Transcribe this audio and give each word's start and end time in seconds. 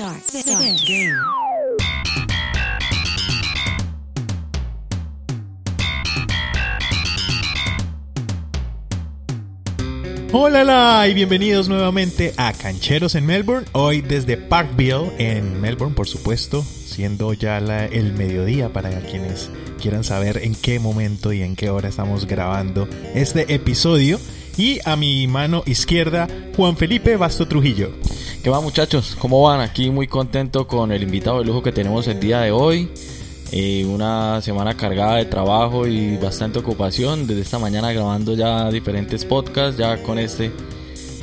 Start. 0.00 0.22
Start. 0.32 0.80
Game. 0.88 2.30
Hola 10.32 11.06
y 11.08 11.14
bienvenidos 11.14 11.68
nuevamente 11.68 12.32
a 12.36 12.52
Cancheros 12.52 13.16
en 13.16 13.26
Melbourne. 13.26 13.66
Hoy 13.72 14.00
desde 14.00 14.36
Parkville 14.36 15.10
en 15.18 15.60
Melbourne, 15.60 15.94
por 15.94 16.06
supuesto, 16.06 16.62
siendo 16.62 17.32
ya 17.32 17.60
la- 17.60 17.86
el 17.86 18.12
mediodía 18.12 18.72
para 18.72 18.90
quienes 19.00 19.50
quieran 19.80 20.04
saber 20.04 20.38
en 20.44 20.54
qué 20.54 20.78
momento 20.78 21.32
y 21.32 21.42
en 21.42 21.56
qué 21.56 21.70
hora 21.70 21.88
estamos 21.88 22.26
grabando 22.26 22.88
este 23.14 23.52
episodio. 23.52 24.20
Y 24.56 24.78
a 24.84 24.96
mi 24.96 25.26
mano 25.26 25.62
izquierda, 25.66 26.28
Juan 26.56 26.76
Felipe 26.76 27.16
Basto 27.16 27.46
Trujillo. 27.46 27.90
¿Qué 28.42 28.50
va 28.50 28.60
muchachos? 28.60 29.16
¿Cómo 29.18 29.42
van? 29.42 29.60
Aquí 29.60 29.90
muy 29.90 30.06
contento 30.06 30.66
con 30.66 30.92
el 30.92 31.02
invitado 31.02 31.38
de 31.38 31.44
lujo 31.44 31.62
que 31.62 31.72
tenemos 31.72 32.06
el 32.08 32.20
día 32.20 32.40
de 32.40 32.50
hoy. 32.50 32.88
Eh, 33.52 33.84
una 33.84 34.40
semana 34.40 34.76
cargada 34.76 35.16
de 35.16 35.24
trabajo 35.24 35.86
y 35.86 36.16
bastante 36.16 36.58
ocupación. 36.58 37.26
Desde 37.26 37.42
esta 37.42 37.58
mañana 37.58 37.92
grabando 37.92 38.34
ya 38.34 38.70
diferentes 38.70 39.24
podcasts, 39.24 39.76
ya 39.76 40.02
con 40.02 40.18
este 40.18 40.52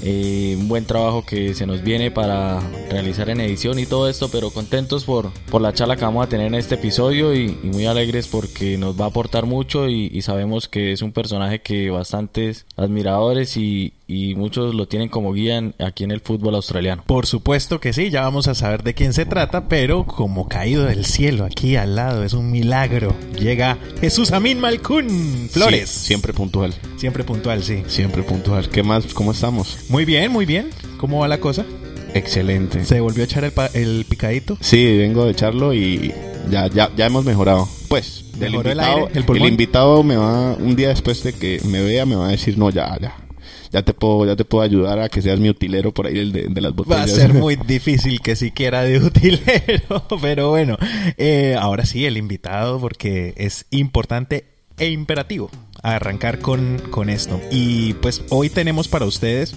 eh, 0.03 0.55
un 0.59 0.67
buen 0.67 0.85
trabajo 0.85 1.25
que 1.25 1.53
se 1.53 1.65
nos 1.65 1.81
viene 1.83 2.11
para 2.11 2.59
realizar 2.89 3.29
en 3.29 3.41
edición 3.41 3.79
y 3.79 3.85
todo 3.85 4.09
esto, 4.09 4.29
pero 4.29 4.51
contentos 4.51 5.03
por, 5.05 5.31
por 5.49 5.61
la 5.61 5.73
charla 5.73 5.95
que 5.95 6.05
vamos 6.05 6.25
a 6.25 6.29
tener 6.29 6.47
en 6.47 6.55
este 6.55 6.75
episodio 6.75 7.33
y, 7.35 7.57
y 7.63 7.67
muy 7.67 7.85
alegres 7.85 8.27
porque 8.27 8.77
nos 8.77 8.99
va 8.99 9.05
a 9.05 9.07
aportar 9.09 9.45
mucho 9.45 9.87
y, 9.89 10.09
y 10.13 10.21
sabemos 10.21 10.67
que 10.67 10.91
es 10.91 11.01
un 11.01 11.11
personaje 11.11 11.59
que 11.61 11.89
bastantes 11.89 12.65
admiradores 12.75 13.57
y, 13.57 13.93
y 14.07 14.35
muchos 14.35 14.73
lo 14.73 14.87
tienen 14.87 15.09
como 15.09 15.33
guía 15.33 15.57
en- 15.57 15.75
aquí 15.79 16.03
en 16.03 16.11
el 16.11 16.21
fútbol 16.21 16.55
australiano. 16.55 17.03
Por 17.05 17.25
supuesto 17.25 17.79
que 17.79 17.93
sí, 17.93 18.09
ya 18.09 18.21
vamos 18.21 18.47
a 18.47 18.55
saber 18.55 18.83
de 18.83 18.93
quién 18.93 19.13
se 19.13 19.25
trata, 19.25 19.67
pero 19.67 20.05
como 20.05 20.47
caído 20.47 20.85
del 20.85 21.05
cielo 21.05 21.45
aquí 21.45 21.75
al 21.75 21.95
lado, 21.95 22.23
es 22.23 22.33
un 22.33 22.49
milagro. 22.51 23.13
Llega 23.37 23.77
Jesús 23.99 24.31
Amin 24.31 24.59
Malcún 24.59 25.49
Flores. 25.51 25.89
Sí, 25.89 26.05
siempre 26.07 26.33
puntual. 26.33 26.73
Siempre 26.97 27.23
puntual, 27.23 27.63
sí. 27.63 27.83
Siempre 27.87 28.23
puntual. 28.23 28.69
¿Qué 28.69 28.83
más? 28.83 29.13
¿Cómo 29.13 29.31
estamos? 29.31 29.77
Muy 29.89 30.05
bien, 30.05 30.31
muy 30.31 30.45
bien. 30.45 30.69
¿Cómo 30.97 31.19
va 31.19 31.27
la 31.27 31.39
cosa? 31.39 31.65
Excelente. 32.13 32.83
¿Se 32.85 32.99
volvió 32.99 33.23
a 33.23 33.25
echar 33.25 33.43
el, 33.43 33.51
pa- 33.51 33.69
el 33.73 34.05
picadito? 34.09 34.57
Sí, 34.59 34.97
vengo 34.97 35.25
de 35.25 35.31
echarlo 35.31 35.73
y 35.73 36.13
ya, 36.49 36.67
ya, 36.67 36.91
ya 36.95 37.05
hemos 37.05 37.25
mejorado. 37.25 37.67
Pues, 37.87 38.25
del 38.37 38.51
¿Mejoró 38.51 38.71
el 38.71 38.77
invitado, 38.77 38.97
aire, 38.97 39.11
el 39.11 39.17
el, 39.19 39.25
pulmón? 39.25 39.47
invitado 39.49 40.03
me 40.03 40.17
va, 40.17 40.53
un 40.53 40.75
día 40.75 40.89
después 40.89 41.23
de 41.23 41.33
que 41.33 41.61
me 41.65 41.81
vea, 41.81 42.05
me 42.05 42.15
va 42.15 42.27
a 42.27 42.31
decir, 42.31 42.57
no, 42.57 42.69
ya, 42.69 42.97
ya. 42.99 43.15
Ya 43.71 43.81
te 43.83 43.93
puedo, 43.93 44.25
ya 44.25 44.35
te 44.37 44.45
puedo 44.45 44.63
ayudar 44.63 44.99
a 44.99 45.09
que 45.09 45.21
seas 45.21 45.39
mi 45.41 45.49
utilero 45.49 45.93
por 45.93 46.07
ahí 46.07 46.17
el 46.17 46.31
de, 46.31 46.47
de 46.47 46.61
las 46.61 46.71
Va 46.71 46.75
botellas. 46.77 47.11
a 47.11 47.15
ser 47.15 47.33
muy 47.33 47.57
difícil 47.57 48.21
que 48.21 48.35
siquiera 48.37 48.81
de 48.83 48.97
utilero, 48.99 50.03
pero 50.21 50.49
bueno, 50.49 50.77
eh, 51.17 51.55
ahora 51.59 51.85
sí, 51.85 52.05
el 52.05 52.15
invitado, 52.17 52.79
porque 52.79 53.33
es 53.37 53.65
importante 53.71 54.45
e 54.79 54.89
imperativo 54.89 55.49
arrancar 55.83 56.39
con, 56.39 56.79
con 56.89 57.09
esto. 57.09 57.39
Y 57.51 57.93
pues 57.95 58.23
hoy 58.29 58.49
tenemos 58.49 58.87
para 58.87 59.05
ustedes 59.05 59.55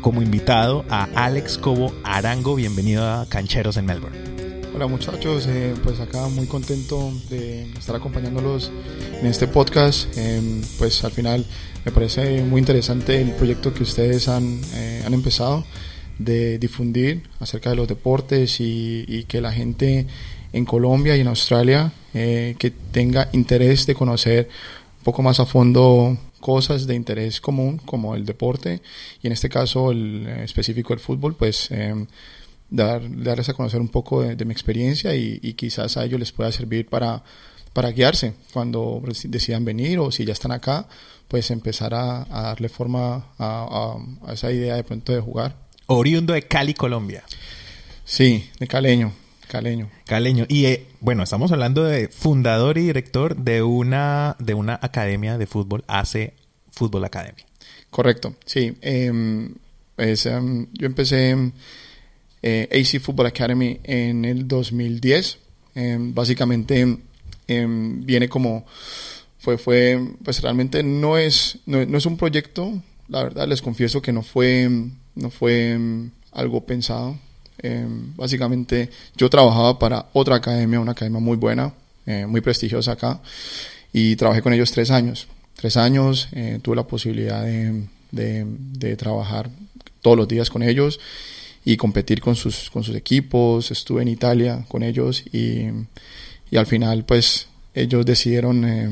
como 0.00 0.22
invitado 0.22 0.84
a 0.88 1.08
Alex 1.14 1.58
Cobo 1.58 1.92
Arango. 2.04 2.54
Bienvenido 2.54 3.08
a 3.08 3.26
Cancheros 3.28 3.76
en 3.76 3.86
Melbourne. 3.86 4.18
Hola 4.74 4.86
muchachos, 4.86 5.46
eh, 5.48 5.74
pues 5.84 6.00
acá 6.00 6.28
muy 6.28 6.46
contento 6.46 7.12
de 7.28 7.64
estar 7.78 7.94
acompañándolos 7.94 8.72
en 9.20 9.26
este 9.26 9.46
podcast. 9.46 10.08
Eh, 10.16 10.62
pues 10.78 11.04
al 11.04 11.12
final 11.12 11.44
me 11.84 11.92
parece 11.92 12.42
muy 12.42 12.60
interesante 12.60 13.20
el 13.20 13.32
proyecto 13.32 13.74
que 13.74 13.82
ustedes 13.82 14.28
han, 14.28 14.60
eh, 14.74 15.02
han 15.04 15.12
empezado 15.12 15.64
de 16.18 16.58
difundir 16.58 17.24
acerca 17.38 17.70
de 17.70 17.76
los 17.76 17.88
deportes 17.88 18.60
y, 18.60 19.04
y 19.06 19.24
que 19.24 19.40
la 19.40 19.52
gente 19.52 20.06
en 20.52 20.64
Colombia 20.64 21.16
y 21.16 21.20
en 21.20 21.28
Australia 21.28 21.92
eh, 22.14 22.56
que 22.58 22.70
tenga 22.70 23.28
interés 23.32 23.86
de 23.86 23.94
conocer 23.94 24.48
poco 25.02 25.22
más 25.22 25.40
a 25.40 25.46
fondo 25.46 26.16
cosas 26.40 26.86
de 26.86 26.94
interés 26.94 27.40
común 27.40 27.78
como 27.84 28.14
el 28.16 28.24
deporte 28.26 28.80
y 29.22 29.26
en 29.26 29.32
este 29.32 29.48
caso 29.48 29.90
el 29.92 30.26
específico 30.42 30.92
el 30.92 31.00
fútbol, 31.00 31.34
pues 31.36 31.68
eh, 31.70 31.94
dar, 32.70 33.02
darles 33.22 33.48
a 33.48 33.54
conocer 33.54 33.80
un 33.80 33.88
poco 33.88 34.22
de, 34.22 34.34
de 34.36 34.44
mi 34.44 34.52
experiencia 34.52 35.14
y, 35.14 35.38
y 35.42 35.54
quizás 35.54 35.96
a 35.96 36.04
ellos 36.04 36.18
les 36.18 36.32
pueda 36.32 36.50
servir 36.50 36.88
para, 36.88 37.22
para 37.72 37.90
guiarse 37.90 38.34
cuando 38.52 39.02
decidan 39.24 39.64
venir 39.64 39.98
o 39.98 40.10
si 40.10 40.24
ya 40.24 40.32
están 40.32 40.52
acá, 40.52 40.88
pues 41.28 41.50
empezar 41.50 41.94
a, 41.94 42.22
a 42.30 42.42
darle 42.42 42.68
forma 42.68 43.14
a, 43.38 43.96
a- 44.26 44.28
a 44.30 44.32
esa 44.34 44.50
idea 44.52 44.76
de 44.76 44.84
pronto 44.84 45.12
de 45.12 45.20
jugar. 45.20 45.56
Oriundo 45.86 46.32
de 46.32 46.42
Cali, 46.42 46.74
Colombia. 46.74 47.22
Sí, 48.04 48.50
de 48.58 48.66
caleño, 48.66 49.12
caleño. 49.52 49.90
Caleño. 50.06 50.46
Y 50.48 50.64
eh, 50.64 50.86
bueno, 51.00 51.22
estamos 51.22 51.52
hablando 51.52 51.84
de 51.84 52.08
fundador 52.08 52.78
y 52.78 52.86
director 52.86 53.36
de 53.36 53.62
una, 53.62 54.34
de 54.38 54.54
una 54.54 54.78
academia 54.80 55.36
de 55.36 55.46
fútbol, 55.46 55.84
AC 55.88 56.32
Fútbol 56.70 57.04
Academy. 57.04 57.42
Correcto, 57.90 58.34
sí. 58.46 58.72
pues, 59.94 60.24
em, 60.24 60.66
yo 60.72 60.86
empecé 60.86 61.52
eh, 62.42 62.68
AC 62.72 62.98
Football 63.02 63.26
Academy 63.26 63.78
en 63.84 64.24
el 64.24 64.48
2010. 64.48 65.38
Em, 65.74 66.14
básicamente 66.14 66.98
viene 67.46 68.30
como 68.30 68.64
fue 69.38 69.58
fue 69.58 70.00
pues 70.24 70.40
realmente 70.40 70.82
no 70.82 71.18
es 71.18 71.58
no, 71.66 71.84
no 71.84 71.98
es 71.98 72.06
un 72.06 72.16
proyecto. 72.16 72.82
La 73.08 73.22
verdad 73.22 73.46
les 73.46 73.60
confieso 73.60 74.00
que 74.00 74.12
no 74.12 74.22
fue 74.22 74.70
no 75.14 75.28
fue 75.28 75.78
algo 76.30 76.64
pensado. 76.64 77.18
Em, 77.58 78.14
básicamente 78.16 78.90
yo 79.16 79.28
trabajaba 79.30 79.78
para 79.78 80.06
otra 80.12 80.36
academia, 80.36 80.80
una 80.80 80.92
academia 80.92 81.20
muy 81.20 81.36
buena, 81.36 81.72
eh, 82.06 82.26
muy 82.26 82.40
prestigiosa 82.40 82.92
acá, 82.92 83.20
y 83.92 84.16
trabajé 84.16 84.42
con 84.42 84.52
ellos 84.52 84.72
tres 84.72 84.90
años. 84.90 85.28
Tres 85.56 85.76
años, 85.76 86.28
eh, 86.32 86.58
tuve 86.62 86.76
la 86.76 86.86
posibilidad 86.86 87.44
de, 87.44 87.84
de- 88.10 88.46
de 88.46 88.96
trabajar 88.96 89.50
todos 90.00 90.16
los 90.16 90.26
días 90.28 90.50
con 90.50 90.62
ellos 90.62 90.98
y 91.64 91.76
competir 91.76 92.20
con 92.20 92.34
sus, 92.34 92.70
con 92.70 92.82
sus 92.82 92.96
equipos. 92.96 93.70
Estuve 93.70 94.02
en 94.02 94.08
Italia 94.08 94.64
con 94.68 94.82
ellos 94.82 95.22
y, 95.32 95.66
y 96.50 96.56
al 96.56 96.66
final 96.66 97.04
pues 97.04 97.46
ellos 97.74 98.04
decidieron 98.04 98.64
eh, 98.64 98.88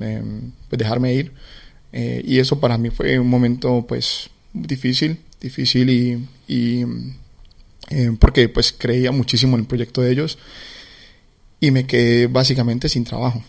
eh, 0.00 0.22
pues, 0.68 0.78
dejarme 0.78 1.12
ir. 1.14 1.32
Eh, 1.92 2.22
y 2.26 2.38
eso 2.38 2.58
para 2.60 2.78
mí 2.78 2.90
fue 2.90 3.18
un 3.18 3.28
momento 3.28 3.84
pues 3.86 4.30
difícil, 4.54 5.18
difícil 5.40 5.90
y, 5.90 6.26
y, 6.48 6.84
eh, 7.90 8.10
porque 8.18 8.48
pues 8.48 8.72
creía 8.76 9.12
muchísimo 9.12 9.56
en 9.56 9.62
el 9.62 9.66
proyecto 9.66 10.02
de 10.02 10.12
ellos 10.12 10.38
y 11.60 11.70
me 11.70 11.86
quedé 11.86 12.26
básicamente 12.26 12.88
sin 12.88 13.04
trabajo. 13.04 13.42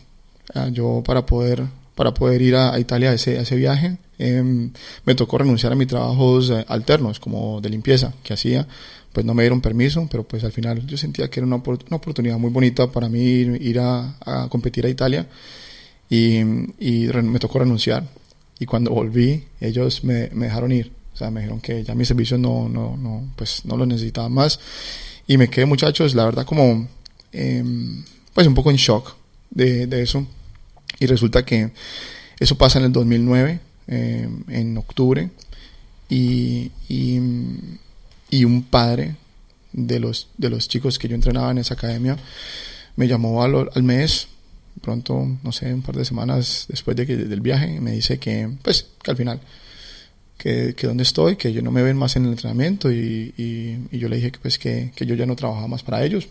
Ah, 0.54 0.70
Yo 0.72 1.04
para 1.06 1.26
poder, 1.26 1.64
para 1.96 2.14
poder 2.14 2.42
ir 2.42 2.56
a, 2.56 2.74
a 2.74 2.80
Italia 2.80 3.12
a 3.12 3.14
ese, 3.14 3.38
a 3.38 3.42
ese 3.42 3.56
viaje 3.56 3.98
em, 4.18 4.72
me 5.06 5.16
tocó 5.16 5.38
renunciar 5.38 5.72
a 5.74 5.76
mis 5.76 5.88
trabajos 5.88 6.50
eh, 6.50 6.66
alternos 6.68 7.20
como 7.20 7.62
de 7.62 7.70
limpieza 7.70 8.14
que 8.24 8.34
hacía. 8.34 8.68
Pues 9.14 9.26
no 9.26 9.34
me 9.34 9.44
dieron 9.44 9.62
permiso, 9.62 10.08
pero 10.12 10.24
pues 10.24 10.44
al 10.44 10.52
final 10.52 10.86
yo 10.86 10.96
sentía 10.98 11.30
que 11.30 11.40
era 11.40 11.48
una, 11.48 11.56
una 11.56 11.98
oportunidad 11.98 12.38
muy 12.38 12.52
bonita 12.52 12.92
para 12.92 13.10
mí 13.10 13.20
ir, 13.20 13.60
ir 13.62 13.80
a, 13.80 14.16
a 14.24 14.48
competir 14.50 14.86
a 14.86 14.90
Italia 14.90 15.28
y, 16.10 16.38
y 16.80 17.08
me 17.24 17.40
tocó 17.40 17.60
renunciar. 17.60 18.04
Y 18.60 18.66
cuando 18.66 18.92
volví, 18.92 19.46
ellos 19.60 20.04
me, 20.04 20.30
me 20.34 20.46
dejaron 20.48 20.72
ir. 20.72 20.92
O 21.18 21.20
sea, 21.20 21.32
me 21.32 21.40
dijeron 21.40 21.60
que 21.60 21.84
ya 21.84 21.96
mis 21.96 22.08
servicios 22.08 22.40
no, 22.40 22.70
no, 22.70 22.96
no, 22.96 23.28
pues 23.36 23.66
no 23.66 23.76
los 23.76 23.88
necesitaba 23.88 24.30
más. 24.30 24.60
Y 25.26 25.38
me 25.40 25.50
quedé, 25.50 25.66
muchachos, 25.66 26.14
la 26.14 26.26
verdad, 26.26 26.46
como, 26.46 26.88
em, 27.32 28.04
pues 28.36 28.46
un 28.46 28.54
poco 28.54 28.70
en 28.70 28.78
shock 28.78 29.16
de, 29.50 29.88
de 29.88 30.04
eso. 30.04 30.28
Y 31.00 31.08
resulta 31.08 31.44
que 31.44 31.72
eso 32.40 32.56
pasa 32.56 32.78
en 32.78 32.86
el 32.86 32.92
2009, 32.92 33.60
em, 33.88 34.44
en 34.48 34.78
octubre. 34.78 35.32
Y, 36.08 36.72
y, 36.88 37.20
y 38.30 38.46
un 38.46 38.62
padre 38.62 39.16
de 39.74 40.00
los, 40.00 40.28
de 40.38 40.52
los 40.52 40.68
chicos 40.68 41.00
que 41.00 41.08
yo 41.08 41.16
entrenaba 41.16 41.50
en 41.50 41.58
esa 41.58 41.74
academia 41.74 42.16
me 42.96 43.08
llamó 43.08 43.42
al, 43.42 43.70
al 43.74 43.82
mes, 43.82 44.28
pronto, 44.82 45.28
no 45.44 45.52
sé, 45.52 45.74
un 45.74 45.82
par 45.82 45.96
de 45.96 46.06
semanas 46.06 46.66
después 46.70 46.96
de 46.96 47.08
que, 47.08 47.16
del 47.18 47.42
viaje, 47.42 47.82
me 47.82 47.92
dice 47.92 48.20
que, 48.20 48.48
pues, 48.62 48.86
que 49.02 49.10
al 49.10 49.18
final, 49.18 49.42
que, 50.38 50.76
que 50.76 50.88
dónde 50.88 51.04
estoy, 51.04 51.36
que 51.36 51.52
yo 51.52 51.62
no 51.62 51.72
me 51.72 51.82
ven 51.82 51.98
más 51.98 52.16
en 52.16 52.26
el 52.26 52.32
entrenamiento 52.32 52.92
y, 52.92 53.34
y, 53.38 53.98
yo 53.98 54.08
le 54.10 54.18
dije 54.18 54.32
que, 54.32 54.40
pues, 54.40 54.60
que, 54.60 54.92
que 54.96 55.06
yo 55.06 55.16
ya 55.16 55.26
no 55.26 55.36
trabajaba 55.36 55.68
más 55.68 55.84
para 55.84 56.04
ellos, 56.04 56.28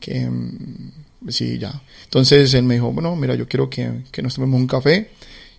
que 0.00 0.28
mm, 0.28 1.28
sí, 1.28 1.58
ya. 1.58 1.80
Entonces 2.04 2.52
él 2.54 2.64
me 2.64 2.74
dijo, 2.74 2.92
bueno, 2.92 3.14
mira, 3.16 3.34
yo 3.34 3.46
quiero 3.46 3.70
que, 3.70 4.02
que 4.10 4.22
nos 4.22 4.34
tomemos 4.34 4.60
un 4.60 4.66
café, 4.66 5.10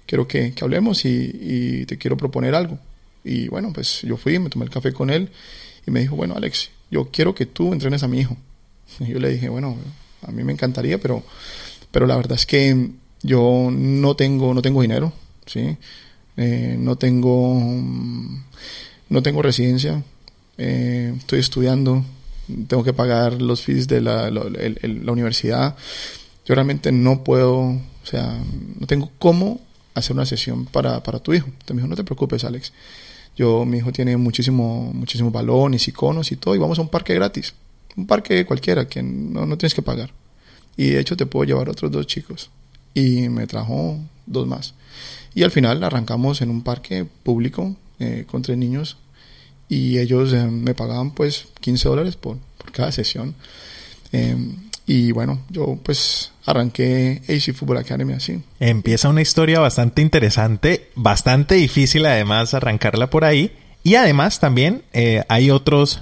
quiero 0.05 0.27
que, 0.27 0.53
que 0.53 0.63
hablemos 0.63 1.05
y, 1.05 1.31
y 1.33 1.85
te 1.85 1.97
quiero 1.97 2.17
proponer 2.17 2.55
algo. 2.55 2.77
Y 3.23 3.47
bueno, 3.47 3.71
pues 3.73 4.01
yo 4.01 4.17
fui, 4.17 4.39
me 4.39 4.49
tomé 4.49 4.65
el 4.65 4.71
café 4.71 4.91
con 4.91 5.09
él 5.09 5.29
y 5.85 5.91
me 5.91 6.01
dijo, 6.01 6.15
bueno, 6.15 6.35
Alex, 6.35 6.69
yo 6.89 7.09
quiero 7.11 7.33
que 7.33 7.45
tú 7.45 7.71
entrenes 7.73 8.03
a 8.03 8.07
mi 8.07 8.19
hijo. 8.19 8.35
Y 8.99 9.07
yo 9.13 9.19
le 9.19 9.29
dije, 9.29 9.49
bueno, 9.49 9.77
a 10.21 10.31
mí 10.31 10.43
me 10.43 10.53
encantaría, 10.53 10.97
pero, 10.97 11.23
pero 11.91 12.05
la 12.05 12.15
verdad 12.15 12.33
es 12.33 12.45
que 12.45 12.89
yo 13.23 13.69
no 13.71 14.15
tengo, 14.15 14.53
no 14.53 14.61
tengo 14.61 14.81
dinero, 14.81 15.13
¿sí? 15.45 15.77
Eh, 16.37 16.75
no 16.79 16.95
tengo, 16.97 17.59
no 19.09 19.21
tengo 19.21 19.41
residencia, 19.41 20.03
eh, 20.57 21.13
estoy 21.17 21.39
estudiando, 21.39 22.03
tengo 22.67 22.83
que 22.83 22.93
pagar 22.93 23.41
los 23.41 23.61
fees 23.61 23.87
de 23.87 24.01
la, 24.01 24.29
la 24.31 25.11
universidad. 25.11 25.75
Yo 26.45 26.55
realmente 26.55 26.91
no 26.91 27.23
puedo, 27.23 27.59
o 27.59 28.05
sea, 28.05 28.39
no 28.79 28.87
tengo 28.87 29.11
cómo 29.19 29.61
hacer 29.93 30.15
una 30.15 30.25
sesión 30.25 30.65
para, 30.65 31.03
para 31.03 31.19
tu 31.19 31.33
hijo. 31.33 31.47
Entonces 31.47 31.75
me 31.75 31.81
dijo, 31.81 31.87
no 31.87 31.95
te 31.95 32.03
preocupes, 32.03 32.43
Alex. 32.43 32.73
Yo, 33.35 33.65
mi 33.65 33.77
hijo 33.77 33.91
tiene 33.91 34.17
muchísimo, 34.17 34.91
muchísimo 34.93 35.31
balones, 35.31 35.87
iconos 35.87 36.31
y 36.31 36.35
todo, 36.35 36.55
y 36.55 36.57
vamos 36.57 36.79
a 36.79 36.81
un 36.81 36.89
parque 36.89 37.13
gratis. 37.13 37.53
Un 37.95 38.07
parque 38.07 38.45
cualquiera, 38.45 38.87
que 38.87 39.03
no, 39.03 39.45
no 39.45 39.57
tienes 39.57 39.73
que 39.73 39.81
pagar. 39.81 40.11
Y 40.77 40.89
de 40.89 40.99
hecho 40.99 41.17
te 41.17 41.25
puedo 41.25 41.45
llevar 41.45 41.69
otros 41.69 41.91
dos 41.91 42.07
chicos. 42.07 42.49
Y 42.93 43.29
me 43.29 43.47
trajo 43.47 43.99
dos 44.25 44.47
más. 44.47 44.73
Y 45.33 45.43
al 45.43 45.51
final 45.51 45.83
arrancamos 45.83 46.41
en 46.41 46.49
un 46.49 46.61
parque 46.61 47.05
público 47.23 47.75
eh, 47.99 48.25
con 48.27 48.41
tres 48.41 48.57
niños 48.57 48.97
y 49.69 49.99
ellos 49.99 50.33
eh, 50.33 50.45
me 50.45 50.73
pagaban 50.73 51.11
pues 51.11 51.47
15 51.61 51.87
dólares 51.87 52.15
por, 52.15 52.37
por 52.57 52.71
cada 52.71 52.91
sesión. 52.91 53.35
Eh, 54.11 54.35
y 54.85 55.13
bueno, 55.13 55.41
yo 55.49 55.79
pues 55.83 56.31
arranqué 56.45 57.21
AC 57.29 57.55
Football 57.55 57.77
Academy 57.77 58.13
así. 58.13 58.41
Empieza 58.59 59.07
una 59.07 59.21
historia 59.21 59.59
bastante 59.59 60.01
interesante, 60.01 60.89
bastante 60.95 61.55
difícil 61.55 62.05
además 62.05 62.53
arrancarla 62.53 63.09
por 63.09 63.23
ahí. 63.23 63.53
Y 63.83 63.95
además 63.95 64.39
también 64.39 64.83
eh, 64.93 65.23
hay 65.27 65.49
otros, 65.49 66.01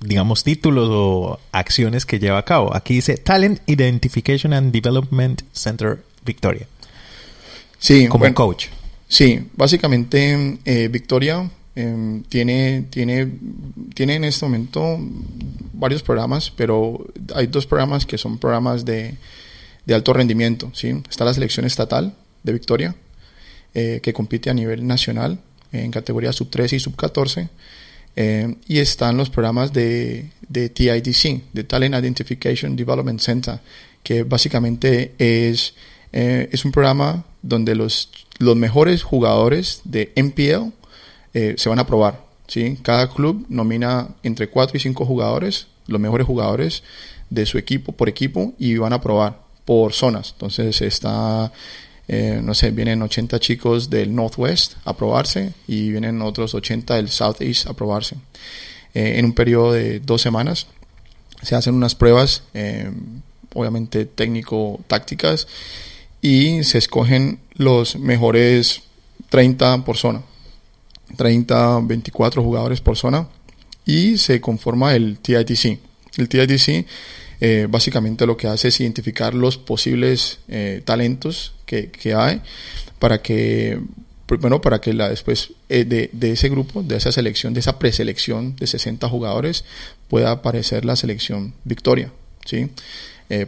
digamos, 0.00 0.44
títulos 0.44 0.88
o 0.90 1.40
acciones 1.50 2.06
que 2.06 2.18
lleva 2.18 2.38
a 2.38 2.44
cabo. 2.44 2.74
Aquí 2.74 2.94
dice 2.94 3.16
Talent 3.16 3.60
Identification 3.66 4.52
and 4.52 4.72
Development 4.72 5.42
Center 5.52 6.04
Victoria, 6.24 6.68
Sí, 7.82 8.06
como 8.06 8.20
bueno, 8.20 8.34
coach. 8.36 8.66
Sí, 9.08 9.48
básicamente 9.56 10.58
eh, 10.64 10.88
Victoria 10.88 11.50
eh, 11.74 12.22
tiene, 12.28 12.86
tiene, 12.90 13.28
tiene 13.92 14.14
en 14.14 14.24
este 14.24 14.46
momento 14.46 14.98
varios 15.72 16.00
programas, 16.02 16.52
pero 16.52 17.04
hay 17.34 17.48
dos 17.48 17.66
programas 17.66 18.06
que 18.06 18.18
son 18.18 18.38
programas 18.38 18.84
de, 18.84 19.16
de 19.84 19.94
alto 19.94 20.12
rendimiento. 20.12 20.70
¿sí? 20.74 21.02
Está 21.10 21.24
la 21.24 21.34
selección 21.34 21.66
estatal 21.66 22.14
de 22.44 22.52
Victoria, 22.52 22.94
eh, 23.74 23.98
que 24.00 24.12
compite 24.12 24.48
a 24.48 24.54
nivel 24.54 24.86
nacional 24.86 25.40
en 25.72 25.90
categoría 25.90 26.32
sub 26.32 26.50
13 26.50 26.76
y 26.76 26.80
sub 26.80 26.94
14. 26.94 27.48
Eh, 28.14 28.54
y 28.68 28.78
están 28.78 29.16
los 29.16 29.28
programas 29.28 29.72
de, 29.72 30.30
de 30.48 30.68
TIDC, 30.68 31.52
de 31.52 31.64
Talent 31.64 31.96
Identification 31.96 32.76
Development 32.76 33.20
Center, 33.20 33.58
que 34.04 34.22
básicamente 34.22 35.14
es, 35.18 35.74
eh, 36.12 36.48
es 36.52 36.64
un 36.64 36.72
programa 36.72 37.24
donde 37.40 37.74
los, 37.74 38.10
los 38.38 38.54
mejores 38.54 39.02
jugadores 39.02 39.80
de 39.84 40.12
MPL 40.16 40.72
eh, 41.34 41.54
se 41.56 41.68
van 41.68 41.78
a 41.78 41.86
probar. 41.86 42.20
¿sí? 42.46 42.78
Cada 42.82 43.10
club 43.10 43.46
nomina 43.48 44.08
entre 44.22 44.48
4 44.48 44.76
y 44.76 44.80
5 44.80 45.06
jugadores, 45.06 45.68
los 45.86 46.00
mejores 46.00 46.26
jugadores 46.26 46.82
de 47.30 47.46
su 47.46 47.58
equipo 47.58 47.92
por 47.92 48.08
equipo, 48.08 48.52
y 48.58 48.76
van 48.76 48.92
a 48.92 49.00
probar 49.00 49.40
por 49.64 49.94
zonas. 49.94 50.32
Entonces 50.32 50.80
está 50.82 51.50
eh, 52.08 52.40
no 52.42 52.52
sé, 52.52 52.72
vienen 52.72 53.00
80 53.00 53.40
chicos 53.40 53.88
del 53.88 54.14
Northwest 54.14 54.74
a 54.84 54.94
probarse 54.94 55.54
y 55.66 55.90
vienen 55.90 56.20
otros 56.20 56.54
80 56.54 56.96
del 56.96 57.08
Southeast 57.08 57.68
a 57.68 57.74
probarse. 57.74 58.16
En 58.94 59.24
un 59.24 59.32
periodo 59.32 59.72
de 59.72 60.00
dos 60.00 60.20
semanas 60.20 60.66
se 61.40 61.54
hacen 61.54 61.74
unas 61.74 61.94
pruebas, 61.94 62.42
obviamente 63.54 64.04
técnico-tácticas, 64.04 65.46
y 66.22 66.62
se 66.64 66.78
escogen 66.78 67.40
los 67.54 67.96
mejores 67.96 68.82
30 69.28 69.84
por 69.84 69.98
zona. 69.98 70.22
30, 71.16 71.80
24 71.82 72.42
jugadores 72.42 72.80
por 72.80 72.96
zona 72.96 73.28
y 73.84 74.16
se 74.16 74.40
conforma 74.40 74.94
el 74.94 75.18
TITC. 75.18 75.78
El 76.16 76.28
TITC 76.28 76.86
eh, 77.40 77.66
básicamente 77.68 78.24
lo 78.24 78.36
que 78.36 78.46
hace 78.46 78.68
es 78.68 78.80
identificar 78.80 79.34
los 79.34 79.58
posibles 79.58 80.38
eh, 80.48 80.80
talentos 80.84 81.54
que, 81.66 81.90
que, 81.90 82.14
hay 82.14 82.40
para 83.00 83.20
que 83.20 83.80
bueno 84.40 84.60
para 84.60 84.80
que 84.80 84.94
la 84.94 85.08
después 85.08 85.52
eh, 85.68 85.84
de, 85.84 86.08
de, 86.12 86.30
ese 86.30 86.48
grupo 86.48 86.84
de 86.84 86.96
esa 86.96 87.10
selección 87.10 87.52
de 87.52 87.58
esa 87.58 87.80
preselección 87.80 88.54
de 88.54 88.68
60 88.68 89.08
jugadores 89.08 89.64
pueda 90.08 90.30
aparecer 90.30 90.84
la 90.84 90.94
selección 90.94 91.52
victoria 91.64 92.12
sí 92.46 92.70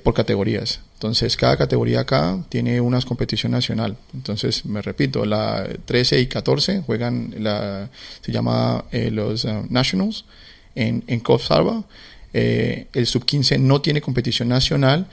por 0.02 0.14
categorías 0.14 0.80
entonces 1.04 1.36
cada 1.36 1.56
categoría 1.56 2.00
acá 2.00 2.42
tiene 2.48 2.80
una 2.80 3.00
competición 3.02 3.52
nacional 3.52 3.96
entonces 4.14 4.64
me 4.64 4.80
repito 4.80 5.24
la 5.26 5.68
13 5.84 6.20
y 6.20 6.26
14 6.26 6.82
juegan 6.86 7.34
la 7.38 7.90
se 8.20 8.32
llama 8.32 8.84
los 9.10 9.44
uh, 9.44 9.66
nationals 9.68 10.24
en 10.74 11.04
en 11.06 11.22
Salva 11.38 11.84
eh, 12.36 12.88
el 12.92 13.06
sub-15 13.06 13.60
no 13.60 13.80
tiene 13.80 14.00
competición 14.00 14.48
nacional, 14.48 15.06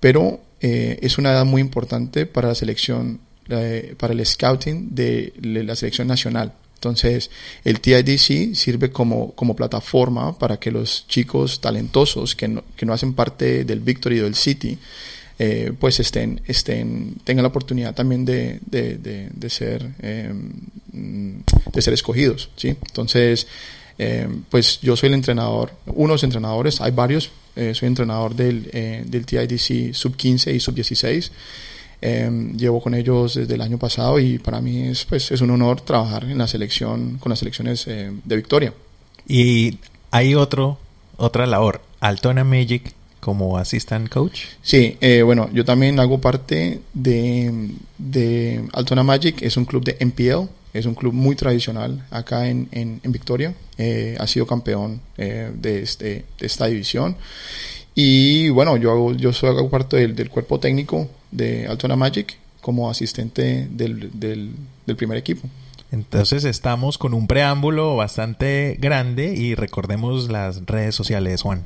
pero 0.00 0.40
eh, 0.60 0.98
es 1.00 1.16
una 1.16 1.32
edad 1.32 1.46
muy 1.46 1.62
importante 1.62 2.26
para 2.26 2.48
la 2.48 2.54
selección, 2.54 3.20
eh, 3.48 3.94
para 3.98 4.12
el 4.12 4.24
scouting 4.24 4.94
de, 4.94 5.32
la 5.40 5.74
selección 5.74 6.06
nacional. 6.06 6.52
Entonces, 6.74 7.30
el 7.64 7.80
TIDC 7.80 8.54
sirve 8.54 8.90
como, 8.90 9.32
como 9.32 9.56
plataforma 9.56 10.38
para 10.38 10.58
que 10.58 10.70
los 10.70 11.06
chicos 11.08 11.60
talentosos 11.60 12.36
que 12.36 12.48
no, 12.48 12.62
que 12.76 12.84
no 12.84 12.92
hacen 12.92 13.14
parte 13.14 13.64
del 13.64 13.80
Victory 13.80 14.20
o 14.20 14.24
del 14.24 14.34
City, 14.34 14.78
pues 15.78 16.00
estén, 16.00 16.40
estén, 16.46 17.14
tengan 17.22 17.44
la 17.44 17.48
oportunidad 17.48 17.94
también 17.94 18.24
de, 18.24 18.58
de, 18.66 18.98
de, 19.32 19.50
ser, 19.50 19.88
de 20.92 21.82
ser 21.82 21.94
escogidos. 21.94 22.50
¿sí? 22.56 22.68
Entonces, 22.68 23.46
eh, 23.98 24.28
pues 24.48 24.80
yo 24.80 24.96
soy 24.96 25.08
el 25.08 25.14
entrenador, 25.14 25.72
unos 25.86 26.22
entrenadores, 26.22 26.80
hay 26.80 26.92
varios, 26.92 27.30
eh, 27.56 27.74
soy 27.74 27.88
entrenador 27.88 28.34
del, 28.34 28.70
eh, 28.72 29.02
del 29.04 29.26
TIDC 29.26 29.92
sub 29.92 30.16
15 30.16 30.52
y 30.52 30.60
sub 30.60 30.74
16. 30.74 31.32
llevo 32.00 32.80
con 32.80 32.94
ellos 32.94 33.34
desde 33.34 33.54
el 33.54 33.60
año 33.60 33.76
pasado 33.76 34.20
y 34.20 34.38
para 34.38 34.60
mí 34.60 34.82
es, 34.86 35.04
pues, 35.04 35.32
es 35.32 35.40
un 35.40 35.50
honor 35.50 35.80
trabajar 35.80 36.24
en 36.24 36.38
la 36.38 36.46
selección, 36.46 37.18
con 37.18 37.30
las 37.30 37.40
selecciones 37.40 37.86
de 37.86 38.36
Victoria. 38.36 38.72
Y 39.26 39.78
hay 40.12 40.36
otro, 40.36 40.78
otra 41.16 41.46
labor, 41.46 41.82
Altona 41.98 42.44
Magic 42.44 42.94
como 43.20 43.56
assistant 43.56 44.08
coach. 44.08 44.40
Sí, 44.62 44.96
eh, 45.00 45.22
bueno, 45.22 45.50
yo 45.52 45.64
también 45.64 45.98
hago 46.00 46.20
parte 46.20 46.80
de, 46.94 47.70
de 47.98 48.64
Altona 48.72 49.02
Magic, 49.02 49.42
es 49.42 49.56
un 49.56 49.64
club 49.64 49.84
de 49.84 49.96
MPL, 50.04 50.48
es 50.72 50.86
un 50.86 50.94
club 50.94 51.12
muy 51.12 51.34
tradicional 51.34 52.06
acá 52.10 52.48
en, 52.48 52.68
en, 52.72 53.00
Victoria. 53.12 53.54
Eh, 53.78 54.16
ha 54.18 54.26
sido 54.26 54.46
campeón 54.46 55.00
eh, 55.16 55.50
de, 55.54 55.82
este, 55.82 56.24
de, 56.38 56.46
esta 56.46 56.66
división. 56.66 57.16
Y 57.94 58.48
bueno, 58.50 58.76
yo, 58.76 58.92
hago, 58.92 59.12
yo 59.12 59.32
soy 59.32 59.50
hago 59.50 59.68
parte 59.70 59.96
del, 59.96 60.14
del, 60.14 60.30
cuerpo 60.30 60.60
técnico 60.60 61.08
de 61.30 61.66
Altona 61.66 61.96
Magic 61.96 62.36
como 62.60 62.90
asistente 62.90 63.66
del, 63.70 64.10
del 64.12 64.96
primer 64.96 65.18
equipo. 65.18 65.48
Entonces 65.90 66.44
estamos 66.44 66.98
con 66.98 67.14
un 67.14 67.26
preámbulo 67.26 67.96
bastante 67.96 68.76
grande 68.78 69.34
y 69.34 69.54
recordemos 69.54 70.28
las 70.28 70.66
redes 70.66 70.94
sociales, 70.94 71.42
Juan. 71.42 71.64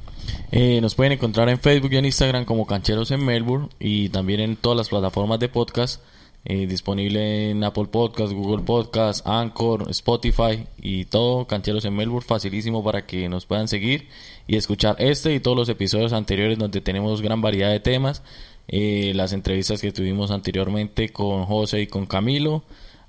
Eh, 0.53 0.81
nos 0.81 0.95
pueden 0.95 1.13
encontrar 1.13 1.49
en 1.49 1.59
Facebook 1.59 1.93
y 1.93 1.97
en 1.97 2.05
Instagram 2.05 2.45
como 2.45 2.67
Cancheros 2.67 3.11
en 3.11 3.25
Melbourne 3.25 3.69
y 3.81 4.11
también 4.11 4.41
en 4.41 4.57
todas 4.57 4.77
las 4.77 4.89
plataformas 4.89 5.41
de 5.41 5.49
podcast 5.49 6.01
eh, 6.45 6.67
disponible 6.67 7.51
en 7.51 7.63
Apple 7.63 7.87
Podcast, 7.87 8.33
Google 8.33 8.65
Podcast, 8.65 9.25
Anchor, 9.27 9.89
Spotify 9.91 10.67
y 10.81 11.05
todo. 11.05 11.47
Cancheros 11.47 11.85
en 11.85 11.95
Melbourne, 11.95 12.27
facilísimo 12.27 12.83
para 12.83 13.07
que 13.07 13.29
nos 13.29 13.47
puedan 13.47 13.69
seguir 13.69 14.09
y 14.49 14.57
escuchar 14.57 14.97
este 14.99 15.35
y 15.35 15.41
todos 15.41 15.57
los 15.57 15.69
episodios 15.69 16.13
anteriores 16.13 16.59
donde 16.59 16.81
tenemos 16.81 17.23
gran 17.23 17.41
variedad 17.41 17.71
de 17.71 17.79
temas. 17.79 18.23
Eh, 18.67 19.13
las 19.15 19.33
entrevistas 19.33 19.81
que 19.81 19.93
tuvimos 19.93 20.31
anteriormente 20.33 21.11
con 21.11 21.45
José 21.45 21.83
y 21.83 21.87
con 21.87 22.07
Camilo. 22.07 22.65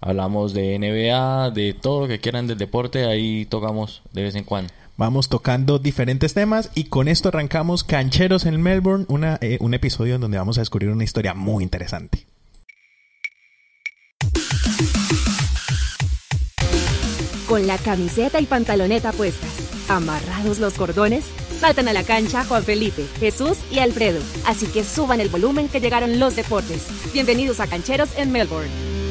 Hablamos 0.05 0.53
de 0.53 0.77
NBA, 0.77 1.51
de 1.51 1.73
todo 1.73 2.01
lo 2.01 2.07
que 2.09 2.19
quieran 2.19 2.45
del 2.45 2.57
deporte, 2.57 3.05
ahí 3.05 3.45
tocamos 3.45 4.01
de 4.11 4.23
vez 4.23 4.35
en 4.35 4.43
cuando. 4.43 4.69
Vamos 4.97 5.29
tocando 5.29 5.79
diferentes 5.79 6.33
temas 6.33 6.71
y 6.75 6.85
con 6.85 7.07
esto 7.07 7.29
arrancamos 7.29 7.85
Cancheros 7.85 8.45
en 8.45 8.61
Melbourne, 8.61 9.05
una, 9.07 9.37
eh, 9.39 9.57
un 9.61 9.73
episodio 9.73 10.15
en 10.15 10.21
donde 10.21 10.37
vamos 10.37 10.57
a 10.57 10.61
descubrir 10.61 10.89
una 10.89 11.05
historia 11.05 11.33
muy 11.33 11.63
interesante. 11.63 12.25
Con 17.47 17.65
la 17.65 17.77
camiseta 17.77 18.41
y 18.41 18.45
pantaloneta 18.45 19.13
puestas, 19.13 19.51
amarrados 19.89 20.59
los 20.59 20.73
cordones, 20.73 21.23
saltan 21.61 21.87
a 21.87 21.93
la 21.93 22.03
cancha 22.03 22.43
Juan 22.43 22.63
Felipe, 22.63 23.05
Jesús 23.21 23.57
y 23.71 23.79
Alfredo. 23.79 24.19
Así 24.45 24.67
que 24.67 24.83
suban 24.83 25.21
el 25.21 25.29
volumen 25.29 25.69
que 25.69 25.79
llegaron 25.79 26.19
los 26.19 26.35
deportes. 26.35 26.87
Bienvenidos 27.13 27.61
a 27.61 27.67
Cancheros 27.67 28.09
en 28.17 28.33
Melbourne. 28.33 29.02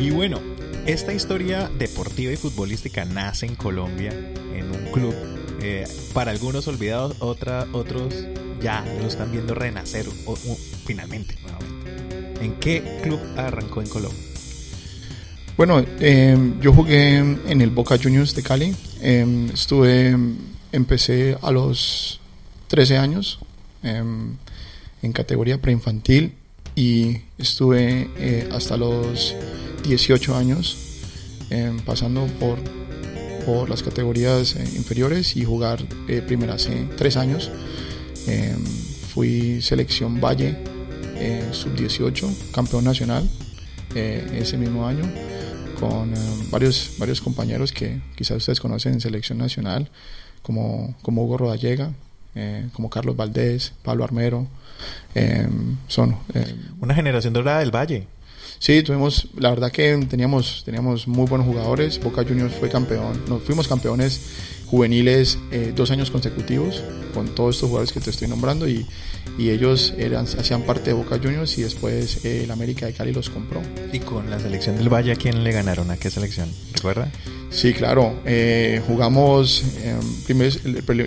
Y 0.00 0.08
bueno, 0.08 0.40
esta 0.86 1.12
historia 1.12 1.70
deportiva 1.78 2.32
y 2.32 2.36
futbolística 2.36 3.04
nace 3.04 3.44
en 3.44 3.54
Colombia, 3.54 4.10
en 4.54 4.70
un 4.70 4.90
club, 4.92 5.14
eh, 5.60 5.84
para 6.14 6.30
algunos 6.30 6.66
olvidados, 6.68 7.16
otros 7.20 8.14
ya 8.62 8.82
lo 8.98 9.06
están 9.06 9.30
viendo 9.30 9.54
renacer. 9.54 10.06
Finalmente, 10.86 11.36
nuevamente. 11.42 12.42
¿En 12.42 12.54
qué 12.54 12.98
club 13.02 13.20
arrancó 13.36 13.82
en 13.82 13.88
Colombia? 13.88 14.18
Bueno, 15.58 15.84
eh, 16.00 16.54
yo 16.62 16.72
jugué 16.72 17.18
en 17.18 17.60
el 17.60 17.68
Boca 17.68 17.98
Juniors 18.02 18.34
de 18.34 18.42
Cali. 18.42 18.74
Eh, 19.02 19.50
estuve, 19.52 20.16
empecé 20.72 21.36
a 21.42 21.50
los 21.50 22.20
13 22.68 22.96
años 22.96 23.38
en 23.82 25.12
categoría 25.12 25.60
preinfantil 25.60 26.36
y 26.74 27.18
estuve 27.36 28.48
hasta 28.50 28.78
los 28.78 29.36
18 29.82 30.36
años 30.36 30.76
eh, 31.50 31.76
pasando 31.84 32.26
por, 32.38 32.58
por 33.44 33.68
las 33.68 33.82
categorías 33.82 34.56
eh, 34.56 34.64
inferiores 34.76 35.36
y 35.36 35.44
jugar 35.44 35.84
eh, 36.08 36.22
primera 36.22 36.54
hace 36.54 36.88
3 36.96 37.16
años. 37.16 37.50
Eh, 38.26 38.54
fui 39.12 39.60
selección 39.60 40.20
Valle 40.20 40.56
eh, 41.16 41.48
sub-18, 41.52 42.52
campeón 42.52 42.84
nacional 42.84 43.28
ese 43.92 44.56
mismo 44.56 44.86
año 44.86 45.02
con 45.80 46.12
eh, 46.12 46.16
varios, 46.50 46.92
varios 46.98 47.20
compañeros 47.20 47.72
que 47.72 48.00
quizás 48.14 48.36
ustedes 48.36 48.60
conocen 48.60 48.92
en 48.92 49.00
selección 49.00 49.38
nacional, 49.38 49.90
como, 50.42 50.94
como 51.02 51.24
Hugo 51.24 51.38
Rodallega, 51.38 51.92
como 52.72 52.88
Carlos 52.88 53.16
Valdés, 53.16 53.72
Pablo 53.82 54.04
Armero. 54.04 54.46
son 55.88 56.16
Una 56.80 56.94
generación 56.94 57.32
dorada 57.32 57.58
del 57.58 57.74
Valle. 57.74 58.06
Sí, 58.62 58.82
tuvimos, 58.82 59.28
la 59.38 59.48
verdad 59.48 59.72
que 59.72 59.96
teníamos, 60.08 60.62
teníamos 60.66 61.08
muy 61.08 61.26
buenos 61.26 61.46
jugadores. 61.46 61.98
Boca 61.98 62.22
Juniors 62.24 62.54
fue 62.54 62.68
campeón, 62.68 63.18
nos 63.26 63.42
fuimos 63.42 63.66
campeones 63.66 64.20
juveniles 64.66 65.38
eh, 65.50 65.72
dos 65.74 65.90
años 65.90 66.10
consecutivos 66.10 66.84
con 67.14 67.34
todos 67.34 67.56
estos 67.56 67.68
jugadores 67.70 67.92
que 67.92 68.00
te 68.00 68.10
estoy 68.10 68.28
nombrando 68.28 68.68
y, 68.68 68.86
y 69.38 69.48
ellos 69.48 69.94
eran, 69.96 70.26
hacían 70.26 70.62
parte 70.62 70.90
de 70.90 70.92
Boca 70.92 71.18
Juniors 71.18 71.56
y 71.58 71.62
después 71.62 72.22
eh, 72.26 72.44
el 72.44 72.50
América 72.50 72.84
de 72.84 72.92
Cali 72.92 73.14
los 73.14 73.30
compró. 73.30 73.62
Y 73.94 73.98
con 74.00 74.28
la 74.28 74.38
selección 74.38 74.76
del 74.76 74.90
Valle, 74.92 75.12
¿a 75.12 75.16
quién 75.16 75.42
le 75.42 75.52
ganaron? 75.52 75.90
¿A 75.90 75.96
qué 75.96 76.10
selección? 76.10 76.50
¿Recuerda? 76.74 77.10
Sí, 77.48 77.72
claro. 77.72 78.20
eh, 78.26 78.82
jugamos 78.86 79.64
eh, 79.78 79.96
primero 80.26 80.54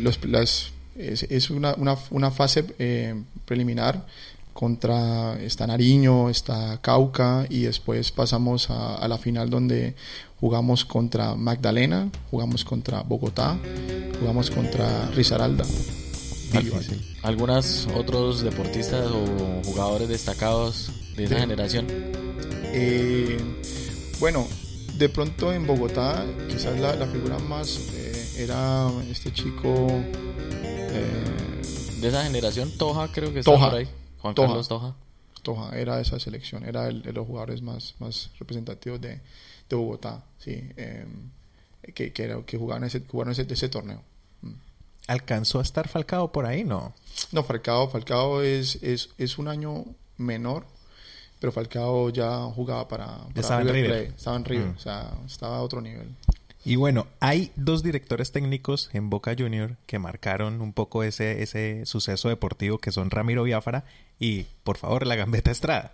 los- 0.02 0.26
las, 0.26 0.72
es, 0.98 1.22
es 1.30 1.52
una, 1.52 1.76
una, 1.76 1.98
una 2.10 2.32
fase 2.32 2.66
eh, 2.80 3.14
preliminar 3.46 4.06
contra 4.54 5.42
está 5.42 5.66
Nariño, 5.68 6.30
está 6.30 6.80
Cauca 6.82 7.46
y 7.50 7.62
después 7.64 8.12
pasamos 8.12 8.70
a, 8.70 8.96
a 8.96 9.08
la 9.08 9.18
final 9.18 9.50
donde 9.50 9.96
jugamos 10.40 10.86
contra 10.86 11.36
Magdalena, 11.36 12.10
jugamos 12.32 12.64
contra 12.64 13.02
Bogotá, 13.02 13.58
jugamos 14.20 14.50
contra 14.52 15.08
Risaralda. 15.12 15.64
Difícil. 16.52 17.02
¿Algunos 17.24 17.88
otros 17.96 18.42
deportistas 18.44 19.08
o 19.10 19.26
jugadores 19.66 20.08
destacados 20.08 20.92
de 21.18 21.24
esa 21.24 21.36
De- 21.36 21.42
generación? 21.42 21.88
Eh, 22.76 23.38
bueno, 24.20 24.48
de 24.98 25.10
pronto 25.10 25.52
en 25.52 25.66
Bogotá 25.66 26.26
quizás 26.50 26.80
la, 26.80 26.96
la 26.96 27.08
figura 27.08 27.40
más 27.40 27.80
eh, 27.96 28.36
era 28.40 28.88
este 29.10 29.32
chico... 29.34 29.88
eh, 29.90 31.24
De 32.02 32.08
esa 32.10 32.24
generación, 32.24 32.70
Toja 32.78 33.08
creo 33.12 33.34
que 33.34 33.40
está 33.40 33.52
Toja. 33.52 33.70
por 33.70 33.80
ahí. 33.80 33.88
Juan 34.24 34.34
Toja. 34.34 34.48
Carlos 34.48 34.68
Toja. 34.68 34.96
Toja 35.44 35.78
era 35.78 36.00
esa 36.00 36.20
selección, 36.20 36.66
era 36.66 36.88
el 36.88 37.04
de 37.04 37.14
los 37.14 37.28
jugadores 37.28 37.62
más, 37.62 37.94
más 38.00 38.32
representativos 38.40 39.00
de, 39.02 39.20
de 39.70 39.76
Bogotá, 39.76 40.24
sí, 40.40 40.52
eh, 40.78 41.06
que, 41.94 42.12
que, 42.14 42.24
era- 42.24 42.42
que 42.46 42.58
jugaban 42.58 42.84
ese, 42.86 43.02
jugaron 43.02 43.34
ese, 43.34 43.46
ese 43.48 43.70
torneo. 43.70 44.02
Mm. 44.42 44.54
¿Alcanzó 45.08 45.60
a 45.60 45.64
estar 45.64 45.88
Falcao 45.90 46.32
por 46.32 46.46
ahí? 46.46 46.64
No. 46.64 46.94
No, 47.34 47.44
Falcao, 47.44 47.90
Falcao 47.90 48.42
es, 48.42 48.82
es, 48.82 49.10
es 49.18 49.38
un 49.38 49.50
año 49.50 49.84
menor, 50.18 50.66
pero 51.42 51.52
Falcao 51.52 52.10
ya 52.10 52.38
jugaba 52.56 52.88
para, 52.88 53.08
para 53.28 53.40
estaba 53.42 53.62
en 53.62 53.68
River. 53.68 53.90
Plate, 53.92 54.16
estaba 54.18 54.38
en 54.38 54.46
River, 54.46 54.68
Mm. 54.68 54.76
o 54.78 54.80
sea, 54.80 55.12
estaba 55.26 55.58
a 55.58 55.62
otro 55.62 55.82
nivel. 55.82 56.16
Y 56.66 56.78
bueno, 56.78 57.08
hay 57.20 57.52
dos 57.58 57.84
directores 57.84 58.32
técnicos 58.32 58.90
en 58.94 59.10
Boca 59.10 59.36
Junior 59.38 59.76
que 59.86 60.00
marcaron 60.00 60.62
un 60.62 60.72
poco 60.72 61.04
ese, 61.04 61.44
ese 61.44 61.86
suceso 61.86 62.30
deportivo 62.30 62.78
que 62.78 62.92
son 62.92 63.10
Ramiro 63.12 63.44
Biafara 63.44 63.84
y, 64.20 64.46
por 64.64 64.78
favor, 64.78 65.06
la 65.06 65.16
Gambeta 65.18 65.52
Estrada. 65.52 65.94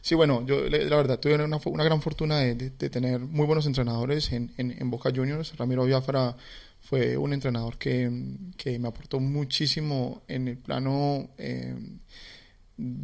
Sí, 0.00 0.16
bueno, 0.16 0.44
yo 0.44 0.68
la 0.68 0.96
verdad 0.96 1.20
tuve 1.20 1.36
una, 1.36 1.60
una 1.64 1.84
gran 1.84 2.02
fortuna 2.02 2.38
de, 2.40 2.56
de- 2.56 2.90
tener 2.90 3.20
muy 3.20 3.46
buenos 3.46 3.66
entrenadores 3.66 4.32
en, 4.32 4.50
en- 4.56 4.72
en 4.76 4.90
Boca 4.90 5.12
Juniors. 5.14 5.56
Ramiro 5.56 5.84
Biafara 5.84 6.36
fue 6.80 7.16
un 7.16 7.32
entrenador 7.32 7.78
que, 7.78 8.10
que 8.56 8.80
me 8.80 8.88
aportó 8.88 9.20
muchísimo 9.20 10.22
en 10.26 10.48
el 10.48 10.58
plano, 10.58 11.28
eh, 11.38 11.76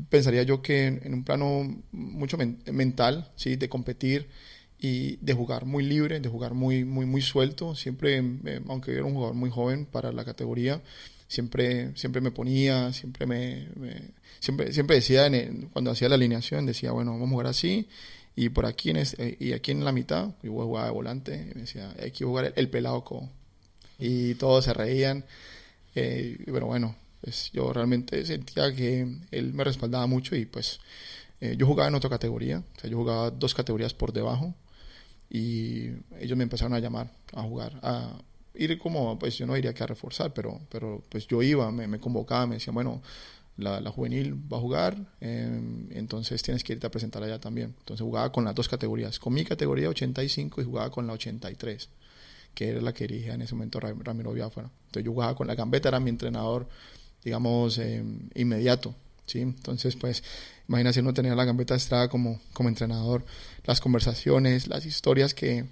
pensaría 0.08 0.42
yo 0.42 0.60
que 0.62 0.86
en, 0.86 1.14
un 1.14 1.22
plano 1.22 1.82
mucho 1.92 2.36
men- 2.36 2.58
mental, 2.72 3.30
¿sí? 3.36 3.54
de 3.54 3.68
competir 3.68 4.28
y 4.80 5.16
de 5.16 5.34
jugar 5.34 5.64
muy 5.66 5.84
libre, 5.84 6.20
de 6.20 6.28
jugar 6.28 6.54
muy, 6.54 6.84
muy, 6.84 7.06
muy 7.06 7.22
suelto. 7.22 7.74
Siempre, 7.74 8.18
eh, 8.44 8.60
aunque 8.68 8.92
era 8.92 9.04
un 9.04 9.14
jugador 9.14 9.34
muy 9.34 9.50
joven 9.50 9.86
para 9.86 10.12
la 10.12 10.24
categoría, 10.24 10.82
siempre, 11.28 11.96
siempre 11.96 12.20
me 12.20 12.30
ponía, 12.30 12.92
siempre 12.92 13.26
me, 13.26 13.68
siempre, 14.40 14.72
siempre 14.72 14.96
decía 14.96 15.28
cuando 15.72 15.90
hacía 15.90 16.08
la 16.08 16.14
alineación, 16.16 16.66
decía, 16.66 16.92
bueno, 16.92 17.12
vamos 17.12 17.28
a 17.28 17.30
jugar 17.32 17.46
así, 17.48 17.88
y 18.36 18.50
por 18.50 18.66
aquí 18.66 18.90
en 18.90 18.96
este- 18.98 19.36
y 19.40 19.52
aquí 19.52 19.72
en 19.72 19.84
la 19.84 19.92
mitad, 19.92 20.30
yo 20.42 20.52
jugaba 20.52 20.86
de 20.86 20.92
volante, 20.92 21.34
y 21.50 21.54
me 21.54 21.62
decía, 21.62 21.92
hay 22.00 22.12
que 22.12 22.24
jugar 22.24 22.46
el, 22.46 22.52
el 22.56 22.68
pelado 22.70 23.04
co. 23.04 23.28
Y 23.98 24.34
todos 24.34 24.64
se 24.64 24.72
reían, 24.74 25.24
eh, 25.94 26.38
pero 26.46 26.66
bueno, 26.66 26.96
pues 27.20 27.50
yo 27.52 27.72
realmente 27.72 28.24
sentía 28.26 28.74
que 28.74 29.06
él 29.32 29.52
me 29.54 29.64
respaldaba 29.64 30.06
mucho 30.06 30.36
y 30.36 30.46
pues 30.46 30.80
eh, 31.40 31.56
yo 31.58 31.66
jugaba 31.66 31.88
en 31.88 31.94
otra 31.96 32.10
categoría, 32.10 32.62
o 32.76 32.80
sea, 32.80 32.90
yo 32.90 32.96
jugaba 32.98 33.30
dos 33.30 33.54
categorías 33.54 33.94
por 33.94 34.12
debajo 34.12 34.54
y 35.30 35.88
ellos 36.20 36.36
me 36.36 36.44
empezaron 36.44 36.74
a 36.74 36.78
llamar 36.78 37.12
a 37.34 37.42
jugar, 37.42 37.78
a 37.82 38.18
ir 38.54 38.78
como, 38.78 39.18
pues 39.18 39.36
yo 39.38 39.46
no 39.46 39.54
diría 39.54 39.74
que 39.74 39.82
a 39.82 39.86
reforzar, 39.86 40.32
pero, 40.32 40.60
pero 40.70 41.02
pues 41.08 41.26
yo 41.26 41.42
iba, 41.42 41.70
me, 41.70 41.86
me 41.86 42.00
convocaba, 42.00 42.46
me 42.46 42.54
decían, 42.56 42.74
bueno, 42.74 43.02
la, 43.56 43.80
la 43.80 43.90
juvenil 43.90 44.34
va 44.52 44.56
a 44.58 44.60
jugar, 44.60 44.96
eh, 45.20 45.60
entonces 45.90 46.42
tienes 46.42 46.62
que 46.64 46.72
irte 46.74 46.86
a 46.86 46.90
presentar 46.90 47.22
allá 47.22 47.40
también. 47.40 47.74
Entonces 47.80 48.02
jugaba 48.04 48.30
con 48.32 48.44
las 48.44 48.54
dos 48.54 48.68
categorías, 48.68 49.18
con 49.18 49.34
mi 49.34 49.44
categoría 49.44 49.88
85 49.88 50.60
y 50.60 50.64
jugaba 50.64 50.90
con 50.90 51.06
la 51.06 51.12
83, 51.14 51.88
que 52.54 52.68
era 52.70 52.80
la 52.80 52.92
que 52.94 53.06
dirigía 53.06 53.34
en 53.34 53.42
ese 53.42 53.54
momento 53.54 53.80
Ram- 53.80 54.00
Ramiro 54.02 54.32
Biafara. 54.32 54.70
Entonces 54.86 55.04
yo 55.04 55.12
jugaba 55.12 55.34
con 55.34 55.46
la 55.48 55.54
gambeta, 55.54 55.88
era 55.88 56.00
mi 56.00 56.10
entrenador, 56.10 56.68
digamos, 57.24 57.78
eh, 57.78 58.02
inmediato. 58.34 58.94
¿sí? 59.26 59.40
Entonces, 59.40 59.96
pues, 59.96 60.22
imagínate 60.68 61.00
uno 61.00 61.12
tener 61.12 61.32
a 61.32 61.36
la 61.36 61.44
gambeta 61.44 61.74
Estrada 61.74 62.08
como, 62.08 62.40
como 62.52 62.68
entrenador, 62.68 63.24
las 63.68 63.80
conversaciones, 63.80 64.66
las 64.66 64.86
historias 64.86 65.34
que, 65.34 65.66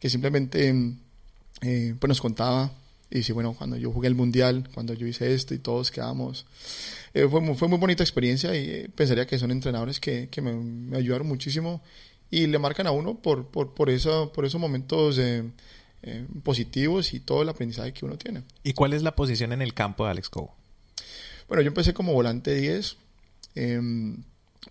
que 0.00 0.08
simplemente 0.10 0.74
eh, 1.60 1.94
pues 1.98 2.08
nos 2.08 2.20
contaba. 2.20 2.72
Y 3.10 3.18
dice, 3.18 3.34
bueno, 3.34 3.52
cuando 3.52 3.76
yo 3.76 3.92
jugué 3.92 4.08
el 4.08 4.14
mundial, 4.14 4.70
cuando 4.72 4.94
yo 4.94 5.06
hice 5.06 5.34
esto 5.34 5.52
y 5.52 5.58
todos 5.58 5.90
quedamos. 5.90 6.46
eh, 7.12 7.28
fue, 7.30 7.42
muy, 7.42 7.54
fue 7.54 7.68
muy 7.68 7.78
bonita 7.78 8.02
experiencia 8.02 8.56
y 8.56 8.70
eh, 8.70 8.90
pensaría 8.94 9.26
que 9.26 9.38
son 9.38 9.50
entrenadores 9.50 10.00
que, 10.00 10.28
que 10.30 10.40
me, 10.40 10.54
me 10.54 10.96
ayudaron 10.96 11.28
muchísimo 11.28 11.82
y 12.30 12.46
le 12.46 12.58
marcan 12.58 12.86
a 12.86 12.90
uno 12.90 13.16
por, 13.18 13.48
por, 13.48 13.74
por, 13.74 13.90
eso, 13.90 14.32
por 14.32 14.46
esos 14.46 14.58
momentos 14.58 15.18
eh, 15.18 15.44
eh, 16.02 16.26
positivos 16.42 17.12
y 17.12 17.20
todo 17.20 17.42
el 17.42 17.50
aprendizaje 17.50 17.92
que 17.92 18.06
uno 18.06 18.16
tiene. 18.16 18.42
¿Y 18.64 18.72
cuál 18.72 18.94
es 18.94 19.02
la 19.02 19.14
posición 19.14 19.52
en 19.52 19.60
el 19.60 19.74
campo 19.74 20.06
de 20.06 20.12
Alex 20.12 20.30
Cobo? 20.30 20.56
Bueno, 21.46 21.62
yo 21.62 21.68
empecé 21.68 21.92
como 21.92 22.14
volante 22.14 22.54
10, 22.54 22.96
em, 23.54 24.22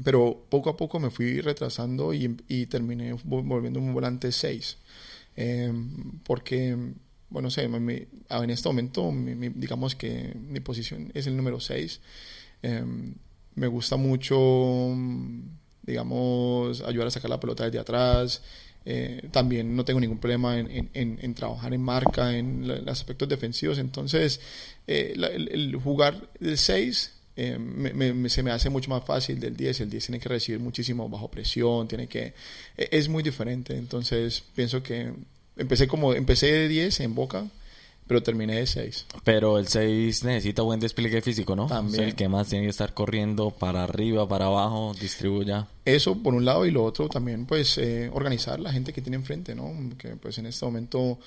pero 0.04 0.46
poco 0.50 0.70
a 0.70 0.78
poco 0.78 1.00
me 1.00 1.10
fui 1.12 1.42
retrasando 1.42 2.14
y, 2.14 2.38
y 2.48 2.66
terminé 2.68 3.14
vol- 3.16 3.48
volviendo 3.48 3.80
un 3.80 3.94
volante 3.94 4.32
6. 4.32 4.78
Em, 5.36 6.20
porque, 6.24 6.76
bueno, 7.30 7.48
no 7.48 7.52
sé, 7.52 7.64
en 7.64 8.50
este 8.50 8.70
momento, 8.70 9.12
mi- 9.12 9.50
digamos 9.50 9.96
que 9.96 10.34
mi 10.36 10.60
posición 10.60 11.12
es 11.14 11.28
el 11.28 11.36
número 11.38 11.60
6. 11.60 12.00
Em, 12.64 13.16
me 13.56 13.68
gusta 13.68 13.98
mucho, 13.98 14.38
digamos, 15.84 16.82
ayudar 16.82 17.08
a 17.08 17.12
sacar 17.12 17.30
la 17.30 17.40
pelota 17.40 17.66
desde 17.66 17.80
atrás. 17.80 18.42
Eh, 18.86 19.28
también 19.32 19.76
no 19.76 19.86
tengo 19.86 20.00
ningún 20.00 20.18
problema 20.20 20.58
en, 20.60 20.70
en- 20.72 20.90
en- 20.94 21.20
en 21.22 21.34
trabajar 21.36 21.74
en 21.74 21.82
marca, 21.82 22.36
en 22.38 22.68
los 22.68 22.88
aspectos 22.88 23.30
defensivos. 23.30 23.78
Entonces, 23.78 24.40
eh, 24.88 25.14
la- 25.16 25.28
el, 25.28 25.50
el 25.50 25.76
jugar 25.76 26.30
del 26.40 26.58
6 26.58 27.14
eh, 27.36 27.58
me- 27.60 27.94
me- 28.14 28.30
se 28.30 28.44
me 28.44 28.52
hace 28.52 28.70
mucho 28.70 28.90
más 28.90 29.04
fácil 29.04 29.40
del 29.40 29.56
10. 29.56 29.82
El 29.82 29.90
10 29.90 30.06
tiene 30.08 30.20
que 30.20 30.30
recibir 30.30 30.60
muchísimo 30.60 31.08
bajo 31.10 31.30
presión, 31.30 31.88
tiene 31.88 32.08
que... 32.08 32.34
eh, 32.78 32.90
es 32.92 33.08
muy 33.10 33.24
diferente. 33.24 33.76
Entonces, 33.76 34.44
pienso 34.56 34.82
que 34.84 35.12
empecé 35.58 35.88
como... 35.88 36.14
Empecé 36.14 36.52
de 36.52 36.68
10 36.68 37.00
en 37.02 37.16
Boca, 37.16 37.46
pero 38.08 38.22
terminé 38.22 38.56
de 38.56 38.68
6. 38.68 39.06
Pero 39.24 39.58
el 39.58 39.68
6 39.68 40.24
necesita 40.26 40.62
buen 40.64 40.80
despliegue 40.82 41.22
físico, 41.22 41.56
¿no? 41.56 41.68
También. 41.68 42.02
Es 42.04 42.08
el 42.10 42.16
que 42.16 42.28
más 42.28 42.50
tiene 42.50 42.66
que 42.66 42.70
estar 42.72 42.94
corriendo 42.94 43.52
para 43.52 43.84
arriba, 43.84 44.28
para 44.28 44.46
abajo, 44.48 44.94
distribuya. 45.00 45.68
Eso 45.86 46.22
por 46.22 46.34
un 46.34 46.44
lado 46.44 46.66
y 46.66 46.72
lo 46.72 46.84
otro 46.84 47.08
también 47.08 47.46
pues 47.46 47.78
eh, 47.78 48.10
organizar 48.14 48.60
la 48.60 48.74
gente 48.74 48.92
que 48.92 49.02
tiene 49.02 49.16
enfrente, 49.16 49.56
¿no? 49.56 49.72
Que 49.98 50.10
pues 50.18 50.38
en 50.40 50.46
este 50.48 50.66
momento 50.66 51.20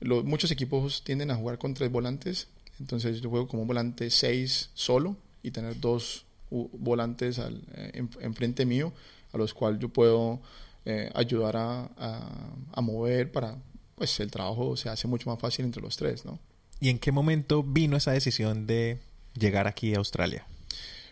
lo- 0.00 0.22
muchos 0.24 0.50
equipos 0.50 1.02
tienden 1.04 1.30
a 1.30 1.36
jugar 1.36 1.58
con 1.58 1.74
tres 1.74 1.92
volantes, 1.92 2.48
entonces 2.80 3.20
yo 3.20 3.28
juego 3.28 3.46
como 3.46 3.62
un 3.62 3.68
volante 3.68 4.08
6 4.10 4.70
solo 4.72 5.16
y 5.42 5.50
tener 5.50 5.78
dos 5.80 6.24
volantes 6.50 7.38
al, 7.38 7.62
eh, 7.74 7.90
en- 7.94 8.10
enfrente 8.20 8.66
mío, 8.66 8.92
a 9.32 9.38
los 9.38 9.54
cuales 9.54 9.80
yo 9.80 9.88
puedo 9.88 10.40
eh, 10.84 11.10
ayudar 11.14 11.56
a, 11.56 11.90
a- 11.96 12.54
a 12.72 12.80
mover 12.80 13.30
para, 13.30 13.56
pues 13.96 14.18
el 14.20 14.30
trabajo 14.30 14.76
se 14.76 14.88
hace 14.88 15.06
mucho 15.06 15.28
más 15.30 15.38
fácil 15.38 15.64
entre 15.66 15.82
los 15.82 15.96
tres, 15.96 16.24
¿no? 16.24 16.38
¿Y 16.80 16.88
en 16.88 16.98
qué 16.98 17.12
momento 17.12 17.62
vino 17.62 17.96
esa 17.98 18.12
decisión 18.12 18.66
de 18.66 18.98
llegar 19.38 19.66
aquí 19.66 19.94
a 19.94 19.98
Australia? 19.98 20.46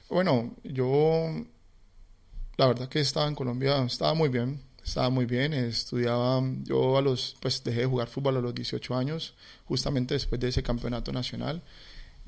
Bueno, 0.08 0.54
yo 0.64 1.44
la 2.56 2.66
verdad 2.66 2.88
que 2.88 3.00
estaba 3.00 3.28
en 3.28 3.35
Colombia, 3.35 3.85
estaba 3.85 4.14
muy 4.14 4.28
bien, 4.30 4.62
estaba 4.82 5.11
muy 5.11 5.26
bien, 5.26 5.52
estudiaba, 5.52 6.42
yo 6.64 6.97
a 6.97 7.02
los, 7.02 7.37
pues 7.40 7.62
dejé 7.62 7.80
de 7.80 7.87
jugar 7.87 8.08
fútbol 8.08 8.38
a 8.38 8.40
los 8.40 8.54
18 8.54 8.97
años, 8.97 9.35
justamente 9.66 10.14
después 10.14 10.40
de 10.40 10.49
ese 10.49 10.62
campeonato 10.62 11.12
nacional, 11.12 11.62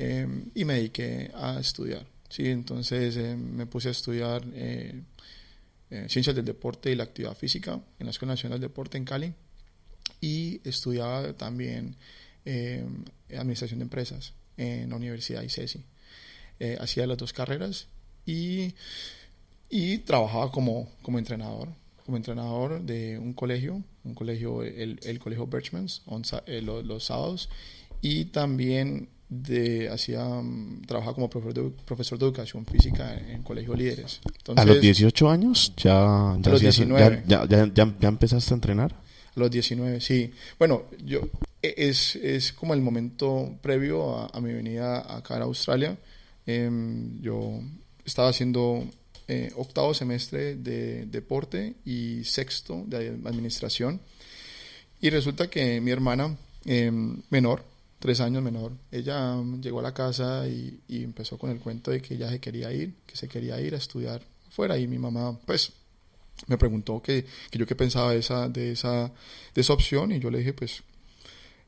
eh, 0.02 0.26
y 0.54 0.64
me 0.64 0.75
dediqué 0.75 1.30
a 1.35 1.59
estudiar, 1.61 2.07
sí, 2.28 2.47
entonces 2.49 3.16
eh, 3.16 3.37
me 3.37 3.66
puse 3.66 3.88
a 3.88 3.92
estudiar 3.92 4.42
eh, 4.54 5.02
eh, 5.90 6.07
Ciencias 6.09 6.35
del 6.37 6.45
Deporte 6.45 6.90
y 6.90 6.95
la 6.95 7.04
Actividad 7.04 7.37
Física 7.37 7.80
en 7.99 8.07
la 8.07 8.11
Escuela 8.11 8.33
Nacional 8.35 8.61
de 8.61 8.69
Deporte 8.69 8.97
en 8.99 9.04
Cali, 9.04 9.33
y 10.21 10.61
estudiaba 10.69 11.33
también 11.35 11.97
eh, 12.45 12.85
Administración 13.30 13.78
de 13.80 13.85
Empresas 13.85 14.33
en 14.57 14.90
la 14.90 14.97
Universidad 14.97 15.42
ICESI 15.42 15.83
eh, 16.59 16.76
hacía 16.80 17.07
las 17.07 17.16
dos 17.16 17.33
carreras 17.33 17.87
y, 18.26 18.75
y 19.71 19.99
trabajaba 19.99 20.50
como, 20.52 20.90
como 21.02 21.19
entrenador, 21.19 21.69
como 22.04 22.16
entrenador 22.19 22.83
de 22.83 23.19
un 23.19 23.33
colegio, 23.33 23.83
un 24.04 24.14
colegio, 24.14 24.62
el, 24.62 24.99
el 25.02 25.19
colegio 25.19 25.47
Birchmans, 25.47 26.02
on 26.07 26.23
eh, 26.47 26.61
lo- 26.61 26.83
los, 26.83 27.04
sábados, 27.04 27.49
y 28.02 28.26
también 28.26 29.09
de, 29.30 29.88
hacía, 29.88 30.25
mm, 30.25 30.82
trabajaba 30.87 31.14
como 31.14 31.30
profesor 31.30 31.54
de, 31.54 31.70
profesor 31.84 32.18
de 32.18 32.25
educación 32.26 32.66
física 32.66 33.14
en, 33.16 33.30
en 33.30 33.42
colegio 33.42 33.75
líderes. 33.75 34.20
a 34.25 34.28
Entonces, 34.37 34.66
los 34.66 34.80
18 34.80 35.30
años 35.30 35.72
ya, 35.76 36.37
ya, 36.40 36.50
los 36.50 36.60
hacías- 36.60 36.76
19. 36.76 37.22
ya, 37.26 37.46
ya, 37.46 37.66
ya, 37.72 37.94
ya- 38.00 38.08
empezaste 38.08 38.52
a 38.52 38.56
entrenar. 38.56 38.92
A 38.92 39.40
los 39.40 39.50
19, 39.50 40.00
sí. 40.00 40.32
Bueno, 40.58 40.82
yo 41.04 41.20
e- 41.62 41.75
es, 41.76 42.16
es 42.16 42.52
como 42.52 42.75
el 42.75 42.80
momento 42.82 43.54
previo 43.62 44.18
a, 44.18 44.26
a 44.32 44.40
mi 44.40 44.52
venida 44.52 45.16
acá 45.16 45.37
a 45.37 45.42
Australia. 45.44 45.96
Em, 46.46 47.20
yo 47.22 47.60
estaba 48.04 48.28
haciendo 48.30 48.84
eh, 49.28 49.52
octavo 49.54 49.94
semestre 49.94 50.56
de 50.56 51.06
deporte 51.06 51.75
y 51.84 52.25
sexto 52.25 52.82
de 52.87 53.10
administración. 53.25 54.00
Y 55.00 55.10
resulta 55.10 55.49
que 55.49 55.80
mi 55.80 55.92
hermana 55.92 56.37
em, 56.64 57.22
menor, 57.30 57.64
tres 58.00 58.21
años 58.21 58.42
menor, 58.42 58.73
ella 58.90 59.37
mm, 59.37 59.61
llegó 59.61 59.78
a 59.78 59.83
la 59.83 59.95
casa 59.95 60.49
y, 60.49 60.80
y 60.88 61.04
empezó 61.04 61.38
con 61.38 61.50
el 61.50 61.61
cuento 61.61 61.92
de 61.92 62.02
que 62.02 62.14
ella 62.14 62.28
se 62.28 62.40
quería 62.40 62.73
ir, 62.73 62.95
que 63.07 63.14
se 63.14 63.28
quería 63.28 63.61
ir 63.61 63.75
a 63.75 63.78
estudiar 63.78 64.23
afuera. 64.49 64.76
Y 64.78 64.88
mi 64.88 64.99
mamá, 64.99 65.38
pues, 65.47 65.73
me 66.49 66.59
preguntó 66.59 67.00
que, 67.02 67.26
que 67.50 67.59
yo 67.59 67.66
qué 67.66 67.76
pensaba 67.76 68.12
de 68.12 68.19
esa, 68.19 68.49
de, 68.49 68.73
esa, 68.73 69.12
de 69.54 69.61
esa 69.61 69.73
opción. 69.73 70.11
Y 70.11 70.19
yo 70.19 70.30
le 70.30 70.38
dije, 70.38 70.54
pues, 70.54 70.83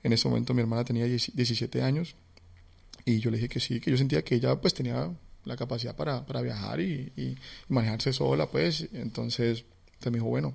en 0.03 0.13
ese 0.13 0.29
momento 0.29 0.55
mi 0.55 0.63
hermana 0.63 0.85
tenía 0.85 1.05
10 1.05 1.37
17 1.37 1.83
años. 1.83 2.17
Y 3.05 3.21
yo 3.21 3.31
le 3.31 3.37
dije 3.37 3.49
que 3.49 3.61
sí, 3.61 3.81
que 3.81 3.91
yo 3.91 3.97
sentía 3.97 4.23
que 4.23 4.37
ella 4.37 4.61
pues 4.61 4.75
tenía 4.75 5.11
la 5.45 5.57
capacidad 5.57 5.95
para, 5.95 6.25
para 6.25 6.41
viajar 6.41 6.81
y, 6.81 7.13
y 7.17 7.37
manejarse 7.69 8.13
sola, 8.13 8.47
pues, 8.47 8.89
entonces, 8.93 9.65
entonces 9.95 10.13
me 10.13 10.19
dijo, 10.19 10.29
bueno, 10.29 10.55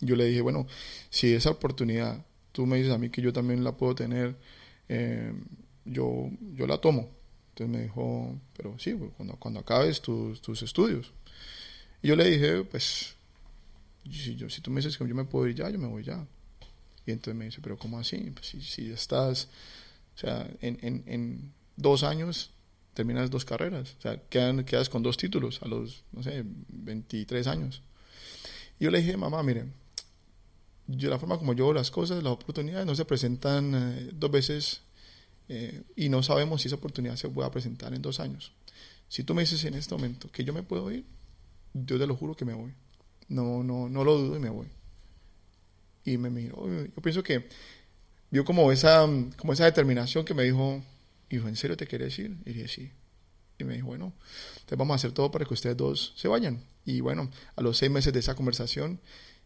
yo 0.00 0.16
le 0.16 0.24
dije, 0.24 0.40
bueno, 0.40 0.66
si 1.10 1.32
esa 1.34 1.50
oportunidad 1.50 2.24
tú 2.52 2.66
me 2.66 2.76
dices 2.76 2.92
a 2.92 2.98
mí 2.98 3.10
que 3.10 3.22
yo 3.22 3.32
también 3.32 3.62
la 3.62 3.72
puedo 3.76 3.94
tener, 3.94 4.36
eh, 4.88 5.32
yo, 5.84 6.30
yo 6.54 6.66
la 6.66 6.78
tomo. 6.78 7.10
Entonces 7.50 7.76
me 7.76 7.82
dijo, 7.82 8.38
pero 8.56 8.78
sí, 8.78 8.94
pues, 8.94 9.10
cuando, 9.16 9.36
cuando 9.36 9.60
acabes 9.60 10.00
tus, 10.00 10.40
tus 10.40 10.62
estudios. 10.62 11.12
Y 12.02 12.08
yo 12.08 12.16
le 12.16 12.30
dije, 12.30 12.64
pues, 12.64 13.14
si, 14.10 14.36
yo, 14.36 14.48
si 14.48 14.60
tú 14.60 14.70
me 14.70 14.80
dices 14.80 14.96
que 14.96 15.06
yo 15.06 15.14
me 15.14 15.24
puedo 15.24 15.46
ir 15.46 15.56
ya, 15.56 15.68
yo 15.70 15.78
me 15.78 15.86
voy 15.86 16.02
ya. 16.02 16.26
Y 17.06 17.10
entonces 17.12 17.34
me 17.34 17.46
dice, 17.46 17.60
pero 17.62 17.78
¿cómo 17.78 17.98
así? 17.98 18.18
Pues 18.32 18.46
si, 18.46 18.60
si 18.60 18.90
estás, 18.90 19.48
o 20.14 20.18
sea, 20.18 20.48
en, 20.60 20.78
en, 20.82 21.02
en 21.06 21.52
dos 21.76 22.02
años 22.04 22.50
terminas 22.94 23.30
dos 23.30 23.44
carreras, 23.44 23.96
o 23.98 24.02
sea, 24.02 24.20
quedan, 24.28 24.64
quedas 24.64 24.88
con 24.88 25.02
dos 25.02 25.16
títulos 25.16 25.62
a 25.62 25.68
los, 25.68 26.04
no 26.12 26.22
sé, 26.22 26.44
23 26.44 27.46
años. 27.46 27.82
Y 28.78 28.84
yo 28.84 28.90
le 28.90 28.98
dije, 28.98 29.16
mamá, 29.16 29.42
mire, 29.42 29.66
yo 30.96 31.10
la 31.10 31.18
forma 31.18 31.38
como 31.38 31.52
yo 31.52 31.64
veo 31.66 31.74
las 31.74 31.90
cosas, 31.90 32.22
las 32.22 32.32
oportunidades 32.32 32.86
no 32.86 32.94
se 32.94 33.04
presentan 33.04 33.74
eh, 33.74 34.10
dos 34.12 34.30
veces 34.30 34.82
eh, 35.48 35.82
y 35.96 36.08
no 36.08 36.22
sabemos 36.22 36.62
si 36.62 36.68
esa 36.68 36.76
oportunidad 36.76 37.16
se 37.16 37.28
pueda 37.28 37.50
presentar 37.50 37.94
en 37.94 38.02
dos 38.02 38.20
años. 38.20 38.52
Si 39.08 39.24
tú 39.24 39.34
me 39.34 39.42
dices 39.42 39.64
en 39.64 39.74
este 39.74 39.94
momento 39.94 40.30
que 40.30 40.44
yo 40.44 40.52
me 40.52 40.62
puedo 40.62 40.90
ir, 40.90 41.04
yo 41.74 41.98
te 41.98 42.06
lo 42.06 42.16
juro 42.16 42.34
que 42.34 42.44
me 42.44 42.54
voy. 42.54 42.72
No, 43.28 43.62
no, 43.62 43.88
no 43.88 44.04
lo 44.04 44.18
dudo 44.18 44.36
y 44.36 44.40
me 44.40 44.50
voy. 44.50 44.68
Y 46.04 46.18
me 46.18 46.30
miró. 46.30 46.66
Yo 46.66 47.02
pienso 47.02 47.22
que 47.22 47.48
vio 48.30 48.44
como 48.44 48.72
esa, 48.72 49.06
como 49.36 49.52
esa 49.52 49.64
determinación 49.64 50.24
que 50.24 50.34
me 50.34 50.42
dijo, 50.42 50.82
hijo, 51.30 51.48
¿en 51.48 51.56
serio 51.56 51.76
te 51.76 51.86
quieres 51.86 52.18
ir? 52.18 52.36
Y 52.44 52.52
dije, 52.52 52.68
sí. 52.68 52.90
Y 53.58 53.64
me 53.64 53.74
dijo, 53.74 53.88
bueno, 53.88 54.12
entonces 54.54 54.78
vamos 54.78 54.94
a 54.94 54.96
hacer 54.96 55.12
todo 55.12 55.30
para 55.30 55.44
que 55.44 55.54
ustedes 55.54 55.76
dos 55.76 56.14
se 56.16 56.28
vayan. 56.28 56.64
Y 56.84 57.00
bueno, 57.00 57.30
a 57.54 57.62
los 57.62 57.76
seis 57.78 57.90
meses 57.90 58.12
de 58.12 58.20
esa 58.20 58.34
conversación, 58.34 59.00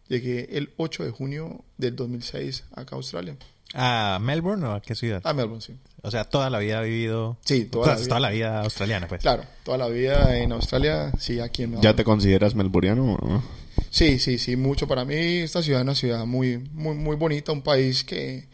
llegué 0.09 0.57
el 0.57 0.71
8 0.77 1.05
de 1.05 1.11
junio 1.11 1.65
del 1.79 1.97
2006 1.97 2.65
acá 2.73 2.95
a 2.95 2.99
Australia. 2.99 3.37
¿A 3.75 4.19
Melbourne 4.21 4.65
o 4.67 4.73
a 4.73 4.81
qué 4.81 4.95
ciudad? 4.95 5.21
A 5.25 5.33
Melbourne, 5.33 5.61
sí. 5.61 5.75
O 6.03 6.11
sea, 6.11 6.25
toda 6.25 6.51
la 6.51 6.59
vida 6.59 6.79
ha 6.79 6.83
vivido... 6.83 7.37
Sí, 7.45 7.65
toda 7.65 7.89
la 7.89 7.95
vida. 7.97 8.09
toda 8.09 8.21
la 8.21 8.31
vida 8.31 8.61
australiana, 8.63 9.09
pues. 9.09 9.21
Claro, 9.23 9.45
toda 9.65 9.77
la 9.79 9.89
vida 9.89 10.39
en 10.39 10.53
Australia, 10.53 11.13
sí, 11.19 11.41
aquí 11.41 11.65
en 11.65 11.71
¿Ya 11.71 11.77
Melbourne. 11.77 11.97
te 11.97 12.05
consideras 12.05 12.55
melburiano 12.55 13.15
o 13.15 13.29
no? 13.29 13.43
Sí, 13.91 14.19
sí, 14.19 14.39
sí, 14.39 14.57
mucho. 14.57 14.87
Para 14.87 15.05
mí 15.05 15.15
esta 15.15 15.63
ciudad 15.63 15.81
es 15.81 15.85
una 15.85 15.95
ciudad 15.95 16.27
muy, 16.27 16.59
muy, 16.73 16.95
muy 16.95 17.17
bonita, 17.17 17.53
un 17.53 17.63
país 17.63 18.05
que, 18.05 18.47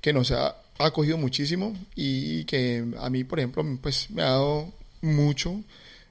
que 0.00 0.12
nos 0.12 0.30
ha, 0.32 0.56
ha 0.78 0.86
acogido 0.86 1.16
muchísimo 1.18 1.74
y 1.94 2.44
que 2.44 2.84
a 2.98 3.10
mí, 3.10 3.24
por 3.24 3.38
ejemplo, 3.38 3.64
pues 3.80 4.10
me 4.10 4.22
ha 4.22 4.26
dado 4.30 4.72
mucho. 5.00 5.62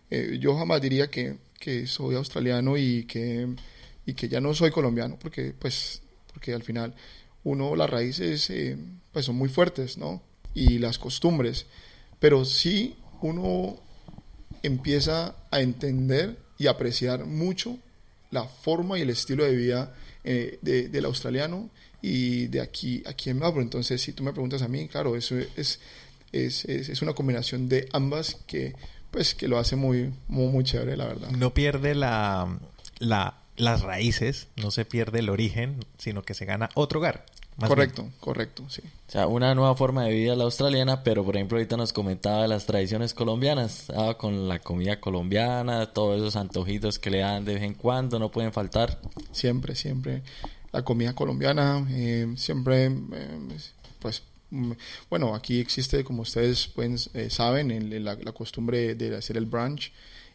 Eh, 0.10 0.38
yo 0.42 0.58
jamás 0.58 0.82
diría 0.82 1.10
que, 1.10 1.36
que 1.60 1.86
soy 1.86 2.16
australiano 2.16 2.76
y 2.78 3.04
que, 3.04 3.48
y 4.10 4.14
que 4.14 4.28
ya 4.30 4.40
no 4.42 4.54
soy 4.54 4.72
colombiano, 4.72 5.18
porque 5.20 5.54
pues, 5.58 6.02
porque 6.34 6.54
al 6.54 6.64
final 6.64 6.94
uno, 7.44 7.76
las 7.76 7.90
raíces 7.90 8.50
eh, 8.50 8.78
pues 9.12 9.26
son 9.26 9.36
muy 9.36 9.50
fuertes, 9.50 9.98
¿no? 9.98 10.22
Y 10.54 10.80
las 10.80 10.98
costumbres. 11.00 11.66
Pero 12.20 12.44
sí 12.46 12.96
uno 13.22 13.78
empieza 14.64 15.36
a 15.52 15.62
entender 15.62 16.38
y 16.58 16.68
apreciar 16.68 17.26
mucho 17.26 17.78
la 18.32 18.44
forma 18.44 19.00
y 19.00 19.02
el 19.04 19.10
estilo 19.10 19.44
de 19.46 19.56
vida 19.56 19.94
eh, 20.24 20.60
de- 20.62 20.90
del 20.90 21.06
australiano 21.06 21.70
y 22.02 22.48
de 22.48 22.62
aquí, 22.62 23.02
aquí 23.06 23.30
en 23.30 23.38
Melbourne. 23.40 23.64
Entonces, 23.64 24.02
si 24.02 24.14
tú 24.14 24.24
me 24.24 24.32
preguntas 24.34 24.62
a 24.62 24.68
mí, 24.68 24.88
claro, 24.88 25.16
eso 25.16 25.38
es, 25.38 25.80
es, 26.32 26.66
es, 26.66 26.90
es 26.90 27.02
una 27.02 27.14
combinación 27.14 27.68
de 27.70 27.88
ambas 27.94 28.36
que, 28.48 28.76
pues, 29.12 29.34
que 29.34 29.48
lo 29.48 29.58
hace 29.58 29.76
muy, 29.76 30.14
muy, 30.28 30.48
muy 30.52 30.64
chévere, 30.64 30.96
la 30.98 31.08
verdad. 31.08 31.30
No 31.32 31.54
pierde 31.54 31.96
la, 31.96 32.60
la, 33.00 33.39
las 33.60 33.82
raíces, 33.82 34.48
no 34.56 34.72
se 34.72 34.86
pierde 34.86 35.20
el 35.20 35.30
origen, 35.30 35.86
sino 35.98 36.24
que 36.24 36.34
se 36.34 36.46
gana 36.46 36.70
otro 36.76 37.00
hogar. 37.00 37.26
más 37.58 37.68
correcto, 37.70 38.10
correcto, 38.20 38.64
sí. 38.70 38.82
O 39.08 39.12
sea, 39.12 39.28
una 39.28 39.54
nueva 39.54 39.76
forma 39.76 40.06
de 40.06 40.14
vida 40.14 40.36
la 40.36 40.46
australiana, 40.46 41.04
pero 41.04 41.26
por 41.26 41.36
ejemplo 41.36 41.58
ahorita 41.58 41.76
nos 41.78 41.92
comentaba 41.94 42.44
de 42.44 42.48
las 42.48 42.66
tradiciones 42.66 43.14
colombianas, 43.14 43.90
ah, 43.96 44.16
con 44.18 44.48
la 44.48 44.60
comida 44.60 45.00
colombiana, 45.00 45.88
todos 45.94 46.18
esos 46.18 46.36
antojitos 46.36 47.00
que 47.00 47.10
le 47.10 47.20
dan 47.20 47.44
de 47.46 47.56
vez 47.56 47.64
en 47.64 47.74
cuando, 47.74 48.18
no 48.18 48.32
pueden 48.32 48.54
faltar. 48.54 49.00
Siempre, 49.34 49.76
siempre. 49.76 50.24
La 50.72 50.84
comida 50.84 51.14
colombiana, 51.14 51.86
eh, 51.90 52.32
siempre, 52.38 52.86
eh, 52.86 53.58
pues, 54.00 54.24
mm, 54.52 54.72
bueno, 55.10 55.36
aquí 55.36 55.60
existe, 55.60 56.04
como 56.06 56.22
ustedes 56.22 56.68
pueden, 56.68 56.98
eh, 57.14 57.30
saben, 57.30 57.72
el- 57.72 58.04
la, 58.06 58.16
la 58.16 58.32
costumbre 58.32 58.96
de 58.96 59.16
hacer 59.18 59.36
el 59.36 59.48
brunch 59.48 59.92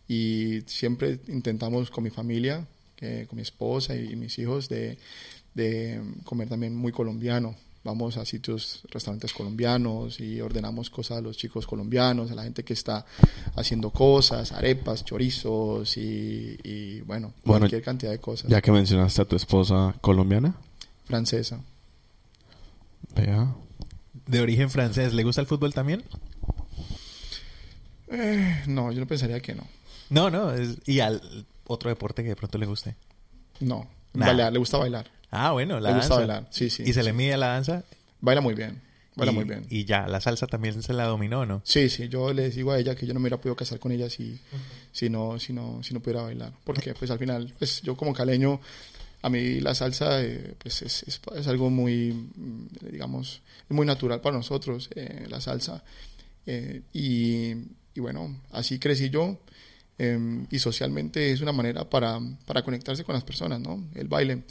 y 0.08 0.60
siempre 0.66 1.20
intentamos 1.28 1.90
con 1.90 2.04
mi 2.04 2.10
familia, 2.10 2.66
eh, 3.04 3.26
con 3.28 3.36
mi 3.36 3.42
esposa 3.42 3.94
y, 3.94 4.16
mis 4.16 4.38
hijos, 4.38 4.68
de, 4.68 4.98
de 5.54 6.00
comer 6.24 6.48
también 6.48 6.74
muy 6.74 6.90
colombiano. 6.92 7.54
Vamos 7.84 8.16
a 8.16 8.24
sitios, 8.24 8.80
restaurantes 8.90 9.34
colombianos 9.34 10.18
y 10.18 10.40
ordenamos 10.40 10.88
cosas 10.88 11.18
a 11.18 11.20
los 11.20 11.36
chicos 11.36 11.66
colombianos, 11.66 12.30
a 12.30 12.34
la 12.34 12.44
gente 12.44 12.64
que 12.64 12.72
está 12.72 13.04
haciendo 13.56 13.90
cosas, 13.90 14.52
arepas, 14.52 15.04
chorizos 15.04 15.98
y, 15.98 16.56
y 16.64 17.00
bueno, 17.02 17.34
Bueno, 17.44 17.60
cualquier 17.60 17.82
cantidad 17.82 18.10
de 18.10 18.20
cosas. 18.20 18.50
Ya 18.50 18.62
que 18.62 18.72
mencionaste 18.72 19.20
a 19.20 19.24
tu 19.26 19.36
esposa 19.36 19.94
colombiana, 20.00 20.54
Francesa. 21.04 21.60
vea. 23.14 23.54
De 24.26 24.40
origen 24.40 24.70
francés, 24.70 25.12
¿le 25.12 25.22
gusta 25.22 25.42
el 25.42 25.46
fútbol 25.46 25.74
también? 25.74 26.02
Eh, 28.08 28.62
no, 28.66 28.92
yo 28.92 29.00
no 29.00 29.06
pensaría 29.06 29.40
que 29.40 29.54
no. 29.54 29.66
No, 30.10 30.30
no. 30.30 30.52
es- 30.54 30.78
¿Y 30.86 31.00
al 31.00 31.46
otro 31.66 31.90
deporte 31.90 32.22
que 32.22 32.30
de 32.30 32.36
pronto 32.36 32.58
le 32.58 32.66
guste? 32.66 32.96
No. 33.60 33.88
Nah. 34.12 34.26
Bailar, 34.26 34.52
le 34.52 34.58
gusta 34.58 34.78
bailar. 34.78 35.10
Ah, 35.30 35.52
bueno, 35.52 35.80
la 35.80 35.88
Le 35.90 35.94
danza. 35.94 36.08
gusta 36.08 36.14
bailar, 36.16 36.48
sí, 36.50 36.70
sí, 36.70 36.84
¿Y 36.86 36.92
se 36.92 37.02
le 37.02 37.12
mide 37.12 37.36
la 37.36 37.48
danza? 37.48 37.82
Baila 38.20 38.40
muy 38.40 38.54
bien. 38.54 38.80
baila 39.16 39.32
y, 39.32 39.34
muy 39.34 39.44
bien. 39.44 39.66
Y 39.68 39.84
ya, 39.84 40.06
la 40.06 40.20
salsa 40.20 40.46
también 40.46 40.80
se 40.82 40.92
la 40.92 41.04
dominó, 41.04 41.44
¿no? 41.44 41.60
Sí, 41.64 41.88
sí, 41.90 42.08
yo 42.08 42.32
les 42.32 42.54
digo 42.54 42.70
a 42.72 42.78
ella 42.78 42.94
que 42.94 43.06
yo 43.06 43.14
no 43.14 43.18
me 43.20 43.24
hubiera 43.24 43.38
podido 43.38 43.56
casar 43.56 43.78
con 43.80 43.90
ella 43.90 44.08
si, 44.08 44.38
si, 44.92 45.10
no, 45.10 45.38
si, 45.40 45.52
no, 45.52 45.82
si 45.82 45.92
no 45.94 46.00
pudiera 46.00 46.22
bailar. 46.22 46.52
Porque 46.62 46.94
pues 46.94 47.10
al 47.10 47.18
final, 47.18 47.52
pues 47.58 47.82
yo 47.82 47.96
como 47.96 48.12
caleño, 48.12 48.60
a 49.22 49.28
mí 49.28 49.60
la 49.60 49.74
salsa 49.74 50.22
eh, 50.22 50.54
pues 50.58 50.82
es, 50.82 51.02
es, 51.04 51.20
es 51.36 51.48
algo 51.48 51.68
muy, 51.70 52.12
mm, 52.12 52.66
digamos, 52.92 53.40
muy 53.68 53.86
natural 53.86 54.20
para 54.20 54.36
nosotros, 54.36 54.88
eh, 54.94 55.26
la 55.28 55.40
salsa. 55.40 55.82
Eh, 56.46 56.82
y, 56.92 57.54
y 57.94 58.00
bueno, 58.00 58.36
así 58.52 58.78
crecí 58.78 59.10
yo. 59.10 59.38
Eh, 59.98 60.46
y 60.50 60.58
socialmente 60.58 61.32
es 61.32 61.40
una 61.40 61.52
manera 61.52 61.88
para, 61.88 62.18
para 62.46 62.62
conectarse 62.62 63.04
con 63.04 63.14
las 63.14 63.24
personas, 63.24 63.60
¿no? 63.60 63.82
El 63.94 64.08
baile 64.08 64.42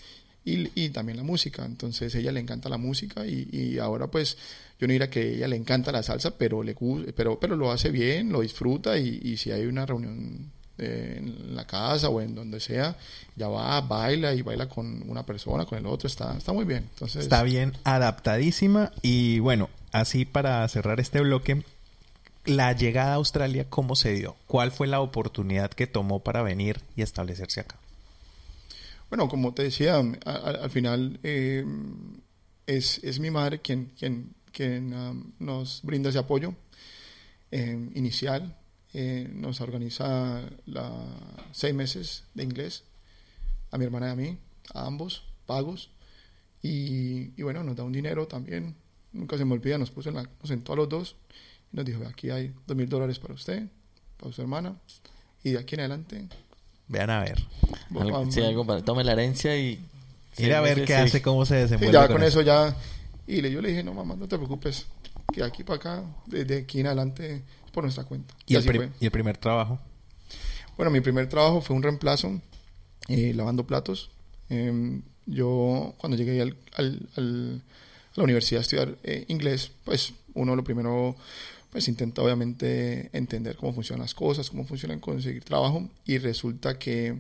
y, 0.46 0.70
y 0.76 0.90
también 0.90 1.18
la 1.18 1.24
música. 1.24 1.66
Entonces, 1.66 2.14
ella 2.16 2.32
le 2.32 2.40
encanta 2.40 2.70
la 2.70 2.78
música 2.78 3.26
y, 3.26 3.50
y 3.52 3.80
ahora, 3.80 4.08
pues, 4.08 4.38
yo 4.80 4.88
no 4.88 4.94
diría 4.94 5.10
que 5.10 5.36
ella 5.36 5.48
le 5.48 5.56
encanta 5.56 5.92
la 5.92 6.04
salsa, 6.04 6.38
pero, 6.38 6.64
le, 6.64 6.76
pero, 7.16 7.40
pero 7.40 7.56
lo 7.56 7.72
hace 7.72 7.90
bien, 7.90 8.32
lo 8.32 8.42
disfruta 8.42 8.98
y, 8.98 9.20
y 9.24 9.38
si 9.38 9.52
hay 9.52 9.66
una 9.66 9.86
reunión 9.86 10.52
eh, 10.78 11.16
en 11.20 11.56
la 11.56 11.68
casa 11.68 12.10
o 12.10 12.20
en 12.20 12.34
donde 12.36 12.60
sea, 12.60 12.98
ya 13.36 13.48
va, 13.48 13.80
baila 13.82 14.34
y 14.34 14.42
baila 14.42 14.68
con 14.68 15.08
una 15.10 15.26
persona, 15.26 15.66
con 15.66 15.78
el 15.78 15.86
otro, 15.86 16.08
está, 16.08 16.36
está 16.36 16.52
muy 16.52 16.66
bien. 16.66 16.88
Entonces, 16.94 17.24
Está 17.24 17.44
bien 17.44 17.74
adaptadísima 17.84 18.92
y 19.02 19.40
bueno, 19.40 19.70
así 19.92 20.26
para 20.26 20.68
cerrar 20.68 21.00
este 21.00 21.22
bloque, 21.22 21.64
la 22.46 22.74
llegada 22.74 23.14
a 23.14 23.16
Australia, 23.16 23.70
¿cómo 23.70 23.96
se 23.96 24.14
dio? 24.14 24.36
¿Cuál 24.48 24.72
fue 24.72 24.88
la 24.88 25.00
oportunidad 25.00 25.72
que 25.72 25.88
tomó 25.88 26.24
para 26.24 26.42
venir 26.42 26.82
y 26.96 27.02
establecerse 27.02 27.62
acá? 27.62 27.78
Bueno, 29.10 29.30
como 29.30 29.54
te 29.54 29.64
decía, 29.64 29.98
al 29.98 30.70
final 30.70 31.20
eh, 31.24 31.64
es, 32.66 33.00
es 33.04 33.20
mi 33.20 33.30
madre 33.30 33.60
quien, 33.62 33.92
quien, 34.52 34.94
um, 34.94 35.32
nos 35.40 35.82
brinda 35.84 36.10
ese 36.10 36.20
apoyo 36.20 36.56
eh, 37.52 37.90
inicial. 37.94 38.58
Eh, 38.96 39.28
nos 39.34 39.60
organiza 39.62 40.42
seis 41.52 41.74
meses 41.74 42.26
de 42.36 42.44
inglés 42.44 42.84
a 43.72 43.78
mi 43.78 43.86
hermana 43.86 44.10
y 44.10 44.12
a 44.12 44.16
mí, 44.16 44.38
a 44.74 44.86
ambos, 44.86 45.24
pagos. 45.46 45.90
Y, 46.62 47.42
bueno, 47.42 47.64
nos 47.64 47.76
da 47.76 47.84
un 47.84 47.92
dinero 47.92 48.28
también. 48.28 48.76
Nunca 49.12 49.38
se 49.38 49.46
me 49.46 49.54
olvida, 49.54 49.78
nos 49.78 49.92
puso 49.92 50.10
en 50.10 50.16
la, 50.16 50.30
los 50.76 50.90
dos 50.90 51.16
nos 51.74 51.86
dijo, 51.86 52.00
"Ve, 52.00 52.08
aquí 52.08 52.30
hay 52.30 52.54
dos 52.66 52.78
mil 52.78 52.88
dólares 52.88 53.20
para 53.20 53.34
usted, 53.34 53.64
para 54.18 54.32
su 54.32 54.42
hermana. 54.42 54.76
Y 55.44 55.52
de 55.52 55.60
aquí 55.60 55.76
en 55.76 55.82
adelante... 55.82 56.28
Vean 56.88 57.10
a 57.10 57.20
ver. 57.22 57.44
Algo- 57.92 58.32
sí, 58.32 58.42
algo 58.42 58.66
para, 58.66 58.82
tome 58.84 59.04
la 59.04 59.12
herencia 59.14 59.58
y... 59.58 59.80
Ir 60.38 60.54
a 60.54 60.62
ver 60.62 60.82
qué 60.86 60.88
sí. 60.88 60.94
hace, 60.94 61.22
cómo 61.22 61.46
se 61.46 61.56
Sí, 61.56 61.62
desenvuelve. 61.62 61.94
ya 61.94 62.08
con 62.08 62.24
eso 62.24 62.42
ya. 62.42 62.76
Y 63.28 63.42
le, 63.42 63.52
yo 63.52 63.62
le 63.62 63.70
dije, 63.70 63.84
no, 63.84 63.94
mamá, 63.94 64.16
no 64.16 64.28
te 64.28 64.36
preocupes. 64.38 64.86
Que 65.32 65.42
de 65.42 65.48
aquí 65.48 65.64
para 65.64 65.78
acá, 65.78 66.04
desde 66.26 66.60
aquí 66.60 66.80
en 66.80 66.88
adelante, 66.88 67.36
es 67.66 67.72
por 67.72 67.84
nuestra 67.84 68.04
cuenta. 68.04 68.34
¿Y, 68.48 68.56
el 68.56 68.64
pri- 68.64 68.78
fue. 68.78 68.90
y 69.00 69.06
el 69.06 69.12
primer 69.12 69.38
trabajo. 69.38 69.80
Bueno, 70.76 70.92
mi 70.92 71.02
primer 71.02 71.28
trabajo 71.30 71.62
fue 71.62 71.76
un 71.76 71.84
reemplazo 71.84 72.40
eh, 73.10 73.34
lavando 73.36 73.66
platos. 73.68 74.10
Eh, 74.50 75.02
yo, 75.26 75.94
cuando 75.98 76.18
llegué 76.18 76.42
al, 76.42 76.56
al- 76.76 77.10
al- 77.16 77.62
a 78.12 78.14
la 78.16 78.24
universidad 78.24 78.60
a 78.60 78.62
estudiar 78.64 78.98
eh, 79.04 79.26
inglés, 79.28 79.72
pues 79.86 80.14
uno 80.34 80.56
lo 80.56 80.64
primero, 80.64 81.16
pues 81.74 81.88
intenta 81.88 82.22
obviamente 82.22 83.10
entender 83.14 83.56
cómo 83.56 83.74
funcionan 83.74 84.04
las 84.04 84.14
cosas, 84.14 84.52
cómo 84.52 84.64
funcionan 84.64 85.00
conseguir 85.00 85.44
trabajo. 85.44 85.90
Y 86.06 86.20
resulta 86.20 86.78
que 86.78 87.18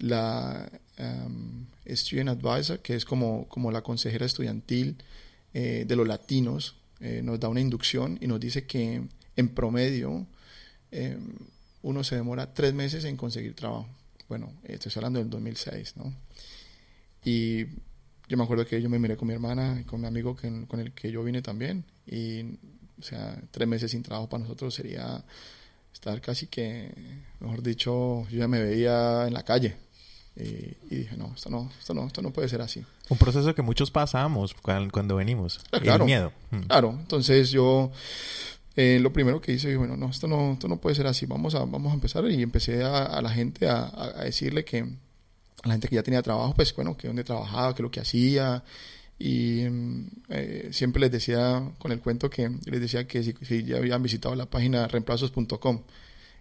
la 0.00 0.68
um, 0.98 1.66
Student 1.88 2.30
Advisor, 2.30 2.80
que 2.80 2.96
es 2.96 3.04
como, 3.04 3.46
como 3.48 3.70
la 3.70 3.82
consejera 3.82 4.26
estudiantil 4.26 4.96
eh, 5.54 5.84
de 5.86 5.94
los 5.96 6.06
latinos, 6.08 6.74
eh, 6.98 7.20
nos 7.22 7.38
da 7.38 7.48
una 7.48 7.60
inducción 7.60 8.18
y 8.20 8.26
nos 8.26 8.40
dice 8.40 8.66
que 8.66 9.02
en 9.36 9.48
promedio 9.50 10.26
eh, 10.90 11.16
uno 11.82 12.02
se 12.02 12.16
demora 12.16 12.52
tres 12.54 12.74
meses 12.74 13.04
en 13.04 13.16
conseguir 13.16 13.54
trabajo. 13.54 13.86
Bueno, 14.28 14.52
estoy 14.64 14.90
hablando 14.96 15.20
del 15.20 15.30
2006, 15.30 15.96
¿no? 15.96 16.12
Y 17.24 17.66
yo 18.28 18.36
me 18.36 18.42
acuerdo 18.42 18.66
que 18.66 18.82
yo 18.82 18.90
me 18.90 18.98
miré 18.98 19.16
con 19.16 19.28
mi 19.28 19.34
hermana 19.34 19.78
y 19.80 19.84
con 19.84 20.00
mi 20.00 20.08
amigo 20.08 20.34
que- 20.34 20.66
con 20.66 20.80
el 20.80 20.92
que 20.92 21.12
yo 21.12 21.22
vine 21.22 21.40
también. 21.40 21.84
Y, 22.04 22.58
o 22.98 23.02
sea, 23.02 23.36
tres 23.50 23.68
meses 23.68 23.90
sin 23.90 24.02
trabajo 24.02 24.28
para 24.28 24.42
nosotros 24.42 24.74
sería 24.74 25.22
estar 25.92 26.20
casi 26.20 26.46
que, 26.46 26.92
mejor 27.40 27.62
dicho, 27.62 28.26
yo 28.30 28.38
ya 28.38 28.48
me 28.48 28.60
veía 28.62 29.26
en 29.26 29.34
la 29.34 29.42
calle. 29.44 29.76
Y, 30.38 30.42
y 30.90 30.96
dije, 30.96 31.16
no, 31.16 31.32
esto 31.34 31.48
no, 31.48 31.70
esto 31.78 31.94
no, 31.94 32.06
esto 32.06 32.20
no 32.20 32.30
puede 32.30 32.48
ser 32.48 32.60
así. 32.60 32.84
Un 33.08 33.16
proceso 33.16 33.54
que 33.54 33.62
muchos 33.62 33.90
pasamos 33.90 34.54
cuan- 34.54 34.90
cuando, 34.90 35.16
venimos. 35.16 35.60
Ah, 35.72 35.80
claro. 35.80 36.04
El 36.04 36.06
miedo. 36.06 36.32
Mm. 36.50 36.60
Claro, 36.66 36.90
entonces 37.00 37.50
yo 37.50 37.90
eh, 38.76 38.98
lo 39.00 39.12
primero 39.14 39.40
que 39.40 39.52
hice, 39.52 39.68
dije, 39.68 39.78
bueno, 39.78 39.96
no, 39.96 40.10
esto 40.10 40.26
no, 40.28 40.52
esto 40.52 40.68
no 40.68 40.76
puede 40.76 40.94
ser 40.94 41.06
así, 41.06 41.24
vamos 41.24 41.54
a, 41.54 41.60
vamos 41.60 41.90
a 41.90 41.94
empezar 41.94 42.28
y 42.30 42.42
empecé 42.42 42.84
a, 42.84 43.04
a 43.04 43.22
la 43.22 43.30
gente 43.30 43.66
a, 43.68 43.78
a- 43.84 44.20
a 44.20 44.24
decirle 44.24 44.64
que, 44.66 44.80
a 44.80 45.68
la 45.68 45.72
gente 45.72 45.88
que 45.88 45.94
ya 45.94 46.02
tenía 46.02 46.20
trabajo, 46.20 46.52
pues 46.54 46.74
bueno, 46.76 46.96
que 46.98 47.06
dónde 47.06 47.24
trabajaba, 47.24 47.74
que 47.74 47.82
lo 47.82 47.90
que 47.90 48.00
hacía 48.00 48.62
y 49.18 49.64
mm, 49.68 50.06
eh, 50.28 50.68
siempre 50.72 51.00
les 51.00 51.10
decía 51.10 51.72
con 51.78 51.92
el 51.92 52.00
cuento 52.00 52.28
que 52.28 52.50
les 52.66 52.80
decía 52.80 53.06
que 53.06 53.22
si, 53.22 53.64
ya 53.64 53.78
habían 53.78 54.02
visitado 54.02 54.34
la 54.34 54.46
página 54.46 54.86
reemplazos.com 54.88 55.82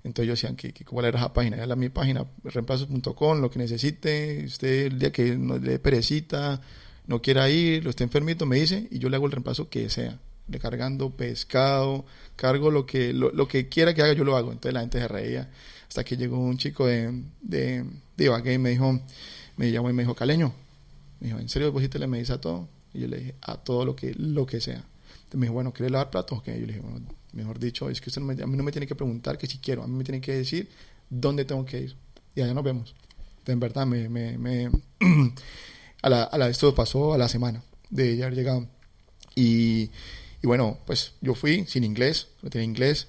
entonces 0.06 0.26
ellos 0.26 0.40
decían 0.40 0.56
que, 0.56 0.72
que 0.72 0.86
cuál 0.86 1.08
era 1.08 1.18
esa 1.18 1.34
página, 1.34 1.58
era 1.58 1.66
la 1.66 1.76
mi 1.76 1.90
página, 1.90 2.28
reemplazos.com, 2.44 3.42
lo 3.42 3.50
que 3.50 3.58
necesite, 3.58 4.44
usted 4.46 4.86
el 4.86 5.00
día 5.00 5.12
que 5.12 5.36
no 5.36 5.58
le 5.58 5.72
dé 5.72 5.80
perecita, 5.80 6.62
no 7.08 7.24
quiera 7.24 7.50
ir, 7.50 7.84
lo 7.84 7.90
esté 7.90 8.04
enfermito, 8.04 8.46
me 8.46 8.58
dice, 8.58 8.88
y 8.92 9.00
yo 9.00 9.10
le 9.10 9.16
hago 9.16 9.26
el 9.26 9.32
reemplazo 9.32 9.68
que 9.68 9.90
sea, 9.90 10.20
recargando 10.48 11.10
pescado, 11.16 12.06
cargo 12.36 12.70
lo 12.70 12.86
que, 12.86 13.14
lo, 13.14 13.32
lo 13.32 13.48
que 13.48 13.68
quiera 13.68 13.96
que 13.96 14.04
haga, 14.04 14.14
yo 14.14 14.24
lo 14.24 14.38
hago. 14.38 14.52
Entonces 14.52 14.74
la 14.76 14.82
gente 14.82 15.00
se 15.00 15.08
reía, 15.08 15.50
hasta 15.88 16.04
que 16.04 16.18
llegó 16.18 16.38
un 16.38 16.60
chico 16.60 16.86
de, 16.86 17.24
de, 17.42 17.84
de 18.16 18.26
Ibagué 18.26 18.54
y 18.54 18.58
me 18.60 18.70
dijo, 18.70 19.02
me 19.58 19.72
llamó 19.72 19.90
y 19.90 19.94
me 19.94 20.04
dijo, 20.04 20.14
Caleño, 20.14 20.54
me 21.19 21.28
dijo, 21.28 21.39
¿en 21.39 21.49
serio 21.49 21.71
vos 21.71 21.82
sí 21.82 21.89
te 21.89 21.99
le 21.99 22.08
medís 22.08 22.30
a 22.30 22.39
todo? 22.41 22.67
Y 22.93 23.01
yo 23.01 23.08
le 23.08 23.17
dije, 23.17 23.36
a 23.41 23.58
todo 23.58 23.86
lo 23.86 23.95
que, 23.95 24.13
lo 24.15 24.45
que 24.45 24.62
sea. 24.62 24.84
Entonces 25.15 25.36
me 25.39 25.45
dijo, 25.45 25.54
bueno, 25.54 25.73
¿quieres 25.73 25.91
lavar 25.91 26.10
platos? 26.10 26.39
Ok, 26.39 26.45
yo 26.47 26.54
le 26.54 26.67
dije, 26.67 26.80
bueno, 26.80 27.01
mejor 27.34 27.60
dicho, 27.60 27.89
es 27.89 27.99
que 28.01 28.10
usted 28.10 28.21
no 28.21 28.28
me- 28.28 28.41
a 28.41 28.47
mí 28.47 28.56
no 28.58 28.63
me 28.63 28.71
tiene 28.71 28.88
que 28.88 28.95
preguntar 28.95 29.38
que 29.38 29.47
si 29.47 29.58
quiero, 29.58 29.84
a 29.84 29.88
mí 29.88 29.95
me 29.95 30.04
tiene 30.04 30.21
que 30.21 30.34
decir 30.34 30.69
dónde 31.10 31.45
tengo 31.45 31.65
que 31.65 31.82
ir. 31.82 31.95
Y 32.36 32.41
allá 32.41 32.54
nos 32.54 32.63
vemos. 32.63 32.95
Entonces, 33.39 33.54
en 33.54 33.60
verdad, 33.60 33.86
me, 33.86 34.10
me, 34.10 34.38
me- 34.38 34.71
a 36.01 36.10
la, 36.10 36.23
a 36.23 36.38
la, 36.38 36.49
esto 36.49 36.73
pasó 36.75 37.13
a 37.13 37.17
la 37.17 37.28
semana 37.30 37.63
de 37.89 38.17
ya 38.17 38.25
haber 38.25 38.38
llegado. 38.38 38.67
Y, 39.36 39.91
y 40.41 40.47
bueno, 40.47 40.80
pues 40.86 41.13
yo 41.21 41.36
fui 41.36 41.65
sin 41.67 41.84
inglés, 41.84 42.28
no 42.41 42.49
tenía 42.49 42.65
inglés, 42.65 43.08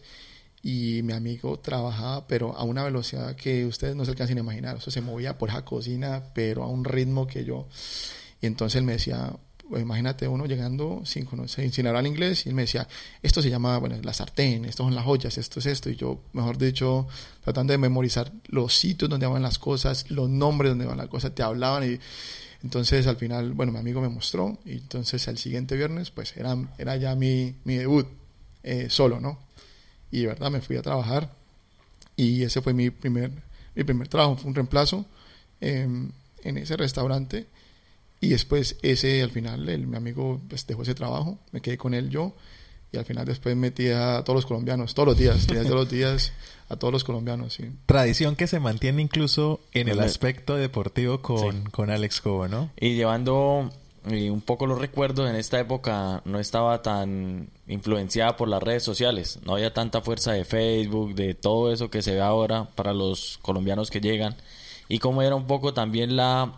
y 0.67 1.01
mi 1.05 1.13
amigo 1.13 1.61
trabajaba, 1.61 2.27
pero 2.27 2.57
a 2.57 2.65
una 2.65 2.83
velocidad 2.83 3.37
que 3.37 3.65
ustedes 3.67 3.95
no 3.95 4.05
se 4.05 4.11
alcanzan 4.11 4.39
a 4.39 4.41
imaginar. 4.41 4.75
O 4.75 4.81
sea, 4.81 4.93
se 4.93 5.01
movía 5.01 5.39
por 5.39 5.49
esa 5.49 5.65
cocina, 5.65 6.25
pero 6.35 6.65
a 6.65 6.67
un 6.67 6.85
ritmo 6.85 7.29
que 7.29 7.45
yo. 7.45 7.69
Y 8.43 8.47
entonces 8.47 8.81
él 8.81 8.83
me 8.83 8.95
decía, 8.95 9.33
pues, 9.71 9.81
imagínate 9.81 10.27
uno 10.27 10.45
llegando 10.47 11.03
sin, 11.05 11.25
conocer, 11.25 11.71
sin 11.71 11.87
hablar 11.87 12.05
inglés, 12.05 12.47
y 12.47 12.49
él 12.49 12.57
me 12.57 12.63
decía, 12.63 12.89
esto 13.23 13.43
se 13.43 13.49
llama, 13.49 13.79
bueno, 13.79 13.95
la 14.03 14.13
sartén, 14.13 14.65
esto 14.65 14.83
son 14.83 14.97
las 14.97 15.05
joyas, 15.05 15.39
esto 15.39 15.61
es 15.61 15.67
esto. 15.67 15.89
Y 15.89 15.95
yo, 15.95 16.23
mejor 16.33 16.59
dicho, 16.59 17.07
tratando 17.45 17.71
de 17.71 17.79
memorizar 17.79 18.33
los 18.49 18.75
sitios 18.75 19.09
donde 19.09 19.29
van 19.29 19.43
las 19.43 19.61
cosas, 19.61 20.11
los 20.11 20.29
nombres 20.29 20.73
donde 20.73 20.87
van 20.87 20.99
las 20.99 21.09
cosas, 21.09 21.33
te 21.33 21.45
hablaban 21.45 21.89
y. 21.93 22.01
Entonces 22.65 23.07
al 23.07 23.17
final, 23.17 23.53
bueno, 23.53 23.71
mi 23.71 23.79
amigo 23.79 24.01
me 24.01 24.09
mostró 24.09 24.59
y 24.65 24.73
entonces 24.73 25.29
el 25.29 25.39
siguiente 25.39 25.77
viernes 25.77 26.11
pues 26.11 26.37
era, 26.37 26.57
era 26.79 26.97
ya 26.97 27.15
mi, 27.15 27.55
mi 27.63 27.77
debut 27.77 28.09
eh, 28.65 28.89
solo, 28.91 29.21
¿no? 29.21 29.46
Y 30.11 30.21
de 30.23 30.27
verdad 30.29 30.51
me 30.51 30.61
fui 30.61 30.77
a 30.77 30.83
trabajar 30.83 31.33
y 32.17 32.43
ese 32.43 32.61
fue 32.63 32.73
mi 32.73 32.91
primer, 32.91 33.31
mi 33.75 33.85
primer 33.85 34.09
trabajo, 34.09 34.37
fue 34.37 34.49
un 34.49 34.55
reemplazo 34.55 35.05
eh, 35.61 35.87
en 36.45 36.59
ese 36.59 36.77
restaurante 36.77 37.47
y 38.21 38.29
después 38.29 38.77
ese 38.83 39.23
al 39.23 39.31
final 39.31 39.69
el, 39.69 39.87
mi 39.87 39.97
amigo 39.97 40.41
pues, 40.49 40.67
dejó 40.67 40.83
ese 40.83 40.95
trabajo, 40.95 41.39
me 41.53 41.61
quedé 41.61 41.77
con 41.77 41.93
él 41.93 42.09
yo 42.09 42.35
y 42.93 42.99
al 42.99 43.05
final 43.05 43.27
después 43.27 43.55
metí 43.57 43.89
a 43.89 44.23
todos 44.25 44.37
los 44.37 44.47
colombianos, 44.47 44.95
todos 44.95 45.09
los 45.09 45.19
días, 45.19 45.47
tenía 45.47 45.65
todos 45.65 45.75
los 45.77 45.91
días 45.91 46.33
a 46.69 46.77
todos 46.77 46.93
los 46.93 47.05
colombianos, 47.05 47.53
sí. 47.55 47.71
Tradición 47.87 48.37
que 48.37 48.47
se 48.47 48.59
mantiene 48.61 49.03
incluso 49.03 49.61
en 49.73 49.89
el- 49.89 50.01
aspecto 50.01 50.57
deportivo 50.57 51.21
con, 51.21 51.65
Sí. 51.65 51.71
con 51.73 51.91
Alex 51.91 52.21
Cobo, 52.21 52.49
¿no? 52.49 52.71
Y 52.81 52.95
llevando 52.95 53.71
eh, 54.07 54.31
un 54.31 54.41
poco 54.41 54.67
los 54.67 54.81
recuerdos, 54.81 55.29
en 55.29 55.37
esta 55.37 55.59
época 55.59 56.23
no 56.25 56.39
estaba 56.39 56.83
tan 56.83 57.49
influenciada 57.67 58.37
por 58.37 58.49
las 58.49 58.63
redes 58.63 58.83
sociales. 58.83 59.41
No 59.45 59.55
había 59.55 59.75
tanta 59.75 60.01
fuerza 60.01 60.33
de 60.33 60.45
Facebook, 60.45 61.15
de 61.15 61.35
todo 61.35 61.73
eso 61.73 61.91
que 61.91 62.03
se 62.03 62.15
ve 62.15 62.21
ahora 62.21 62.69
para 62.75 62.93
los 62.93 63.39
colombianos 63.43 63.91
que 63.91 64.01
llegan. 64.01 64.37
Y 64.89 64.99
cómo 64.99 65.23
era 65.23 65.35
un 65.35 65.47
poco 65.47 65.75
también 65.75 66.17
la 66.17 66.53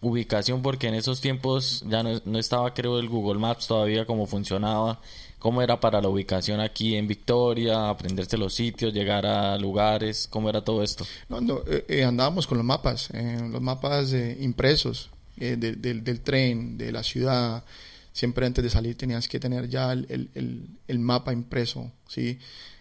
ubicación, 0.00 0.62
porque 0.62 0.88
en 0.88 0.94
esos 0.94 1.20
tiempos 1.20 1.84
ya 1.86 2.02
no, 2.02 2.20
no 2.24 2.38
estaba, 2.38 2.72
creo, 2.74 2.98
el 2.98 3.08
Google 3.08 3.38
Maps 3.38 3.66
todavía 3.66 4.06
cómo 4.06 4.26
funcionaba. 4.26 5.00
¿Cómo 5.38 5.60
era 5.60 5.78
para 5.78 6.00
la 6.00 6.08
ubicación 6.08 6.60
aquí 6.60 6.96
en 6.96 7.06
Victoria? 7.06 7.90
Aprenderse 7.90 8.38
los 8.38 8.54
sitios, 8.54 8.94
llegar 8.94 9.26
a 9.26 9.58
lugares. 9.58 10.26
¿Cómo 10.30 10.48
era 10.48 10.64
todo 10.64 10.82
esto? 10.82 11.04
No, 11.28 11.42
no, 11.42 11.60
eh, 11.66 11.84
eh, 11.86 12.04
andábamos 12.04 12.46
con 12.46 12.56
los 12.56 12.66
mapas, 12.66 13.10
eh, 13.12 13.38
los 13.50 13.60
mapas 13.60 14.10
eh, 14.14 14.38
impresos 14.40 15.10
eh, 15.38 15.56
de- 15.56 15.74
del- 15.76 16.04
del 16.04 16.20
tren, 16.20 16.76
de 16.78 16.92
la 16.92 17.02
ciudad, 17.02 17.64
siempre 18.12 18.46
antes 18.46 18.62
de 18.64 18.70
salir 18.70 18.96
tenías 18.96 19.28
que 19.28 19.40
tener 19.40 19.68
ya 19.68 19.92
el, 19.92 20.06
el, 20.34 20.68
el, 20.86 20.98
mapa 21.00 21.32
impreso, 21.32 21.92
¿sí? 22.08 22.38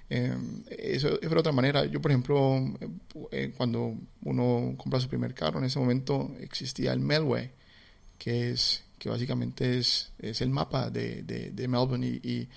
Eh, 0.10 0.36
eso 0.78 1.20
es 1.22 1.32
otra 1.32 1.52
manera. 1.52 1.86
Yo, 1.86 2.02
por 2.02 2.12
ejemplo, 2.12 2.62
eh, 3.32 3.52
cuando 3.58 3.96
uno 4.24 4.76
compra 4.78 5.00
su 5.00 5.08
primer 5.10 5.34
carro, 5.34 5.60
en 5.60 5.66
ese 5.66 5.80
momento 5.80 6.32
existía 6.40 6.94
el 6.94 7.00
Melway, 7.00 7.50
que 8.18 8.52
es 8.52 8.84
que 9.00 9.10
básicamente 9.10 9.80
es, 9.80 10.12
es 10.20 10.40
el 10.42 10.50
mapa 10.50 10.90
de, 10.90 11.24
de, 11.24 11.68
Melbourne 11.68 12.08
y, 12.24 12.48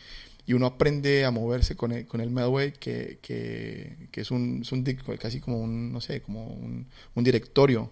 y, 0.47 0.53
uno 0.55 0.67
aprende 0.67 1.25
a 1.25 1.33
moverse 1.33 1.75
con 1.75 1.91
el, 1.91 2.07
con 2.07 2.21
el 2.21 2.31
Melway, 2.31 2.73
que, 2.75 3.19
que, 3.21 4.09
que 4.13 4.21
es, 4.21 4.31
un, 4.31 4.61
es 4.63 4.71
un, 4.71 4.85
casi 5.19 5.41
como 5.41 5.59
un, 5.61 5.93
no 5.93 6.01
sé, 6.01 6.21
como 6.23 6.47
un, 6.47 6.87
un 7.17 7.25
directorio 7.25 7.91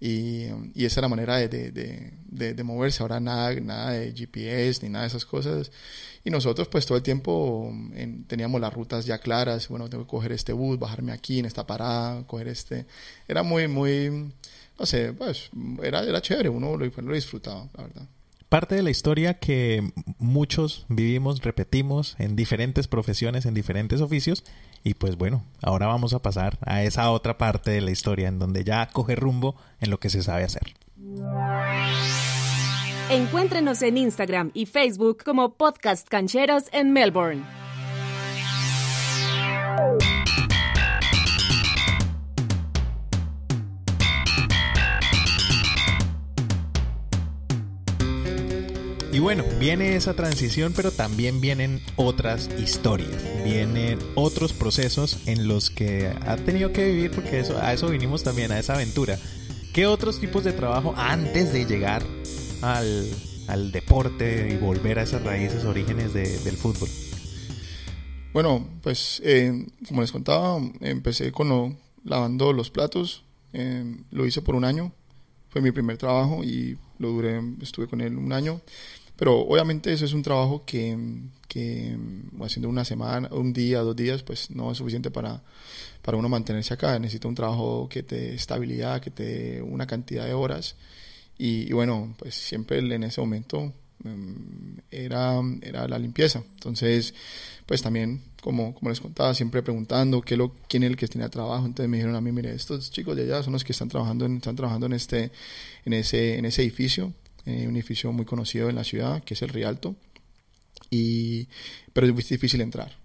y, 0.00 0.46
y, 0.74 0.84
esa 0.86 1.00
era 1.00 1.08
la 1.08 1.08
manera 1.10 1.36
de, 1.36 1.48
de, 1.48 2.12
de, 2.26 2.54
de, 2.54 2.62
moverse. 2.62 3.02
Ahora 3.02 3.20
nada, 3.20 3.54
nada 3.60 3.90
de 3.92 4.12
GPS 4.12 4.82
ni 4.82 4.88
nada 4.88 5.02
de 5.04 5.08
esas 5.08 5.26
cosas. 5.26 5.70
Y 6.24 6.30
nosotros 6.30 6.68
pues 6.68 6.86
todo 6.86 6.96
el 6.96 7.02
tiempo 7.02 7.72
teníamos 8.26 8.60
las 8.60 8.72
rutas 8.72 9.04
ya 9.04 9.18
claras. 9.18 9.68
Bueno, 9.68 9.88
tengo 9.90 10.04
que 10.04 10.10
coger 10.10 10.32
este 10.32 10.52
bus, 10.52 10.78
bajarme 10.78 11.12
aquí 11.12 11.38
en 11.38 11.46
esta 11.46 11.66
parada, 11.66 12.26
coger 12.26 12.48
este. 12.48 12.86
Era 13.28 13.42
muy, 13.42 13.68
muy, 13.68 14.32
no 14.78 14.86
sé, 14.86 15.12
pues 15.12 15.50
era, 15.82 16.02
era 16.02 16.22
chévere. 16.22 16.48
Uno 16.48 16.76
lo, 16.76 16.86
lo 16.86 17.14
disfrutaba, 17.14 17.68
la 17.76 17.82
verdad 17.82 18.08
parte 18.50 18.74
de 18.74 18.82
la 18.82 18.90
historia 18.90 19.38
que 19.38 19.92
muchos 20.18 20.84
vivimos, 20.88 21.40
repetimos 21.42 22.16
en 22.18 22.36
diferentes 22.36 22.88
profesiones, 22.88 23.46
en 23.46 23.54
diferentes 23.54 24.02
oficios. 24.02 24.44
Y 24.82 24.94
pues 24.94 25.16
bueno, 25.16 25.44
ahora 25.62 25.86
vamos 25.86 26.12
a 26.12 26.20
pasar 26.20 26.58
a 26.62 26.82
esa 26.82 27.10
otra 27.10 27.38
parte 27.38 27.70
de 27.70 27.80
la 27.80 27.92
historia 27.92 28.28
en 28.28 28.38
donde 28.38 28.64
ya 28.64 28.86
coge 28.92 29.14
rumbo 29.14 29.56
en 29.80 29.90
lo 29.90 30.00
que 30.00 30.10
se 30.10 30.22
sabe 30.22 30.44
hacer. 30.44 30.74
Encuéntrenos 33.08 33.82
en 33.82 33.96
Instagram 33.96 34.50
y 34.52 34.66
Facebook 34.66 35.22
como 35.24 35.54
Podcast 35.54 36.08
Cancheros 36.08 36.64
en 36.72 36.92
Melbourne. 36.92 37.44
Y 49.12 49.18
bueno, 49.18 49.44
viene 49.58 49.96
esa 49.96 50.14
transición, 50.14 50.72
pero 50.74 50.92
también 50.92 51.40
vienen 51.40 51.82
otras 51.96 52.48
historias, 52.60 53.10
vienen 53.44 53.98
otros 54.14 54.52
procesos 54.52 55.26
en 55.26 55.48
los 55.48 55.68
que 55.68 56.06
ha 56.06 56.36
tenido 56.36 56.72
que 56.72 56.92
vivir, 56.92 57.10
porque 57.10 57.40
eso, 57.40 57.58
a 57.60 57.72
eso 57.72 57.88
vinimos 57.88 58.22
también, 58.22 58.52
a 58.52 58.58
esa 58.60 58.74
aventura. 58.74 59.18
¿Qué 59.72 59.86
otros 59.86 60.20
tipos 60.20 60.44
de 60.44 60.52
trabajo 60.52 60.94
antes 60.96 61.52
de 61.52 61.66
llegar 61.66 62.04
al, 62.62 63.72
deporte 63.72 64.48
y 64.52 64.56
volver 64.58 65.00
a 65.00 65.02
esas 65.02 65.24
raíces, 65.24 65.64
orígenes 65.64 66.14
del 66.14 66.56
fútbol? 66.56 66.88
Bueno, 68.32 68.64
pues 68.80 69.20
eh, 69.24 69.66
como 69.88 70.02
les 70.02 70.12
contaba, 70.12 70.60
empecé 70.80 71.32
con 71.32 71.78
lavando 72.04 72.52
los 72.52 72.70
platos, 72.70 73.24
eh, 73.52 73.96
lo 74.12 74.24
hice 74.24 74.40
por 74.40 74.54
un 74.54 74.64
año, 74.64 74.92
fue 75.48 75.60
mi 75.60 75.72
primer 75.72 75.98
trabajo 75.98 76.44
y 76.44 76.78
lo 76.98 77.08
duré, 77.08 77.40
estuve 77.60 77.88
con 77.88 78.00
él 78.00 78.16
un 78.16 78.32
año. 78.32 78.60
Pero 79.20 79.40
obviamente 79.40 79.92
eso 79.92 80.06
es 80.06 80.14
un 80.14 80.22
trabajo 80.22 80.64
que, 80.64 80.96
que 81.46 81.94
haciendo 82.40 82.70
una 82.70 82.86
semana, 82.86 83.28
un 83.32 83.52
día, 83.52 83.80
dos 83.80 83.94
días, 83.94 84.22
pues 84.22 84.50
no 84.50 84.72
es 84.72 84.78
suficiente 84.78 85.10
para, 85.10 85.42
para 86.00 86.16
uno 86.16 86.30
mantenerse 86.30 86.72
acá. 86.72 86.98
Necesita 86.98 87.28
un 87.28 87.34
trabajo 87.34 87.86
que 87.90 88.02
te 88.02 88.16
dé 88.16 88.34
estabilidad, 88.34 89.02
que 89.02 89.10
te 89.10 89.22
dé 89.24 89.62
una 89.62 89.86
cantidad 89.86 90.24
de 90.24 90.32
horas. 90.32 90.74
Y, 91.36 91.70
bueno, 91.74 92.14
pues 92.18 92.34
siempre 92.34 92.78
en 92.78 93.02
ese 93.02 93.20
momento 93.20 93.74
em, 94.04 94.78
era, 94.90 95.38
era 95.60 95.86
la 95.86 95.98
limpieza. 95.98 96.42
Entonces, 96.54 97.12
pues 97.66 97.82
también, 97.82 98.22
como, 98.40 98.74
como 98.74 98.88
les 98.88 99.00
contaba, 99.00 99.34
siempre 99.34 99.62
preguntando 99.62 100.22
qué 100.22 100.34
lo, 100.34 100.54
quién 100.66 100.82
es 100.84 100.88
el 100.88 100.96
que 100.96 101.08
tiene 101.08 101.28
trabajo. 101.28 101.66
Entonces 101.66 101.90
me 101.90 101.98
dijeron 101.98 102.16
a 102.16 102.22
mí, 102.22 102.32
mire, 102.32 102.54
estos 102.54 102.90
chicos 102.90 103.16
de 103.16 103.24
allá 103.24 103.42
son 103.42 103.52
los 103.52 103.64
que 103.64 103.72
están 103.72 103.90
trabajando 103.90 104.24
en, 104.24 104.38
están 104.38 104.56
trabajando 104.56 104.86
en, 104.86 104.94
este, 104.94 105.30
en, 105.84 105.92
ese, 105.92 106.38
en 106.38 106.46
ese 106.46 106.62
edificio 106.62 107.12
eh, 107.50 107.68
un 107.68 107.76
edificio 107.76 108.12
muy 108.12 108.24
conocido 108.24 108.68
en 108.68 108.76
la 108.76 108.84
ciudad, 108.84 109.22
que 109.24 109.34
es 109.34 109.42
el 109.42 109.48
Rialto, 109.48 109.96
y, 110.90 111.48
pero 111.92 112.06
es 112.06 112.12
muy 112.12 112.22
difícil 112.22 112.60
entrar. 112.60 112.96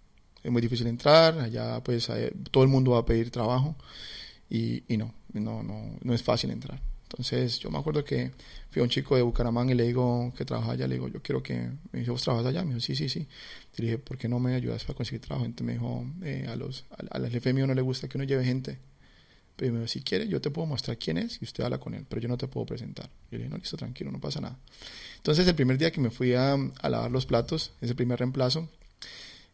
Es 0.44 0.52
muy 0.52 0.62
difícil 0.62 0.88
entrar, 0.88 1.40
allá 1.40 1.84
pues 1.84 2.08
todo 2.52 2.64
el 2.64 2.70
mundo 2.70 2.92
va 2.92 3.00
a 3.00 3.06
pedir 3.06 3.32
trabajo 3.32 3.76
y, 4.50 4.84
y 4.88 4.98
no, 4.98 5.14
no, 5.34 5.64
no, 5.64 5.98
no 6.02 6.14
es 6.14 6.22
fácil 6.22 6.52
entrar. 6.52 6.80
Entonces 7.10 7.60
yo 7.60 7.72
me 7.72 7.80
acuerdo 7.80 8.04
que 8.04 8.32
fui 8.70 8.82
a 8.82 8.84
un 8.84 8.90
chico 8.90 9.16
de 9.16 9.22
Bucaramanga 9.22 9.74
y 9.74 9.76
le 9.76 9.86
digo 9.86 10.34
que 10.38 10.46
trabaja 10.46 10.74
allá, 10.74 10.88
le 10.88 10.96
digo, 10.96 11.08
yo 11.08 11.22
quiero 11.22 11.42
que, 11.42 11.72
me 11.92 12.00
dijo, 12.00 12.12
¿vos 12.12 12.22
trabajas 12.22 12.48
allá? 12.48 12.62
Me 12.64 12.70
dijo, 12.70 12.82
sí, 12.82 12.96
sí, 12.96 13.10
sí. 13.10 13.28
Le 13.78 13.86
dije, 13.86 13.98
¿por 13.98 14.18
qué 14.18 14.28
no 14.28 14.40
me 14.40 14.54
ayudas 14.54 14.84
para 14.84 14.98
conseguir 14.98 15.22
trabajo? 15.22 15.46
Entonces 15.46 15.66
me 15.66 15.74
dijo, 15.74 16.06
eh, 16.24 16.46
a 16.48 16.56
los, 16.56 16.86
al 17.10 17.30
jefe 17.30 17.54
mío 17.54 17.66
no 17.68 17.74
le 17.74 17.82
gusta 17.82 18.08
que 18.08 18.18
uno 18.18 18.26
lleve 18.26 18.44
gente 18.44 18.78
Primero, 19.56 19.88
si 19.88 20.02
quiere, 20.02 20.28
yo 20.28 20.42
te 20.42 20.50
puedo 20.52 20.66
mostrar 20.66 20.98
quién 20.98 21.18
es 21.18 21.42
y 21.42 21.46
usted 21.46 21.64
habla 21.64 21.78
con 21.78 21.94
él, 21.94 22.06
pero 22.10 22.22
yo 22.22 22.28
no 22.28 22.38
te 22.38 22.48
puedo 22.48 22.66
presentar. 22.66 23.10
Yo 23.32 23.38
le 23.38 23.46
dije, 23.46 23.50
no, 23.50 23.58
listo, 23.58 23.78
tranquilo, 23.78 24.12
no 24.12 24.20
pasa 24.20 24.42
nada. 24.42 24.60
Entonces, 25.18 25.48
el 25.48 25.56
primer 25.56 25.78
día 25.78 25.92
que 25.92 26.02
me 26.02 26.10
fui 26.10 26.34
a, 26.34 26.58
lavar 26.84 27.10
los 27.10 27.26
platos, 27.26 27.72
ese 27.80 27.96
primer 27.96 28.20
reemplazo, 28.20 28.70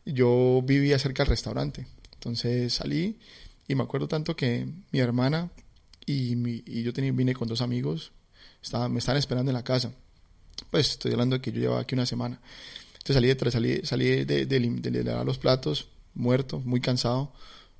yo 0.05 0.63
vivía 0.65 0.97
cerca 0.97 1.23
del 1.23 1.29
restaurante. 1.29 1.85
Entonces 2.13 2.73
salí 2.73 3.19
y 3.67 3.75
me 3.75 3.83
acuerdo 3.83 4.07
tanto 4.07 4.35
que 4.35 4.67
mi 4.91 4.99
hermana 4.99 5.51
y, 6.05 6.33
y 6.69 6.83
yo 6.83 6.93
tenía, 6.93 7.11
vine 7.11 7.33
con 7.33 7.47
dos 7.47 7.61
amigos, 7.61 8.11
me 8.89 8.99
estaban 8.99 9.17
esperando 9.17 9.51
en 9.51 9.55
la 9.55 9.63
casa. 9.63 9.91
Pues 10.71 10.91
estoy 10.91 11.11
hablando 11.11 11.35
de 11.35 11.41
que 11.41 11.51
yo 11.51 11.59
llevaba 11.61 11.81
aquí 11.81 11.93
una 11.93 12.05
semana. 12.07 12.39
Entonces 12.93 13.15
salí, 13.15 13.27
de, 13.27 13.51
salí, 13.51 13.81
salí 13.83 14.25
de 14.25 15.03
lavar 15.03 15.25
los 15.25 15.37
platos, 15.37 15.89
muerto, 16.15 16.59
muy 16.59 16.81
cansado 16.81 17.33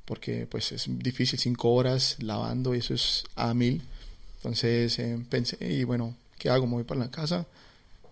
porque 0.06 0.48
pues 0.48 0.72
es 0.72 0.88
difícil, 1.00 1.40
cinco 1.40 1.72
horas 1.72 2.18
lavando 2.20 2.76
y 2.76 2.80
eso 2.80 2.94
es 2.94 3.24
a 3.36 3.54
mil. 3.54 3.82
Entonces 4.38 4.98
eh, 5.00 5.20
pensé, 5.30 5.58
y 5.62 5.84
bueno, 5.84 6.16
¿qué 6.38 6.50
hago? 6.50 6.66
¿Me 6.68 6.74
voy 6.74 6.84
para 6.84 7.00
la 7.00 7.12
casa 7.12 7.48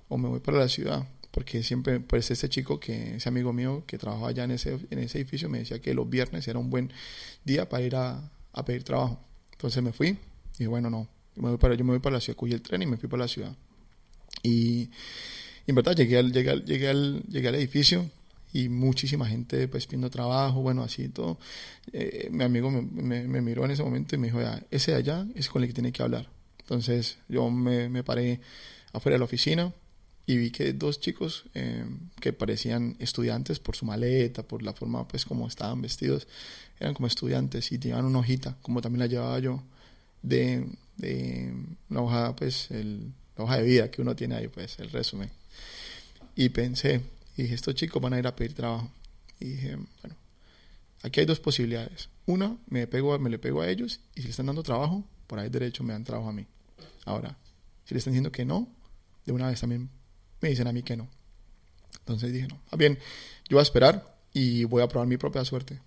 o 0.08 0.17
me 0.17 0.30
voy 0.30 0.39
para 0.39 0.60
la 0.60 0.69
ciudad? 0.69 1.08
Porque 1.32 1.63
siempre, 1.63 1.99
pues 1.99 2.32
este 2.32 2.49
chico, 2.49 2.80
que 2.80 3.15
ese 3.15 3.30
amigo 3.30 3.54
mío 3.54 3.84
que 3.86 3.97
trabajaba 3.97 4.30
allá 4.30 4.43
en 4.43 4.52
ese, 4.52 4.80
en 4.89 4.99
ese 4.99 5.19
edificio, 5.19 5.49
me 5.49 5.60
decía 5.60 5.80
que 5.80 5.93
los 5.93 6.10
viernes 6.10 6.47
era 6.47 6.60
un 6.60 6.69
buen 6.69 6.91
día 7.45 7.67
para 7.69 7.84
ir 7.84 7.95
a, 7.95 8.32
a 8.54 8.65
pedir 8.65 8.84
trabajo. 8.84 9.19
Entonces 9.52 9.84
me 9.84 9.91
fui 9.91 10.17
y 10.58 10.65
bueno, 10.65 10.89
no, 10.89 11.08
yo 11.36 11.41
me 11.41 11.49
voy 11.49 11.58
para, 11.58 11.75
yo 11.75 11.84
me 11.84 11.91
voy 11.91 11.99
para 11.99 12.15
la 12.15 12.21
ciudad, 12.21 12.38
cogí 12.38 12.54
el 12.54 12.62
tren 12.62 12.82
y 12.82 12.86
me 12.86 12.97
fui 12.97 13.10
para 13.10 13.23
la 13.23 13.28
ciudad. 13.28 13.56
Y, 14.43 14.89
y 15.65 15.67
en 15.67 15.75
verdad 15.75 15.95
llegué 15.95 16.17
al, 16.17 16.32
llegué 16.32 16.49
al, 16.49 16.65
llegué 16.65 16.89
al, 16.89 17.23
llegué 17.23 17.47
al 17.47 17.56
edificio 17.56 18.10
y 18.53 18.69
muchísima 18.69 19.27
gente 19.27 19.67
pues 19.67 19.85
pidiendo 19.85 20.09
trabajo, 20.09 20.62
bueno, 20.62 20.83
así 20.83 21.09
todo. 21.09 21.38
Eh, 21.93 22.29
mi 22.31 22.43
amigo 22.43 22.71
me, 22.71 23.27
me, 23.27 23.41
miró 23.41 23.65
en 23.65 23.71
ese 23.71 23.83
momento 23.83 24.15
y 24.15 24.17
me 24.17 24.27
dijo, 24.27 24.39
ese 24.71 24.91
de 24.91 24.97
allá 24.97 25.27
es 25.35 25.49
con 25.49 25.62
el 25.62 25.67
que 25.67 25.73
tiene 25.73 25.91
que 25.91 26.01
hablar. 26.01 26.29
Entonces 26.59 27.17
yo 27.27 27.49
me, 27.49 27.89
me 27.89 28.03
paré 28.03 28.41
afuera 28.93 29.15
de 29.15 29.19
la 29.19 29.25
oficina 29.25 29.73
y 30.25 30.38
vi 30.38 30.51
que 30.51 30.73
dos 30.73 30.99
chicos 30.99 31.45
eh, 31.55 31.83
que 32.19 32.33
parecían 32.33 32.95
estudiantes 32.99 33.59
por 33.59 33.75
su 33.75 33.85
maleta, 33.85 34.43
por 34.43 34.62
la 34.62 34.73
forma 34.73 35.07
pues 35.07 35.25
como 35.25 35.47
estaban 35.47 35.81
vestidos, 35.81 36.27
eran 36.79 36.93
como 36.93 37.07
estudiantes 37.07 37.71
y 37.71 37.79
tenían 37.79 38.05
una 38.05 38.19
hojita, 38.19 38.57
como 38.62 38.81
también 38.81 38.99
la 38.99 39.07
llevaba 39.07 39.39
yo, 39.39 39.63
de, 40.21 40.67
de 40.97 41.51
una 41.89 42.01
hoja, 42.01 42.35
pues 42.35 42.69
el, 42.71 43.12
la 43.38 43.43
hoja 43.43 43.57
de 43.57 43.63
vida 43.63 43.89
que 43.89 44.01
uno 44.01 44.15
tiene 44.15 44.35
ahí, 44.35 44.47
pues 44.47 44.77
el 44.79 44.91
resumen. 44.91 45.31
Y 46.35 46.49
pensé, 46.49 47.01
y 47.39 47.43
dije, 47.43 47.56
estos 47.56 47.73
chicos 47.73 48.02
van 48.02 48.12
a 48.12 48.19
ir 48.19 48.28
a 48.28 48.36
pedir 48.36 48.54
trabajo. 48.54 48.91
Y 49.39 49.45
dije, 49.45 49.78
bueno, 49.78 50.17
aquí 51.04 51.21
hay 51.21 51.25
dos 51.25 51.39
posibilidades. 51.39 52.10
Una, 52.25 52.58
me, 52.67 52.86
pego, 52.86 53.17
me 53.17 53.30
le 53.30 53.39
pego 53.39 53.62
a 53.62 53.69
ellos 53.69 54.02
y 54.13 54.19
si 54.19 54.23
le 54.25 54.32
están 54.32 54.47
dando 54.47 54.62
trabajo, 54.62 55.06
por 55.25 55.39
ahí 55.39 55.47
derecho 55.47 55.82
me 55.86 55.93
dan 55.93 56.04
trabajo 56.04 56.28
a 56.28 56.34
mí. 56.34 56.45
Ahora, 57.06 57.38
si 57.86 57.93
le 57.93 57.99
están 57.99 58.12
diciendo 58.12 58.30
que 58.30 58.43
no, 58.43 58.67
de 59.25 59.32
una 59.32 59.47
vez 59.47 59.62
también 59.62 59.89
me 60.41 60.49
dicen 60.49 60.67
a 60.67 60.73
mí 60.73 60.84
que 60.84 60.97
no. 60.97 61.08
Entonces 61.99 62.34
dije, 62.34 62.49
no, 62.49 62.60
bien, 62.78 62.99
yo 63.47 63.56
voy 63.56 63.60
a 63.60 63.63
esperar 63.63 64.17
y 64.34 64.65
voy 64.65 64.84
a 64.84 64.89
probar 64.89 65.08
mi 65.08 65.15
propia 65.15 65.45
suerte. 65.45 65.80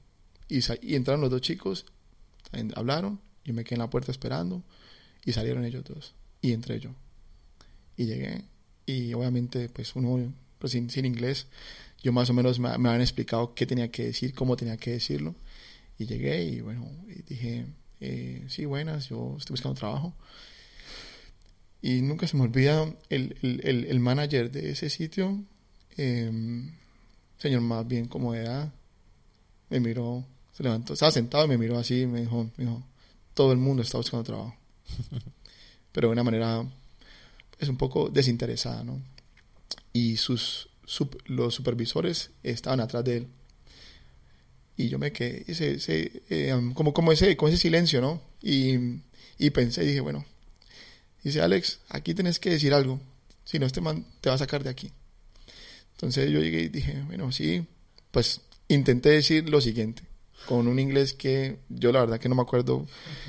Y, 0.49 0.61
y 0.81 0.95
entraron 0.95 1.21
los 1.21 1.31
dos 1.31 1.43
chicos, 1.43 1.85
hablaron, 2.75 3.21
yo 3.45 3.53
me 3.53 3.62
quedé 3.62 3.75
en 3.75 3.81
la 3.81 3.91
puerta 3.91 4.11
esperando 4.11 4.62
y 5.23 5.33
salieron 5.33 5.67
ellos 5.67 5.85
dos. 5.85 6.15
Y 6.41 6.53
entré 6.53 6.81
yo. 6.81 6.95
Y 7.99 8.07
llegué 8.07 8.47
y 8.87 9.12
obviamente 9.12 9.69
pues 9.69 9.95
uno 9.95 10.33
pues 10.62 10.72
sin, 10.72 10.88
sin 10.90 11.05
inglés. 11.05 11.48
Yo 12.05 12.12
más 12.12 12.31
o 12.31 12.35
menos 12.35 12.61
me, 12.61 12.68
me, 12.79 12.88
habían 12.88 13.03
explicado 13.03 13.53
qué 13.53 13.66
tenía 13.66 13.90
que 13.90 14.05
decir, 14.05 14.33
cómo 14.33 14.57
tenía 14.57 14.77
que 14.77 14.92
decirlo. 14.92 15.35
Y 15.98 16.07
llegué 16.07 16.44
y 16.44 16.61
bueno, 16.61 16.88
dije, 17.27 17.66
eh, 18.01 18.44
sí, 18.48 18.64
buenas, 18.64 19.09
yo 19.09 19.35
estoy 19.38 19.55
buscando 19.55 19.79
trabajo. 19.79 20.14
Y 21.83 22.01
nunca 22.03 22.29
se 22.29 22.37
me 22.37 22.44
olvida 22.44 22.94
el, 23.09 23.37
el, 23.42 23.87
el, 23.87 23.98
manager 23.98 24.53
de 24.53 24.70
ese 24.70 24.88
sitio, 24.88 25.42
em, 25.96 26.70
señor 27.38 27.62
más 27.62 27.87
bien 27.88 28.07
como 28.07 28.37
edad, 28.37 28.72
me 29.68 29.81
miró, 29.81 30.25
se 30.53 30.62
levantó, 30.62 30.92
estaba 30.92 31.11
sentado 31.11 31.44
y 31.46 31.48
me 31.48 31.59
miró 31.59 31.77
así 31.77 32.03
y 32.03 32.07
me 32.07 32.20
dijo, 32.20 32.44
me 32.57 32.66
dijo, 32.66 32.85
todo 33.35 33.51
el 33.51 33.59
mundo 33.59 33.83
está 33.83 33.98
buscando 33.98 34.22
trabajo. 34.22 34.55
Pero 35.92 36.07
de 36.07 36.12
una 36.12 36.22
manera 36.22 36.64
es 37.59 37.68
un 37.68 37.77
poco 37.77 38.09
desinteresada, 38.09 38.85
¿no? 38.85 39.01
Y 39.93 40.17
sus, 40.17 40.69
los 41.27 41.55
supervisores 41.55 42.31
estaban 42.43 42.81
atrás 42.81 43.05
de 43.05 43.17
él. 43.19 43.27
Y 44.77 44.89
yo 44.89 44.99
me 44.99 45.13
quedé, 45.13 45.45
ese, 45.47 46.23
eh, 46.31 46.73
como, 46.75 46.93
como, 46.93 47.13
ese, 47.13 47.37
ese 47.39 47.57
silencio, 47.57 48.01
¿no? 48.01 48.23
Y, 48.43 49.01
y 49.39 49.51
pensé, 49.51 49.83
dije, 49.83 50.01
bueno, 50.01 50.25
dice 51.23 51.41
Alex, 51.41 51.81
aquí 51.89 52.15
tenés 52.15 52.39
que 52.39 52.51
decir 52.51 52.73
algo, 52.73 53.01
si 53.45 53.59
no 53.59 53.67
este 53.67 53.81
man 53.81 54.07
te 54.21 54.29
va 54.29 54.37
a 54.37 54.39
sacar 54.39 54.65
de 54.65 54.71
aquí. 54.71 54.91
Entonces 55.93 56.31
yo 56.31 56.41
llegué 56.41 56.63
y 56.63 56.69
dije, 56.69 57.03
bueno, 57.07 57.31
sí, 57.33 57.67
pues 58.11 58.41
intenté 58.69 59.11
decir 59.11 59.49
lo 59.49 59.61
siguiente, 59.61 60.03
con 60.47 60.66
un 60.66 60.79
inglés 60.79 61.12
que 61.12 61.59
yo 61.68 61.92
la 61.92 62.01
verdad 62.01 62.18
que 62.18 62.29
no 62.29 62.35
me 62.35 62.42
acuerdo 62.42 62.87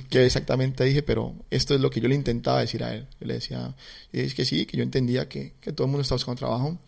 qué 0.09 0.25
exactamente 0.25 0.83
dije, 0.83 1.03
pero 1.03 1.35
esto 1.51 1.75
es 1.75 1.81
lo 1.81 1.89
que 1.89 2.01
yo 2.01 2.07
le 2.07 2.15
intentaba 2.15 2.59
decir 2.59 2.83
a 2.83 2.95
él. 2.95 3.07
Yo 3.19 3.27
le 3.27 3.35
decía, 3.35 3.75
es 4.11 4.33
que 4.33 4.45
sí, 4.45 4.65
que 4.65 4.77
yo 4.77 4.83
entendía 4.83 5.29
que, 5.29 5.53
que 5.61 5.71
todo 5.71 5.85
el 5.85 5.91
mundo 5.91 6.01
estaba 6.01 6.17
buscando 6.17 6.39
trabajo, 6.39 6.79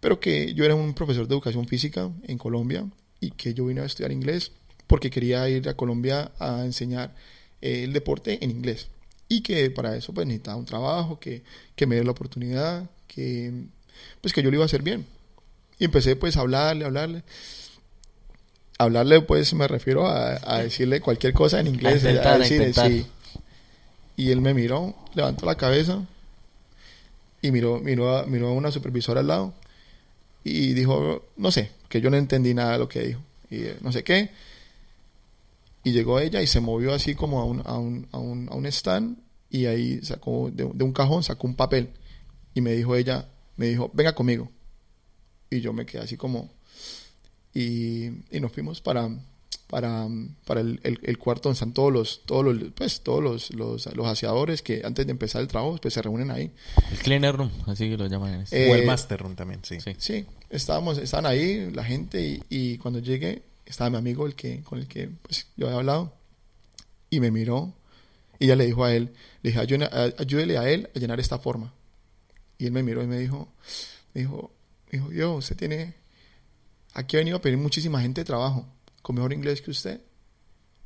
pero 0.00 0.20
que 0.20 0.54
yo 0.54 0.64
era 0.64 0.74
un 0.74 0.94
profesor 0.94 1.26
de 1.26 1.34
educación 1.34 1.66
física 1.66 2.10
en 2.24 2.38
Colombia 2.38 2.86
y 3.20 3.32
que 3.32 3.54
yo 3.54 3.66
vine 3.66 3.80
a 3.80 3.84
estudiar 3.84 4.12
inglés 4.12 4.52
porque 4.86 5.10
quería 5.10 5.48
ir 5.48 5.68
a 5.68 5.74
Colombia 5.74 6.32
a 6.38 6.64
enseñar 6.64 7.14
eh, 7.60 7.84
el 7.84 7.92
deporte 7.92 8.42
en 8.42 8.50
inglés 8.50 8.88
y 9.28 9.42
que 9.42 9.70
para 9.70 9.94
eso 9.96 10.12
pues 10.14 10.26
necesitaba 10.26 10.56
un 10.56 10.64
trabajo, 10.64 11.20
que, 11.20 11.42
que 11.76 11.86
me 11.86 11.96
diera 11.96 12.06
la 12.06 12.12
oportunidad, 12.12 12.90
que 13.06 13.52
pues 14.20 14.32
que 14.32 14.42
yo 14.42 14.50
lo 14.50 14.56
iba 14.56 14.64
a 14.64 14.66
hacer 14.66 14.82
bien. 14.82 15.06
Y 15.78 15.84
empecé 15.84 16.16
pues 16.16 16.36
a 16.36 16.40
hablarle, 16.40 16.84
a 16.84 16.86
hablarle. 16.88 17.22
Hablarle 18.78 19.20
pues 19.22 19.52
me 19.54 19.66
refiero 19.66 20.06
a, 20.06 20.38
a 20.42 20.62
decirle 20.62 21.00
cualquier 21.00 21.32
cosa 21.32 21.58
en 21.58 21.66
inglés. 21.66 22.04
A 22.04 22.10
intentar, 22.10 22.34
a 22.34 22.38
decirle, 22.38 22.72
sí. 22.72 23.06
Y 24.16 24.30
él 24.30 24.40
me 24.40 24.54
miró, 24.54 24.94
levantó 25.14 25.46
la 25.46 25.56
cabeza 25.56 26.04
y 27.42 27.50
miró, 27.50 27.78
miró, 27.80 28.16
a, 28.16 28.26
miró 28.26 28.48
a 28.48 28.52
una 28.52 28.70
supervisora 28.70 29.20
al 29.20 29.28
lado 29.28 29.54
y 30.44 30.72
dijo, 30.74 31.24
no 31.36 31.50
sé, 31.50 31.70
que 31.88 32.00
yo 32.00 32.10
no 32.10 32.16
entendí 32.16 32.54
nada 32.54 32.72
de 32.72 32.78
lo 32.78 32.88
que 32.88 33.02
dijo. 33.02 33.20
Y 33.50 33.64
eh, 33.64 33.76
no 33.80 33.92
sé 33.92 34.02
qué. 34.04 34.30
Y 35.84 35.92
llegó 35.92 36.20
ella 36.20 36.42
y 36.42 36.46
se 36.46 36.60
movió 36.60 36.94
así 36.94 37.14
como 37.14 37.40
a 37.40 37.44
un, 37.44 37.62
a 37.64 37.78
un, 37.78 38.08
a 38.12 38.18
un, 38.18 38.48
a 38.50 38.54
un 38.54 38.66
stand 38.66 39.18
y 39.50 39.66
ahí 39.66 40.00
sacó 40.02 40.50
de, 40.52 40.68
de 40.74 40.84
un 40.84 40.92
cajón, 40.92 41.22
sacó 41.22 41.46
un 41.46 41.54
papel 41.54 41.90
y 42.54 42.60
me 42.60 42.72
dijo 42.72 42.96
ella, 42.96 43.28
me 43.56 43.66
dijo, 43.66 43.90
venga 43.94 44.14
conmigo. 44.14 44.50
Y 45.50 45.60
yo 45.60 45.72
me 45.72 45.86
quedé 45.86 46.02
así 46.02 46.16
como... 46.16 46.50
Y, 47.54 48.06
y 48.30 48.40
nos 48.40 48.52
fuimos 48.52 48.80
para, 48.80 49.08
para, 49.68 50.06
para 50.46 50.60
el, 50.60 50.80
el- 50.82 51.00
el 51.02 51.18
cuarto 51.18 51.48
donde 51.48 51.54
están 51.54 51.72
todos 51.72 51.92
los, 51.92 52.22
todos 52.26 52.44
los, 52.44 52.70
pues, 52.72 53.00
todos 53.00 53.22
los, 53.22 53.52
los, 53.54 53.86
los 53.96 54.06
aseadores 54.06 54.62
que 54.62 54.82
antes 54.84 55.06
de 55.06 55.12
empezar 55.12 55.40
el 55.42 55.48
trabajo 55.48 55.78
pues 55.80 55.94
se 55.94 56.02
reúnen 56.02 56.30
ahí. 56.30 56.50
El 56.92 56.98
cleaner 56.98 57.34
room, 57.36 57.50
así 57.66 57.88
que 57.88 57.96
lo 57.96 58.06
llaman 58.06 58.34
este. 58.42 58.68
o 58.70 58.74
Eh, 58.74 58.80
el 58.80 58.86
Master 58.86 59.18
Room 59.20 59.34
también, 59.34 59.60
sí. 59.64 59.80
Sí. 59.80 59.94
Sí, 59.98 60.26
estábamos, 60.50 60.98
estaban 60.98 61.26
ahí 61.26 61.70
la 61.72 61.84
gente 61.84 62.22
y, 62.24 62.42
y 62.48 62.78
cuando 62.78 63.00
llegué 63.00 63.42
estaba 63.66 63.90
mi 63.90 63.96
amigo 63.96 64.26
el 64.26 64.34
que, 64.34 64.62
con 64.62 64.78
el 64.78 64.86
que 64.86 65.08
pues, 65.22 65.46
yo 65.56 65.66
había 65.66 65.78
hablado 65.78 66.12
y 67.10 67.20
me 67.20 67.30
miró 67.30 67.74
y 68.38 68.44
ella 68.44 68.56
le 68.56 68.66
dijo 68.66 68.84
a 68.84 68.94
él, 68.94 69.10
le 69.42 69.50
dije, 69.50 69.60
"Ayúdele 69.60 69.86
a- 69.86 70.14
ayúdele 70.18 70.58
a 70.58 70.70
él 70.70 70.88
a 70.94 70.98
llenar 70.98 71.18
esta 71.18 71.38
forma. 71.38 71.72
Y 72.56 72.66
él 72.66 72.72
me 72.72 72.82
miró 72.82 73.02
y 73.02 73.06
me 73.06 73.18
dijo, 73.18 73.48
me 74.14 74.20
dijo, 74.22 74.52
me 74.90 74.98
dijo, 74.98 75.12
yo, 75.12 75.34
usted 75.34 75.56
tiene, 75.56 75.94
aquí 76.94 77.16
ha 77.16 77.20
venido 77.20 77.36
a 77.36 77.40
pedir 77.40 77.58
muchísima 77.58 78.00
gente 78.00 78.20
de 78.20 78.24
trabajo 78.24 78.66
con 79.02 79.16
mejor 79.16 79.32
inglés 79.32 79.62
que 79.62 79.70
usted 79.70 80.00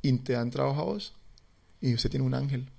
y 0.01 0.11
te 0.19 0.33
dan 0.33 0.49
trabajo 0.51 0.81
a 0.81 0.85
vos 0.85 1.13
y 1.81 1.93
usted 1.93 2.09
tiene 2.09 2.25
un 2.25 2.33
ángel. 2.33 2.69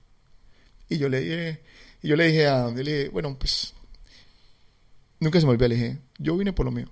Y 0.88 0.98
yo 0.98 1.08
le 1.08 1.20
dije, 1.20 1.60
y 2.02 2.08
yo 2.08 2.16
le 2.16 2.26
dije 2.26 2.46
a, 2.46 2.68
yo 2.68 2.82
le 2.82 2.98
dije, 2.98 3.08
bueno, 3.08 3.36
pues 3.38 3.74
Nunca 5.24 5.40
se 5.40 5.46
me 5.46 5.52
olvidó, 5.52 5.68
le 5.68 5.74
dije, 5.76 5.98
yo 6.18 6.36
vine 6.36 6.52
por 6.52 6.66
lo 6.66 6.70
mío. 6.70 6.86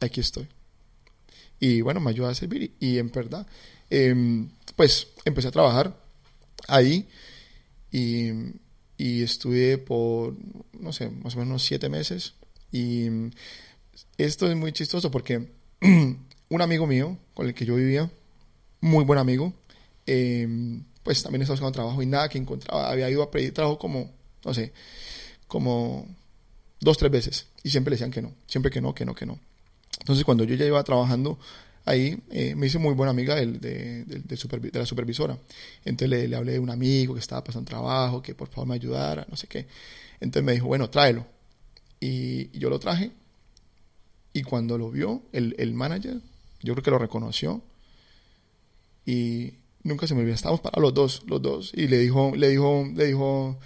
Aquí 0.00 0.20
estoy. 0.20 0.48
Y 1.60 1.82
bueno, 1.82 2.00
me 2.00 2.08
ayudó 2.08 2.28
a 2.28 2.34
servir. 2.34 2.74
Y, 2.80 2.96
en 2.96 3.10
verdad, 3.10 3.46
em, 3.90 4.48
pues 4.76 5.08
empecé 5.26 5.48
a 5.48 5.50
trabajar 5.50 6.00
ahí 6.68 7.06
y, 7.90 8.30
y 8.96 9.22
estuve 9.22 9.76
por, 9.76 10.36
no 10.72 10.90
sé, 10.94 11.10
más 11.10 11.36
o 11.36 11.40
menos 11.40 11.62
siete 11.64 11.90
meses. 11.90 12.32
Y 12.72 13.08
esto 14.16 14.50
es 14.50 14.56
muy 14.56 14.72
chistoso 14.72 15.10
porque 15.10 15.48
un 15.80 16.62
amigo 16.62 16.86
mío 16.86 17.16
con 17.34 17.46
el 17.46 17.54
que 17.54 17.64
yo 17.64 17.76
vivía, 17.76 18.10
muy 18.80 19.04
buen 19.04 19.18
amigo, 19.18 19.52
em, 20.06 20.84
pues 21.02 21.22
también 21.22 21.42
estaba 21.42 21.54
buscando 21.54 21.72
trabajo 21.72 22.02
y 22.02 22.06
nada 22.06 22.28
que 22.28 22.38
encontraba. 22.38 22.90
Había 22.90 23.08
ido 23.10 23.22
a 23.22 23.30
pedir 23.30 23.52
trabajo 23.54 23.78
como, 23.78 24.10
no 24.44 24.54
sé, 24.54 24.72
como 25.46 26.06
dos, 26.80 26.98
tres 26.98 27.10
veces. 27.10 27.46
Y 27.62 27.70
siempre 27.70 27.90
le 27.90 27.94
decían 27.94 28.10
que 28.10 28.22
no. 28.22 28.34
Siempre 28.46 28.70
que 28.70 28.80
no, 28.80 28.94
que 28.94 29.04
no, 29.04 29.14
que 29.14 29.26
no. 29.26 29.38
Entonces, 30.00 30.24
cuando 30.24 30.44
yo 30.44 30.54
ya 30.54 30.66
iba 30.66 30.82
trabajando 30.84 31.38
ahí, 31.84 32.22
eh, 32.30 32.54
me 32.54 32.66
hice 32.66 32.78
muy 32.78 32.94
buena 32.94 33.10
amiga 33.10 33.34
de, 33.34 34.04
la 34.72 34.86
supervisora. 34.86 35.38
Entonces, 35.84 36.28
le, 36.28 36.36
hablé 36.36 36.52
de 36.52 36.58
un 36.58 36.70
amigo 36.70 37.14
que 37.14 37.20
estaba 37.20 37.42
pasando 37.42 37.68
trabajo, 37.68 38.22
que 38.22 38.34
por 38.34 38.48
favor 38.48 38.68
me 38.68 38.74
ayudara, 38.74 39.26
no 39.28 39.36
sé 39.36 39.46
qué. 39.46 39.66
Entonces, 40.20 40.44
me 40.44 40.52
dijo, 40.52 40.66
bueno, 40.66 40.88
tráelo. 40.90 41.26
Y 42.00 42.56
yo 42.58 42.70
lo 42.70 42.78
traje. 42.78 43.10
Y 44.38 44.42
cuando 44.44 44.78
lo 44.78 44.90
vio, 44.90 45.22
el, 45.32 45.56
el 45.58 45.74
manager, 45.74 46.20
yo 46.62 46.74
creo 46.74 46.84
que 46.84 46.90
lo 46.92 46.98
reconoció. 46.98 47.60
Y 49.04 49.54
nunca 49.82 50.06
se 50.06 50.14
me 50.14 50.20
olvidó. 50.20 50.34
Estábamos 50.34 50.60
parados 50.60 50.82
los 50.82 50.94
dos, 50.94 51.22
los 51.26 51.42
dos. 51.42 51.72
Y 51.74 51.88
le 51.88 51.98
dijo, 51.98 52.32
le 52.36 52.48
dijo, 52.48 52.86
le 52.94 53.06
dijo, 53.06 53.58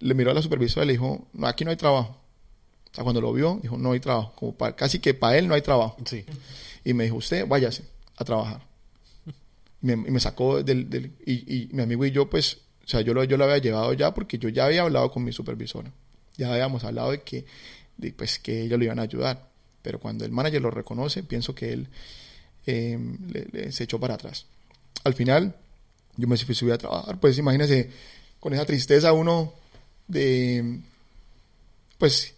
le 0.00 0.14
miró 0.14 0.30
a 0.30 0.34
la 0.34 0.42
supervisora 0.42 0.84
y 0.84 0.88
le 0.88 0.92
dijo, 0.94 1.28
no, 1.34 1.46
aquí 1.46 1.64
no 1.64 1.70
hay 1.70 1.76
trabajo. 1.76 2.16
O 2.90 2.94
sea, 2.94 3.04
cuando 3.04 3.20
lo 3.20 3.32
vio, 3.32 3.60
dijo, 3.62 3.76
no 3.76 3.92
hay 3.92 4.00
trabajo. 4.00 4.32
Como 4.34 4.56
pa- 4.56 4.74
casi 4.74 4.98
que 4.98 5.14
para 5.14 5.38
él 5.38 5.46
no 5.46 5.54
hay 5.54 5.62
trabajo. 5.62 5.96
Sí. 6.04 6.24
Y 6.84 6.94
me 6.94 7.04
dijo, 7.04 7.16
usted 7.16 7.46
váyase 7.46 7.84
a 8.16 8.24
trabajar. 8.24 8.66
Y 9.82 9.86
me, 9.86 9.92
y 9.92 10.10
me 10.10 10.20
sacó 10.20 10.62
del... 10.62 10.88
del- 10.90 11.12
y, 11.26 11.54
y 11.62 11.68
mi 11.72 11.82
amigo 11.82 12.04
y 12.06 12.10
yo, 12.10 12.28
pues, 12.28 12.58
o 12.84 12.88
sea, 12.88 13.02
yo 13.02 13.14
lo, 13.14 13.22
yo 13.24 13.36
lo 13.36 13.44
había 13.44 13.58
llevado 13.58 13.92
ya 13.92 14.14
porque 14.14 14.38
yo 14.38 14.48
ya 14.48 14.64
había 14.66 14.82
hablado 14.82 15.10
con 15.12 15.22
mi 15.22 15.32
supervisora. 15.32 15.92
Ya 16.36 16.50
habíamos 16.52 16.82
hablado 16.82 17.10
de 17.12 17.20
que, 17.22 17.44
de, 17.98 18.12
pues, 18.12 18.38
que 18.40 18.62
ellos 18.62 18.78
lo 18.78 18.84
iban 18.86 18.98
a 18.98 19.02
ayudar. 19.02 19.46
Pero 19.82 20.00
cuando 20.00 20.24
el 20.24 20.32
manager 20.32 20.62
lo 20.62 20.70
reconoce, 20.70 21.22
pienso 21.22 21.54
que 21.54 21.72
él 21.72 21.88
le- 23.52 23.72
se 23.72 23.84
echó 23.84 23.98
para 23.98 24.14
atrás. 24.14 24.46
Al 25.04 25.14
final, 25.14 25.56
yo 26.16 26.28
me 26.28 26.36
fui 26.36 26.70
a 26.70 26.78
trabajar. 26.78 27.18
Pues 27.20 27.38
imagínese, 27.38 27.90
con 28.40 28.52
esa 28.54 28.66
tristeza 28.66 29.12
uno 29.12 29.52
de... 30.06 30.80
Pues 31.98 32.34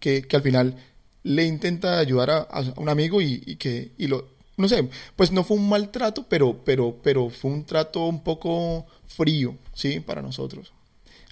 que, 0.00 0.22
que 0.22 0.36
al 0.36 0.42
final 0.42 0.76
le 1.22 1.44
intenta 1.44 1.98
ayudar 1.98 2.30
a, 2.30 2.48
un 2.76 2.88
amigo 2.88 3.20
y, 3.20 3.42
y 3.46 3.56
que 3.56 3.92
y 3.98 4.06
lo 4.06 4.28
no 4.56 4.68
sé 4.68 4.88
pues 5.16 5.30
no 5.30 5.44
fue 5.44 5.56
un 5.56 5.68
maltrato 5.68 6.26
pero 6.28 6.62
pero 6.64 6.96
pero 7.02 7.28
fue 7.30 7.50
un 7.50 7.64
trato 7.64 8.06
un 8.06 8.22
poco 8.22 8.86
frío 9.06 9.56
sí 9.74 10.00
para 10.00 10.22
nosotros 10.22 10.72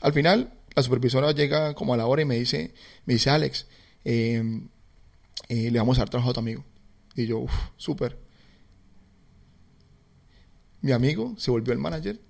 al 0.00 0.12
final 0.12 0.52
la 0.74 0.82
supervisora 0.82 1.32
llega 1.32 1.74
como 1.74 1.94
a 1.94 1.96
la 1.96 2.06
hora 2.06 2.22
y 2.22 2.24
me 2.24 2.36
dice 2.36 2.72
me 3.06 3.14
dice 3.14 3.30
Alex 3.30 3.66
eh, 4.04 4.42
eh, 5.48 5.70
le 5.70 5.78
vamos 5.78 5.98
a 5.98 6.02
dar 6.02 6.10
trabajo 6.10 6.30
a 6.30 6.34
tu 6.34 6.40
amigo 6.40 6.64
y 7.14 7.26
yo 7.26 7.38
uff 7.38 7.54
súper 7.76 8.18
mi 10.82 10.92
amigo 10.92 11.34
se 11.38 11.50
volvió 11.50 11.72
el 11.72 11.78
manager 11.78 12.20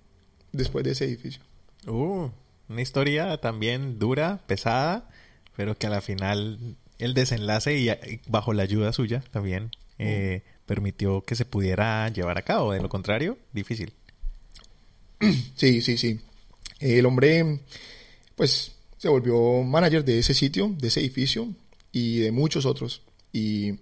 después 0.53 0.85
de 0.85 0.93
ese 0.93 1.05
edificio 1.05 1.43
Uh, 1.87 2.31
una 2.69 2.83
historia 2.83 3.37
también 3.39 3.99
dura, 3.99 4.41
pesada, 4.47 5.09
pero 5.57 5.77
que 5.77 5.87
a 5.87 5.91
la 5.91 6.01
final 6.01 6.77
el 6.99 7.15
desenlace 7.15 7.79
y 7.79 7.91
bajo 8.27 8.53
la 8.53 8.65
ayuda 8.65 8.93
suya 8.93 9.23
también 9.31 9.71
eh, 9.99 10.43
permitió 10.67 11.23
que 11.23 11.37
se 11.37 11.45
pudiera 11.45 12.09
llevar 12.09 12.39
a 12.39 12.43
cabo. 12.43 12.73
De 12.73 12.81
lo 12.81 12.89
contrario, 12.89 13.39
difícil. 13.53 13.93
Sí, 15.57 15.81
sí, 15.81 15.97
sí. 15.97 16.21
El 16.79 17.07
hombre, 17.07 17.61
pues, 18.35 18.73
se 18.99 19.09
volvió 19.09 19.63
manager 19.63 20.05
de 20.05 20.19
ese 20.19 20.35
sitio, 20.35 20.69
de 20.77 20.89
ese 20.89 21.01
edificio 21.01 21.49
y 21.97 22.19
de 22.19 22.31
muchos 22.31 22.67
otros. 22.67 23.01
Y 23.33 23.79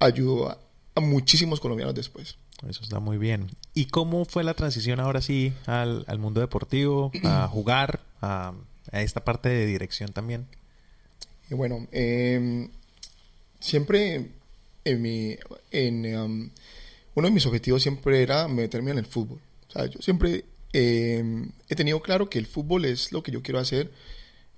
ayudó 0.00 0.48
a, 0.50 0.58
a 0.96 1.00
muchísimos 1.00 1.60
colombianos 1.60 1.94
después. 1.94 2.36
Eso 2.68 2.82
está 2.82 2.98
muy 2.98 3.16
bien. 3.16 3.50
¿Y 3.74 3.84
cómo 3.84 4.24
fue 4.24 4.42
la 4.42 4.54
transición 4.54 4.98
ahora 4.98 5.20
sí 5.20 5.52
al, 5.66 6.04
al 6.08 6.18
mundo 6.18 6.40
deportivo, 6.40 7.12
a 7.22 7.46
jugar, 7.52 8.00
a, 8.20 8.54
a 8.90 9.02
esta 9.02 9.22
parte 9.22 9.48
de 9.50 9.66
dirección 9.66 10.12
también? 10.12 10.48
Y 11.48 11.54
bueno, 11.54 11.86
eh, 11.92 12.68
siempre 13.60 14.32
en 14.84 15.02
mi, 15.02 15.36
en, 15.70 16.16
um, 16.16 16.50
uno 17.14 17.28
de 17.28 17.34
mis 17.34 17.46
objetivos 17.46 17.82
siempre 17.82 18.20
era 18.20 18.48
meterme 18.48 18.90
en 18.90 18.98
el 18.98 19.06
fútbol. 19.06 19.38
O 19.68 19.70
sea, 19.70 19.86
yo 19.86 20.00
siempre 20.02 20.44
eh, 20.72 21.46
he 21.68 21.76
tenido 21.76 22.02
claro 22.02 22.28
que 22.28 22.40
el 22.40 22.46
fútbol 22.46 22.84
es 22.84 23.12
lo 23.12 23.22
que 23.22 23.30
yo 23.30 23.44
quiero 23.44 23.60
hacer 23.60 23.92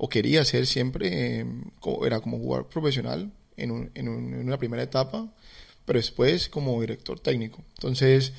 o 0.02 0.08
quería 0.08 0.40
hacer 0.40 0.66
siempre. 0.66 1.40
eh, 1.40 1.46
como- 1.80 2.06
era 2.06 2.20
como 2.20 2.38
jugar 2.38 2.64
profesional 2.68 3.30
en, 3.58 3.70
un- 3.70 3.90
en 3.94 4.08
un- 4.08 4.32
en 4.34 4.46
una 4.46 4.56
primera 4.58 4.82
etapa, 4.82 5.30
pero 5.84 5.98
después 5.98 6.48
como 6.48 6.80
director 6.80 7.20
técnico. 7.20 7.62
Entonces, 7.76 8.32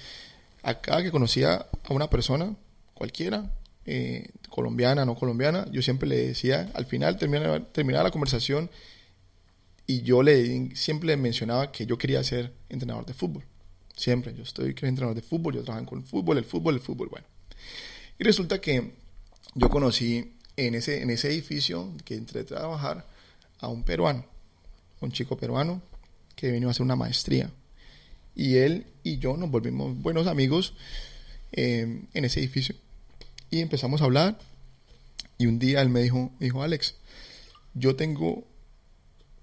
acá 0.64 1.04
que 1.04 1.12
conocía 1.12 1.68
a 1.84 1.94
una 1.94 2.10
persona, 2.10 2.56
cualquiera, 2.96 3.52
eh, 3.86 4.30
colombiana, 4.50 5.06
no 5.06 5.16
colombiana, 5.16 5.68
yo 5.72 5.82
siempre 5.82 6.08
le 6.10 6.18
decía, 6.28 6.72
al 6.74 6.86
final 6.86 7.18
terminaba, 7.18 7.60
terminaba 7.72 8.06
la 8.06 8.12
conversación 8.12 8.70
y 9.88 10.02
yo 10.04 10.24
le 10.24 10.76
siempre 10.76 11.16
mencionaba 11.18 11.72
que 11.72 11.86
yo 11.86 11.98
quería 11.98 12.24
ser 12.24 12.54
entrenador 12.70 13.06
de 13.06 13.14
fútbol. 13.14 13.44
Siempre, 13.96 14.34
yo 14.36 14.44
estoy 14.44 14.74
que 14.74 14.88
entrenador 14.88 15.16
de 15.16 15.22
fútbol, 15.22 15.54
yo 15.56 15.64
trabajo 15.64 15.86
con 15.86 16.00
el 16.00 16.06
fútbol, 16.06 16.38
el 16.38 16.46
fútbol, 16.46 16.76
el 16.76 16.80
fútbol, 16.82 17.10
bueno. 17.10 17.28
Y 18.20 18.24
resulta 18.24 18.60
que 18.62 18.94
yo 19.56 19.70
conocí 19.70 20.34
en 20.68 20.76
ese, 20.76 21.02
en 21.02 21.10
ese 21.10 21.30
edificio 21.30 21.92
que 22.06 22.16
entré 22.16 22.42
a 22.42 22.46
trabajar 22.46 23.06
a 23.60 23.68
un 23.68 23.84
peruano, 23.84 24.26
un 25.00 25.12
chico 25.12 25.38
peruano 25.38 25.82
que 26.36 26.52
vino 26.52 26.68
a 26.68 26.72
hacer 26.72 26.84
una 26.84 26.96
maestría. 26.96 27.52
Y 28.36 28.58
él 28.58 28.86
y 29.04 29.18
yo 29.18 29.38
nos 29.38 29.50
volvimos 29.52 29.98
buenos 30.02 30.28
amigos 30.28 30.74
eh, 31.52 32.02
en 32.14 32.26
ese 32.26 32.40
edificio. 32.40 32.76
Y 33.50 33.60
empezamos 33.60 34.02
a 34.02 34.06
hablar. 34.06 34.38
Y 35.38 35.48
un 35.48 35.60
día 35.60 35.82
él 35.82 35.90
me 35.90 36.02
dijo, 36.02 36.32
dijo, 36.40 36.64
Alex, 36.64 36.96
yo 37.74 37.96
tengo, 37.96 38.44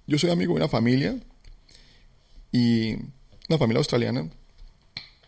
yo 0.07 0.19
soy 0.19 0.31
amigo 0.31 0.55
de 0.55 0.59
una 0.59 0.69
familia 0.69 1.19
y 2.53 2.95
una 3.49 3.59
familia 3.59 3.79
australiana 3.79 4.31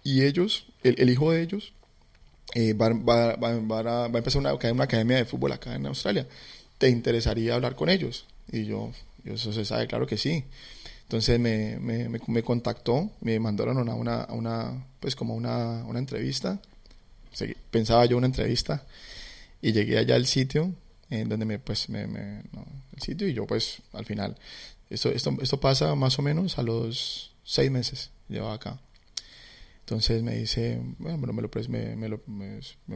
y 0.03 0.22
ellos, 0.24 0.66
el, 0.82 1.11
hijo 1.11 1.30
de 1.32 1.43
ellos, 1.43 1.72
eh, 2.55 2.72
va, 2.74 2.90
va, 2.90 3.36
va, 3.36 4.05
a 4.05 4.07
empezar 4.07 4.40
una, 4.40 4.55
una, 4.55 4.84
academia 4.84 5.16
de 5.16 5.24
fútbol 5.24 5.53
acá 5.53 5.74
en 5.74 5.86
Australia. 5.86 6.26
¿Te 6.78 6.88
interesaría 6.88 7.55
hablar 7.55 7.76
con 7.76 7.88
ellos? 7.88 8.26
Y 8.51 8.64
yo, 8.64 8.90
eso 9.24 9.53
se 9.53 9.64
sabe, 9.64 9.86
claro 9.86 10.07
que 10.07 10.16
sí. 10.16 10.44
Entonces 11.03 11.40
me, 11.40 11.78
me, 11.80 12.09
me, 12.09 12.42
contactó, 12.42 13.11
me 13.20 13.38
mandaron 13.40 13.88
a 13.88 13.94
una, 13.94 14.22
a 14.22 14.32
una, 14.32 14.86
pues 15.01 15.16
como 15.16 15.34
una, 15.34 15.84
una 15.84 15.98
entrevista. 15.98 16.61
Pensaba 17.70 18.07
yo 18.07 18.16
una 18.16 18.26
entrevista 18.26 18.84
y 19.62 19.72
llegué 19.72 19.98
allá 19.98 20.14
al 20.14 20.26
sitio 20.26 20.72
en 21.11 21.28
donde 21.28 21.46
me, 21.46 21.59
pues, 21.59 21.88
me, 21.88 22.07
me 22.07 22.42
el 22.94 23.03
sitio 23.03 23.28
y 23.28 23.34
yo 23.34 23.46
pues 23.46 23.82
al 23.92 24.05
final, 24.05 24.36
esto, 24.88 25.11
esto, 25.11 25.36
esto 25.42 25.61
pasa 25.61 25.94
más 25.94 26.18
o 26.18 26.22
menos 26.22 26.59
a 26.59 26.62
los 26.62 27.32
seis 27.44 27.70
meses, 27.70 28.11
llevaba 28.28 28.55
acá. 28.55 28.78
Entonces 29.91 30.22
me 30.22 30.36
dice, 30.36 30.80
bueno, 30.99 31.18
me 31.18 31.43
lo, 31.43 31.51
me, 31.68 31.97
me, 31.97 32.09
lo, 32.09 32.20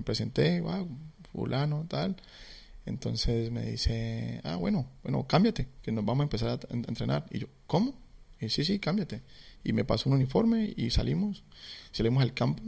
presenté, 0.05 0.61
wow, 0.61 0.89
fulano, 1.33 1.87
tal. 1.89 2.15
Entonces 2.87 3.51
me 3.51 3.69
dice, 3.69 4.41
ah, 4.45 4.55
bueno, 4.55 4.89
bueno, 5.03 5.27
cámbiate, 5.27 5.67
que 5.83 5.91
nos 5.91 6.05
vamos 6.05 6.21
a 6.21 6.27
empezar 6.27 6.51
a, 6.51 6.73
entrenar. 6.73 7.27
Y 7.33 7.41
yo, 7.41 7.49
¿cómo? 7.67 7.95
Y 8.39 8.49
sí, 8.49 8.65
sí, 8.65 8.79
cámbiate. 8.79 9.23
Y 9.65 9.73
me 9.73 9.85
pasó 9.85 10.09
un 10.09 10.15
uniforme 10.15 10.73
y 10.77 10.91
salimos, 10.91 11.43
salimos 11.91 12.23
al 12.23 12.33
campo 12.33 12.63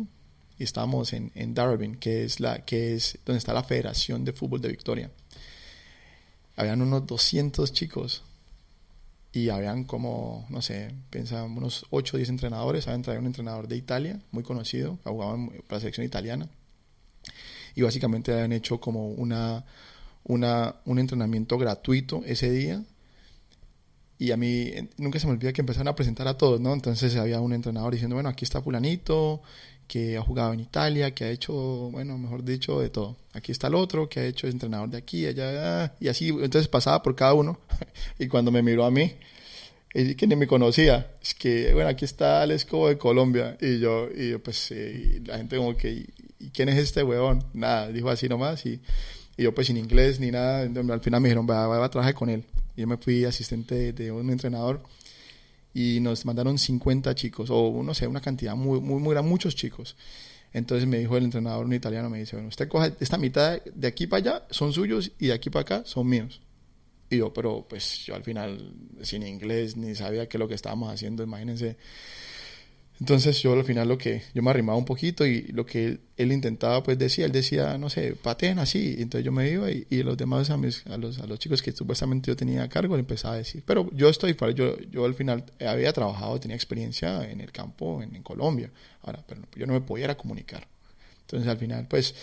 y 0.58 0.64
estábamos 0.64 1.12
en, 1.12 1.30
en 1.36 1.54
Darwin, 1.54 1.94
que 1.94 2.24
es, 2.24 2.40
la, 2.40 2.64
que 2.64 2.96
es 2.96 3.20
donde 3.24 3.38
está 3.38 3.54
la 3.54 3.62
Federación 3.62 4.24
de 4.24 4.32
Fútbol 4.32 4.60
de 4.60 4.70
Victoria. 4.70 5.12
Habían 6.56 6.82
unos 6.82 7.06
200 7.06 7.72
chicos 7.72 8.24
y 9.36 9.50
habían 9.50 9.84
como, 9.84 10.46
no 10.48 10.62
sé, 10.62 10.94
pensaban 11.10 11.54
unos 11.58 11.84
8 11.90 12.16
o 12.16 12.16
10 12.16 12.30
entrenadores, 12.30 12.86
habían 12.86 13.02
traído 13.02 13.20
un 13.20 13.26
entrenador 13.26 13.68
de 13.68 13.76
Italia, 13.76 14.18
muy 14.30 14.42
conocido, 14.42 14.98
jugaba 15.04 15.36
para 15.68 15.76
la 15.76 15.80
selección 15.80 16.06
italiana, 16.06 16.48
y 17.74 17.82
básicamente 17.82 18.32
habían 18.32 18.52
hecho 18.52 18.80
como 18.80 19.08
una, 19.08 19.66
una, 20.24 20.76
un 20.86 20.98
entrenamiento 20.98 21.58
gratuito 21.58 22.22
ese 22.24 22.50
día, 22.50 22.82
y 24.18 24.30
a 24.30 24.38
mí 24.38 24.72
nunca 24.96 25.20
se 25.20 25.26
me 25.26 25.34
olvida 25.34 25.52
que 25.52 25.60
empezaron 25.60 25.88
a 25.88 25.94
presentar 25.94 26.26
a 26.28 26.38
todos, 26.38 26.58
¿no? 26.58 26.72
Entonces 26.72 27.14
había 27.16 27.38
un 27.38 27.52
entrenador 27.52 27.92
diciendo, 27.92 28.16
bueno, 28.16 28.30
aquí 28.30 28.46
está 28.46 28.62
fulanito, 28.62 29.42
que 29.86 30.16
ha 30.16 30.22
jugado 30.22 30.52
en 30.52 30.60
Italia, 30.60 31.12
que 31.12 31.24
ha 31.24 31.30
hecho, 31.30 31.52
bueno, 31.90 32.18
mejor 32.18 32.44
dicho, 32.44 32.80
de 32.80 32.90
todo. 32.90 33.16
Aquí 33.32 33.52
está 33.52 33.68
el 33.68 33.74
otro, 33.74 34.08
que 34.08 34.20
ha 34.20 34.24
hecho 34.26 34.46
entrenador 34.46 34.90
de 34.90 34.98
aquí, 34.98 35.26
allá, 35.26 35.94
y 36.00 36.08
así, 36.08 36.28
entonces 36.28 36.68
pasaba 36.68 37.02
por 37.02 37.14
cada 37.14 37.34
uno. 37.34 37.58
y 38.18 38.28
cuando 38.28 38.50
me 38.50 38.62
miró 38.62 38.84
a 38.84 38.90
mí, 38.90 39.12
es 39.92 40.16
que 40.16 40.26
ni 40.26 40.36
me 40.36 40.46
conocía, 40.46 41.10
es 41.22 41.34
que, 41.34 41.72
bueno, 41.72 41.88
aquí 41.88 42.04
está 42.04 42.44
el 42.44 42.50
Escobo 42.50 42.88
de 42.88 42.98
Colombia. 42.98 43.56
Y 43.60 43.78
yo, 43.78 44.08
y 44.14 44.36
pues, 44.38 44.72
la 45.24 45.38
gente 45.38 45.56
como 45.56 45.76
que, 45.76 46.06
¿y 46.38 46.50
quién 46.50 46.68
es 46.68 46.76
este 46.76 47.02
weón? 47.02 47.44
Nada, 47.54 47.88
dijo 47.88 48.10
así 48.10 48.28
nomás. 48.28 48.66
Y, 48.66 48.80
y 49.36 49.44
yo, 49.44 49.54
pues, 49.54 49.68
sin 49.68 49.76
inglés 49.76 50.20
ni 50.20 50.30
nada, 50.30 50.62
al 50.62 51.00
final 51.00 51.20
me 51.20 51.28
dijeron, 51.28 51.46
va, 51.48 51.66
va, 51.66 51.84
a 51.84 51.90
trabajar 51.90 52.14
con 52.14 52.28
él. 52.28 52.44
Y 52.76 52.82
yo 52.82 52.86
me 52.86 52.98
fui 52.98 53.24
asistente 53.24 53.92
de 53.92 54.12
un 54.12 54.30
entrenador 54.30 54.82
y 55.76 56.00
nos 56.00 56.24
mandaron 56.24 56.56
50 56.56 57.14
chicos, 57.14 57.50
o 57.52 57.82
no 57.82 57.92
sé, 57.92 58.06
una 58.06 58.22
cantidad 58.22 58.56
muy, 58.56 58.80
muy, 58.80 58.98
muy 58.98 59.12
grande, 59.12 59.28
muchos 59.28 59.54
chicos. 59.54 59.94
Entonces 60.54 60.88
me 60.88 60.98
dijo 60.98 61.18
el 61.18 61.24
entrenador, 61.24 61.66
un 61.66 61.74
italiano, 61.74 62.08
me 62.08 62.18
dice, 62.18 62.34
bueno, 62.34 62.48
usted 62.48 62.66
coge 62.66 62.94
esta 62.98 63.18
mitad 63.18 63.62
de 63.62 63.86
aquí 63.86 64.06
para 64.06 64.22
allá, 64.22 64.46
son 64.48 64.72
suyos, 64.72 65.12
y 65.18 65.26
de 65.26 65.34
aquí 65.34 65.50
para 65.50 65.60
acá 65.64 65.82
son 65.84 66.08
míos. 66.08 66.40
Y 67.10 67.18
yo, 67.18 67.30
pero 67.30 67.66
pues 67.68 68.06
yo 68.06 68.14
al 68.14 68.24
final, 68.24 68.72
sin 69.02 69.22
inglés, 69.22 69.76
ni 69.76 69.94
sabía 69.94 70.26
qué 70.30 70.38
es 70.38 70.40
lo 70.40 70.48
que 70.48 70.54
estábamos 70.54 70.90
haciendo, 70.90 71.22
imagínense 71.22 71.76
entonces 72.98 73.42
yo 73.42 73.52
al 73.52 73.64
final 73.64 73.88
lo 73.88 73.98
que, 73.98 74.22
yo 74.32 74.42
me 74.42 74.50
arrimaba 74.50 74.78
un 74.78 74.86
poquito 74.86 75.26
y 75.26 75.42
lo 75.48 75.66
que 75.66 75.98
él, 76.16 76.32
intentaba 76.32 76.82
pues 76.82 76.98
decía, 76.98 77.26
él 77.26 77.32
decía, 77.32 77.76
no 77.76 77.90
sé, 77.90 78.14
paten 78.14 78.58
así, 78.58 78.96
entonces 78.98 79.24
yo 79.24 79.32
me 79.32 79.50
iba 79.50 79.70
y, 79.70 80.02
los 80.02 80.16
demás 80.16 80.48
a, 80.48 80.56
mis, 80.56 80.86
a, 80.86 80.96
los, 80.96 81.18
a 81.18 81.26
los 81.26 81.38
chicos 81.38 81.60
que 81.60 81.72
supuestamente 81.72 82.28
yo 82.28 82.36
tenía 82.36 82.62
a 82.62 82.68
cargo 82.68 82.96
le 82.96 83.00
empezaba 83.00 83.34
a 83.34 83.38
decir, 83.38 83.62
pero 83.66 83.90
yo 83.92 84.08
estoy, 84.08 84.32
para, 84.32 84.52
yo, 84.52 84.78
yo 84.90 85.04
al 85.04 85.14
final 85.14 85.44
había 85.60 85.92
trabajado, 85.92 86.40
tenía 86.40 86.56
experiencia 86.56 87.30
en 87.30 87.40
el 87.40 87.52
campo 87.52 88.02
en, 88.02 88.22
Colombia, 88.22 88.70
ahora, 89.02 89.22
pero 89.26 89.42
yo 89.54 89.66
no 89.66 89.74
me 89.74 89.80
podía 89.80 90.16
comunicar. 90.16 90.66
Entonces 91.20 91.48
al 91.48 91.58
final 91.58 91.86
pues 91.88 92.14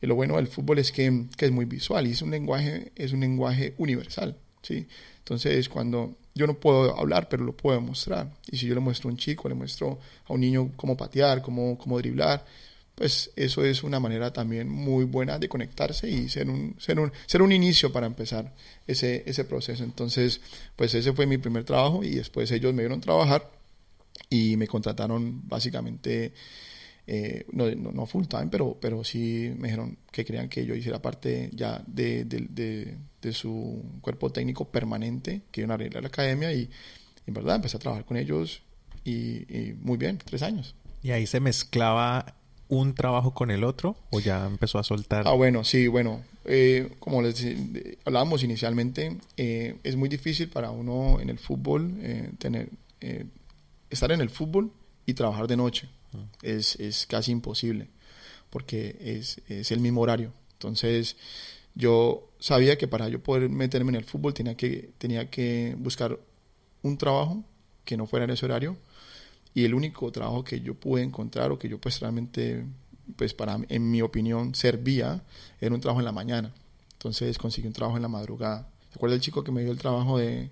lo 0.00 0.14
bueno 0.14 0.36
del 0.36 0.46
fútbol 0.46 0.78
es 0.78 0.92
que, 0.92 1.26
que 1.36 1.46
es 1.46 1.50
muy 1.50 1.64
visual 1.64 2.06
y 2.06 2.12
es 2.12 2.22
un 2.22 2.30
lenguaje, 2.30 2.92
es 2.94 3.12
un 3.12 3.20
lenguaje 3.20 3.74
universal, 3.78 4.36
¿sí? 4.62 4.86
Entonces 5.20 5.68
cuando 5.68 6.16
yo 6.34 6.46
no 6.46 6.54
puedo 6.54 6.98
hablar, 6.98 7.28
pero 7.28 7.44
lo 7.44 7.56
puedo 7.56 7.80
mostrar. 7.80 8.32
Y 8.50 8.56
si 8.56 8.66
yo 8.66 8.74
le 8.74 8.80
muestro 8.80 9.08
a 9.08 9.12
un 9.12 9.18
chico, 9.18 9.48
le 9.48 9.54
muestro 9.54 9.98
a 10.26 10.32
un 10.32 10.40
niño 10.40 10.72
cómo 10.76 10.96
patear, 10.96 11.42
cómo, 11.42 11.76
cómo 11.78 11.98
driblar, 11.98 12.44
pues 12.94 13.30
eso 13.36 13.64
es 13.64 13.82
una 13.82 13.98
manera 13.98 14.32
también 14.32 14.68
muy 14.68 15.04
buena 15.04 15.38
de 15.38 15.48
conectarse 15.48 16.08
y 16.08 16.28
ser 16.28 16.50
un, 16.50 16.76
ser 16.78 17.00
un, 17.00 17.12
ser 17.26 17.42
un 17.42 17.52
inicio 17.52 17.92
para 17.92 18.06
empezar 18.06 18.54
ese, 18.86 19.22
ese 19.26 19.44
proceso. 19.44 19.84
Entonces, 19.84 20.40
pues 20.76 20.94
ese 20.94 21.12
fue 21.12 21.26
mi 21.26 21.38
primer 21.38 21.64
trabajo 21.64 22.04
y 22.04 22.16
después 22.16 22.50
ellos 22.50 22.74
me 22.74 22.82
vieron 22.82 23.00
trabajar 23.00 23.50
y 24.28 24.56
me 24.56 24.66
contrataron 24.66 25.48
básicamente 25.48 26.32
eh, 27.12 27.44
no, 27.50 27.68
no, 27.74 28.06
full 28.06 28.26
time, 28.26 28.46
pero, 28.52 28.78
pero 28.80 29.02
sí 29.02 29.52
me 29.58 29.66
dijeron 29.66 29.98
que 30.12 30.24
querían 30.24 30.48
que 30.48 30.64
yo 30.64 30.76
hiciera 30.76 31.02
parte 31.02 31.50
ya 31.52 31.82
de, 31.88 32.24
de, 32.24 32.96
de, 33.20 33.32
su 33.32 33.82
cuerpo 34.00 34.30
técnico 34.30 34.66
permanente, 34.66 35.42
que 35.50 35.62
iban 35.62 35.72
a 35.72 35.74
arreglar 35.74 36.04
la 36.04 36.08
academia 36.08 36.52
y, 36.52 36.70
en 37.26 37.34
verdad 37.34 37.56
empecé 37.56 37.78
a 37.78 37.80
trabajar 37.80 38.04
con 38.04 38.16
ellos 38.16 38.62
y, 39.04 39.74
muy 39.80 39.96
bien, 39.96 40.18
tres 40.24 40.42
años. 40.42 40.76
¿Y 41.02 41.10
ahí 41.10 41.26
se 41.26 41.40
mezclaba 41.40 42.36
un 42.68 42.94
trabajo 42.94 43.34
con 43.34 43.50
el 43.50 43.64
otro 43.64 43.96
o 44.10 44.20
ya 44.20 44.46
empezó 44.46 44.78
a 44.78 44.84
soltar? 44.84 45.26
Ah, 45.26 45.32
bueno, 45.32 45.64
sí, 45.64 45.88
bueno, 45.88 46.22
eh, 46.44 46.92
como 47.00 47.22
les 47.22 47.44
hablábamos 48.04 48.44
inicialmente, 48.44 49.16
eh, 49.36 49.74
es 49.82 49.96
muy 49.96 50.08
difícil 50.08 50.48
para 50.48 50.70
uno 50.70 51.18
en 51.20 51.28
el 51.28 51.40
fútbol 51.40 51.92
tener, 52.38 52.68
estar 53.90 54.12
en 54.12 54.20
el 54.20 54.30
fútbol 54.30 54.70
y 55.06 55.14
trabajar 55.14 55.48
de 55.48 55.56
noche 55.56 55.88
es, 56.42 56.76
es, 56.76 57.06
casi 57.06 57.32
imposible 57.32 57.88
porque 58.50 58.96
es, 59.00 59.40
es, 59.48 59.70
el 59.70 59.80
mismo 59.80 60.00
horario. 60.00 60.32
Entonces 60.52 61.16
yo 61.74 62.28
sabía 62.38 62.76
que 62.76 62.88
para 62.88 63.08
yo 63.08 63.22
poder 63.22 63.48
meterme 63.48 63.90
en 63.90 63.96
el 63.96 64.04
fútbol 64.04 64.34
tenía 64.34 64.56
que, 64.56 64.90
tenía 64.98 65.30
que 65.30 65.76
buscar 65.78 66.18
un 66.82 66.98
trabajo 66.98 67.44
que 67.84 67.96
no 67.96 68.06
fuera 68.06 68.24
en 68.24 68.30
ese 68.30 68.44
horario 68.44 68.76
y 69.54 69.64
el 69.64 69.74
único 69.74 70.10
trabajo 70.12 70.44
que 70.44 70.60
yo 70.60 70.74
pude 70.74 71.02
encontrar 71.02 71.50
o 71.50 71.58
que 71.58 71.68
yo 71.68 71.78
pues 71.78 72.00
realmente 72.00 72.64
pues 73.16 73.34
para 73.34 73.58
en 73.68 73.90
mi 73.90 74.02
opinión 74.02 74.54
servía 74.54 75.22
era 75.60 75.74
un 75.74 75.80
trabajo 75.80 76.00
en 76.00 76.04
la 76.04 76.12
mañana 76.12 76.52
entonces 76.92 77.36
conseguí 77.36 77.66
un 77.66 77.72
trabajo 77.72 77.96
en 77.96 78.02
la 78.02 78.08
madrugada 78.08 78.68
¿se 78.90 78.94
acuerda 78.94 79.16
el 79.16 79.20
chico 79.20 79.42
que 79.42 79.50
me 79.50 79.62
dio 79.62 79.72
el 79.72 79.78
trabajo 79.78 80.18
de 80.18 80.42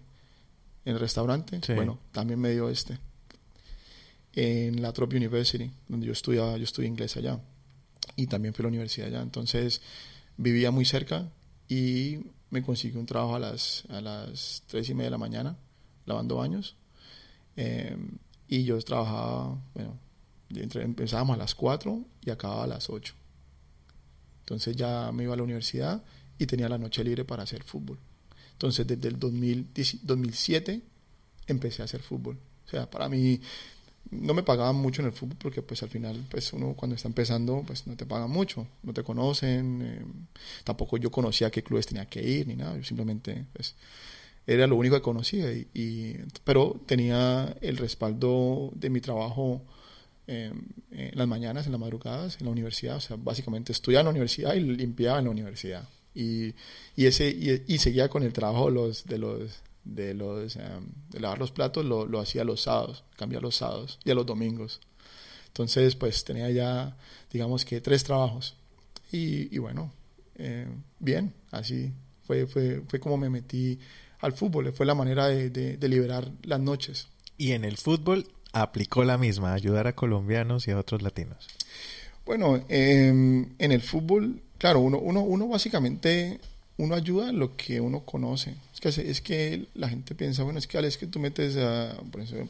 en 0.84 0.94
el 0.94 0.98
restaurante? 0.98 1.60
bueno 1.74 1.98
también 2.12 2.40
me 2.40 2.50
dio 2.50 2.68
este 2.68 2.98
en 4.38 4.80
la 4.80 4.92
Trop 4.92 5.12
University, 5.12 5.68
donde 5.88 6.06
yo 6.06 6.12
estudiaba, 6.12 6.56
yo 6.56 6.62
estudié 6.62 6.88
inglés 6.88 7.16
allá 7.16 7.40
y 8.14 8.28
también 8.28 8.54
fui 8.54 8.62
a 8.62 8.64
la 8.64 8.68
universidad 8.68 9.08
allá. 9.08 9.20
Entonces 9.20 9.80
vivía 10.36 10.70
muy 10.70 10.84
cerca 10.84 11.28
y 11.68 12.18
me 12.50 12.62
conseguí 12.62 12.96
un 12.96 13.06
trabajo 13.06 13.34
a 13.34 13.40
las, 13.40 13.82
a 13.88 14.00
las 14.00 14.62
3 14.68 14.90
y 14.90 14.94
media 14.94 15.06
de 15.06 15.10
la 15.10 15.18
mañana 15.18 15.56
lavando 16.06 16.36
baños. 16.36 16.76
Em, 17.56 18.18
y 18.46 18.62
yo 18.62 18.80
trabajaba, 18.80 19.60
bueno, 19.74 19.98
empezábamos 20.54 21.34
a 21.34 21.38
las 21.38 21.56
4 21.56 22.00
y 22.24 22.30
acababa 22.30 22.62
a 22.62 22.68
las 22.68 22.90
8. 22.90 23.14
Entonces 24.42 24.76
ya 24.76 25.10
me 25.10 25.24
iba 25.24 25.34
a 25.34 25.36
la 25.36 25.42
universidad 25.42 26.04
y 26.38 26.46
tenía 26.46 26.68
la 26.68 26.78
noche 26.78 27.02
libre 27.02 27.24
para 27.24 27.42
hacer 27.42 27.64
fútbol. 27.64 27.98
Entonces 28.52 28.86
desde 28.86 29.08
el 29.08 29.18
2007 29.18 30.80
empecé 31.48 31.82
a 31.82 31.86
hacer 31.86 32.02
fútbol. 32.02 32.38
O 32.66 32.70
sea, 32.70 32.88
para 32.88 33.08
mí 33.08 33.40
no 34.10 34.34
me 34.34 34.42
pagaban 34.42 34.76
mucho 34.76 35.02
en 35.02 35.06
el 35.06 35.12
fútbol 35.12 35.36
porque 35.38 35.62
pues 35.62 35.82
al 35.82 35.90
final 35.90 36.24
pues 36.30 36.52
uno 36.52 36.74
cuando 36.74 36.96
está 36.96 37.08
empezando 37.08 37.62
pues 37.66 37.86
no 37.86 37.96
te 37.96 38.06
pagan 38.06 38.30
mucho, 38.30 38.66
no 38.82 38.92
te 38.92 39.02
conocen, 39.02 39.82
eh, 39.82 40.04
tampoco 40.64 40.96
yo 40.96 41.10
conocía 41.10 41.50
qué 41.50 41.62
clubes 41.62 41.86
tenía 41.86 42.06
que 42.06 42.22
ir 42.22 42.46
ni 42.46 42.56
nada, 42.56 42.76
yo 42.76 42.84
simplemente 42.84 43.44
pues 43.52 43.74
era 44.48 44.66
lo 44.66 44.76
único 44.76 44.96
que 44.96 45.02
conocía, 45.02 45.52
y, 45.52 46.16
pero 46.42 46.80
tenía 46.86 47.54
el 47.60 47.76
respaldo 47.76 48.70
de 48.74 48.88
mi 48.88 49.02
trabajo 49.02 49.62
em, 50.26 50.62
en 50.90 51.18
las 51.18 51.28
mañanas, 51.28 51.66
en 51.66 51.72
las 51.72 51.80
madrugadas, 51.80 52.38
en 52.40 52.46
la 52.46 52.52
universidad, 52.52 52.96
o 52.96 53.00
sea, 53.00 53.16
básicamente 53.18 53.72
estudiaba 53.72 54.00
en 54.00 54.06
la 54.06 54.10
universidad 54.12 54.54
y 54.54 54.60
limpiaba 54.60 55.18
en 55.18 55.26
la 55.26 55.30
universidad. 55.32 55.86
Y, 56.14 56.54
y 56.96 57.04
ese, 57.04 57.28
y, 57.28 57.78
seguía 57.78 58.08
con 58.08 58.22
el 58.22 58.32
trabajo 58.32 58.70
los, 58.70 59.04
de 59.04 59.18
los, 59.18 59.52
de 59.84 60.14
los, 60.14 60.54
de 60.54 61.20
lavar 61.20 61.38
los 61.38 61.52
platos, 61.52 61.84
lo, 61.84 62.06
lo 62.06 62.20
hacía 62.20 62.44
los 62.44 62.62
sábados, 62.62 63.04
cambiaba 63.16 63.42
los 63.42 63.56
sábados 63.56 63.98
y 64.04 64.10
a 64.10 64.14
los 64.14 64.26
domingos. 64.26 64.80
Entonces, 65.48 65.96
pues 65.96 66.24
tenía 66.24 66.50
ya, 66.50 66.96
digamos 67.32 67.64
que 67.64 67.80
tres 67.80 68.04
trabajos. 68.04 68.54
Y, 69.10 69.54
y 69.54 69.58
bueno, 69.58 69.92
eh, 70.36 70.66
bien, 70.98 71.34
así 71.50 71.92
fue, 72.26 72.46
fue, 72.46 72.82
fue 72.86 73.00
como 73.00 73.16
me 73.16 73.30
metí 73.30 73.78
al 74.20 74.32
fútbol, 74.32 74.72
fue 74.72 74.86
la 74.86 74.94
manera 74.94 75.26
de, 75.28 75.50
de, 75.50 75.88
liberar 75.88 76.30
las 76.42 76.60
noches. 76.60 77.08
Y 77.36 77.52
en 77.52 77.64
el 77.64 77.76
fútbol 77.76 78.28
aplicó 78.52 79.04
la 79.04 79.18
misma, 79.18 79.54
ayudar 79.54 79.86
a 79.86 79.94
colombianos 79.94 80.68
y 80.68 80.72
a 80.72 80.78
otros 80.78 81.02
latinos. 81.02 81.48
Bueno, 82.26 82.62
em, 82.68 83.54
en 83.58 83.72
el 83.72 83.80
fútbol, 83.80 84.42
claro, 84.58 84.80
uno, 84.80 84.98
uno, 84.98 85.22
uno 85.22 85.48
básicamente 85.48 86.40
uno 86.78 86.94
ayuda 86.94 87.32
lo 87.32 87.56
que 87.56 87.80
uno 87.80 88.04
conoce. 88.04 88.54
Es 88.72 88.80
que, 88.80 89.10
es 89.10 89.20
que 89.20 89.66
la 89.74 89.88
gente 89.88 90.14
piensa, 90.14 90.44
bueno, 90.44 90.60
es 90.60 90.66
que 90.68 90.78
es 90.78 90.96
que 90.96 91.08
tú 91.08 91.18
metes 91.18 91.56
a, 91.56 91.96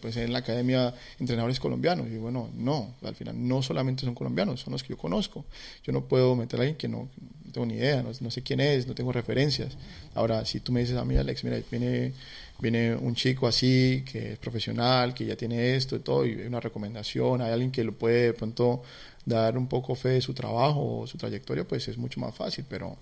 pues, 0.00 0.16
en 0.16 0.32
la 0.32 0.40
academia 0.40 0.94
entrenadores 1.18 1.58
colombianos. 1.58 2.08
Y 2.08 2.18
bueno, 2.18 2.50
no, 2.54 2.94
al 3.02 3.14
final 3.14 3.48
no 3.48 3.62
solamente 3.62 4.04
son 4.04 4.14
colombianos, 4.14 4.60
son 4.60 4.72
los 4.72 4.82
que 4.82 4.90
yo 4.90 4.98
conozco. 4.98 5.46
Yo 5.82 5.92
no 5.92 6.04
puedo 6.04 6.36
meter 6.36 6.60
a 6.60 6.62
alguien 6.62 6.76
que 6.76 6.88
no, 6.88 7.08
tengo 7.52 7.66
ni 7.66 7.74
idea, 7.74 8.02
no, 8.02 8.30
sé 8.30 8.42
quién 8.42 8.60
es, 8.60 8.86
no 8.86 8.94
tengo 8.94 9.12
referencias. 9.12 9.76
Ahora, 10.14 10.44
si 10.44 10.60
tú 10.60 10.72
me 10.72 10.80
dices 10.80 10.96
a 10.96 11.04
mí, 11.04 11.16
Alex, 11.16 11.44
mira, 11.44 11.58
viene, 11.70 12.12
viene 12.60 12.94
un 12.94 13.14
chico 13.14 13.46
así, 13.46 14.04
que 14.10 14.32
es 14.32 14.38
profesional, 14.38 15.14
que 15.14 15.24
ya 15.24 15.36
tiene 15.36 15.74
esto 15.76 15.96
y 15.96 16.00
todo, 16.00 16.26
y 16.26 16.32
hay 16.32 16.46
una 16.46 16.60
recomendación, 16.60 17.40
hay 17.40 17.52
alguien 17.52 17.70
que 17.70 17.82
lo 17.82 17.92
puede 17.92 18.26
de 18.26 18.32
pronto 18.34 18.82
dar 19.24 19.58
un 19.58 19.68
poco 19.68 19.94
fe 19.94 20.10
de 20.10 20.20
su 20.20 20.34
trabajo 20.34 21.00
o 21.00 21.06
su 21.06 21.18
trayectoria, 21.18 21.66
pues 21.66 21.88
es 21.88 21.98
mucho 21.98 22.20
más 22.20 22.34
fácil, 22.34 22.64
pero 22.68 22.96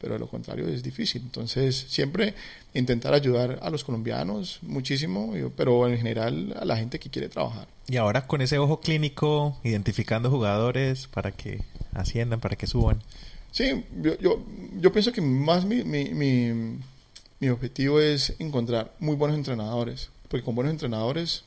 pero 0.00 0.14
de 0.14 0.18
lo 0.18 0.28
contrario 0.28 0.68
es 0.68 0.82
difícil. 0.82 1.22
Entonces, 1.22 1.86
siempre 1.88 2.34
intentar 2.74 3.14
ayudar 3.14 3.58
a 3.62 3.70
los 3.70 3.84
colombianos 3.84 4.58
muchísimo, 4.62 5.32
pero 5.56 5.88
en 5.88 5.96
general 5.96 6.54
a 6.58 6.64
la 6.64 6.76
gente 6.76 6.98
que 6.98 7.10
quiere 7.10 7.28
trabajar. 7.28 7.68
Y 7.88 7.96
ahora 7.96 8.26
con 8.26 8.40
ese 8.40 8.58
ojo 8.58 8.80
clínico, 8.80 9.58
identificando 9.64 10.30
jugadores 10.30 11.08
para 11.08 11.32
que 11.32 11.62
asciendan, 11.94 12.40
para 12.40 12.56
que 12.56 12.66
suban. 12.66 13.02
Sí, 13.50 13.84
yo, 14.00 14.18
yo, 14.18 14.44
yo 14.78 14.92
pienso 14.92 15.12
que 15.12 15.20
más 15.20 15.64
mi, 15.64 15.82
mi, 15.82 16.10
mi, 16.10 16.78
mi 17.40 17.48
objetivo 17.48 18.00
es 18.00 18.34
encontrar 18.38 18.94
muy 19.00 19.16
buenos 19.16 19.36
entrenadores, 19.36 20.10
porque 20.28 20.44
con 20.44 20.54
buenos 20.54 20.72
entrenadores 20.72 21.44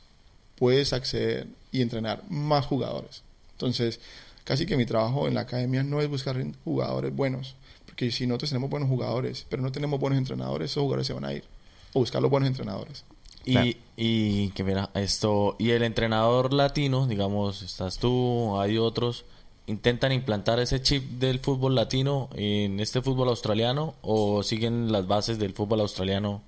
puedes 0.57 0.93
acceder 0.93 1.47
y 1.71 1.81
entrenar 1.81 2.23
más 2.29 2.65
jugadores. 2.65 3.23
Entonces, 3.53 3.99
casi 4.43 4.65
que 4.65 4.77
mi 4.77 4.85
trabajo 4.85 5.27
en 5.27 5.35
la 5.35 5.41
academia 5.41 5.83
no 5.83 6.01
es 6.01 6.09
buscar 6.09 6.43
jugadores 6.63 7.15
buenos, 7.15 7.55
porque 7.91 8.09
si 8.09 8.25
nosotros 8.25 8.51
tenemos 8.51 8.69
buenos 8.69 8.87
jugadores, 8.87 9.45
pero 9.49 9.61
no 9.61 9.69
tenemos 9.69 9.99
buenos 9.99 10.17
entrenadores, 10.17 10.71
esos 10.71 10.81
jugadores 10.81 11.07
se 11.07 11.13
van 11.13 11.25
a 11.25 11.33
ir. 11.33 11.43
O 11.91 11.99
buscar 11.99 12.21
los 12.21 12.31
buenos 12.31 12.47
entrenadores. 12.47 13.03
Y, 13.43 13.75
y 13.97 14.49
que 14.51 14.63
mira, 14.63 14.91
esto, 14.93 15.57
y 15.59 15.71
el 15.71 15.83
entrenador 15.83 16.53
latino, 16.53 17.05
digamos, 17.05 17.61
estás 17.61 17.97
tú, 17.97 18.57
hay 18.57 18.77
otros, 18.77 19.25
intentan 19.67 20.13
implantar 20.13 20.61
ese 20.61 20.81
chip 20.81 21.03
del 21.19 21.39
fútbol 21.39 21.75
latino 21.75 22.29
en 22.33 22.79
este 22.79 23.01
fútbol 23.01 23.27
australiano 23.27 23.95
o 24.01 24.41
siguen 24.41 24.89
las 24.93 25.05
bases 25.05 25.37
del 25.37 25.51
fútbol 25.51 25.81
australiano 25.81 26.43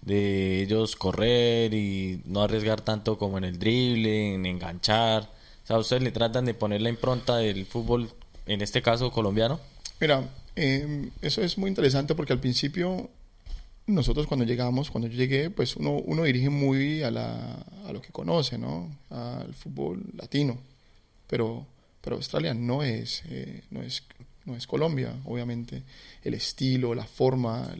de 0.00 0.62
ellos 0.62 0.96
correr 0.96 1.74
y 1.74 2.22
no 2.24 2.40
arriesgar 2.40 2.80
tanto 2.80 3.18
como 3.18 3.36
en 3.36 3.44
el 3.44 3.58
drible, 3.58 4.32
en 4.32 4.46
enganchar. 4.46 5.24
O 5.64 5.66
sea, 5.66 5.76
ustedes 5.76 6.02
le 6.02 6.10
tratan 6.10 6.46
de 6.46 6.54
poner 6.54 6.80
la 6.80 6.88
impronta 6.88 7.36
del 7.36 7.66
fútbol, 7.66 8.10
en 8.46 8.62
este 8.62 8.80
caso 8.80 9.10
colombiano. 9.10 9.60
Mira, 10.00 10.26
eh, 10.56 11.10
eso 11.22 11.42
es 11.42 11.58
muy 11.58 11.68
interesante 11.68 12.14
porque 12.14 12.32
al 12.32 12.40
principio 12.40 13.10
nosotros 13.90 14.26
cuando 14.26 14.44
llegamos, 14.44 14.90
cuando 14.90 15.08
yo 15.08 15.16
llegué, 15.16 15.50
pues 15.50 15.76
uno, 15.76 15.92
uno 15.92 16.24
dirige 16.24 16.48
muy 16.48 17.02
a, 17.02 17.10
la, 17.10 17.54
a 17.86 17.92
lo 17.92 18.00
que 18.00 18.12
conoce, 18.12 18.58
¿no? 18.58 18.96
Al 19.10 19.52
fútbol 19.54 20.02
latino. 20.16 20.58
Pero, 21.26 21.66
pero 22.00 22.16
Australia 22.16 22.54
no 22.54 22.82
es, 22.82 23.22
eh, 23.28 23.62
no 23.70 23.82
es, 23.82 24.02
no 24.44 24.56
es 24.56 24.66
Colombia, 24.66 25.14
obviamente. 25.24 25.82
El 26.22 26.34
estilo, 26.34 26.94
la 26.94 27.04
forma, 27.04 27.74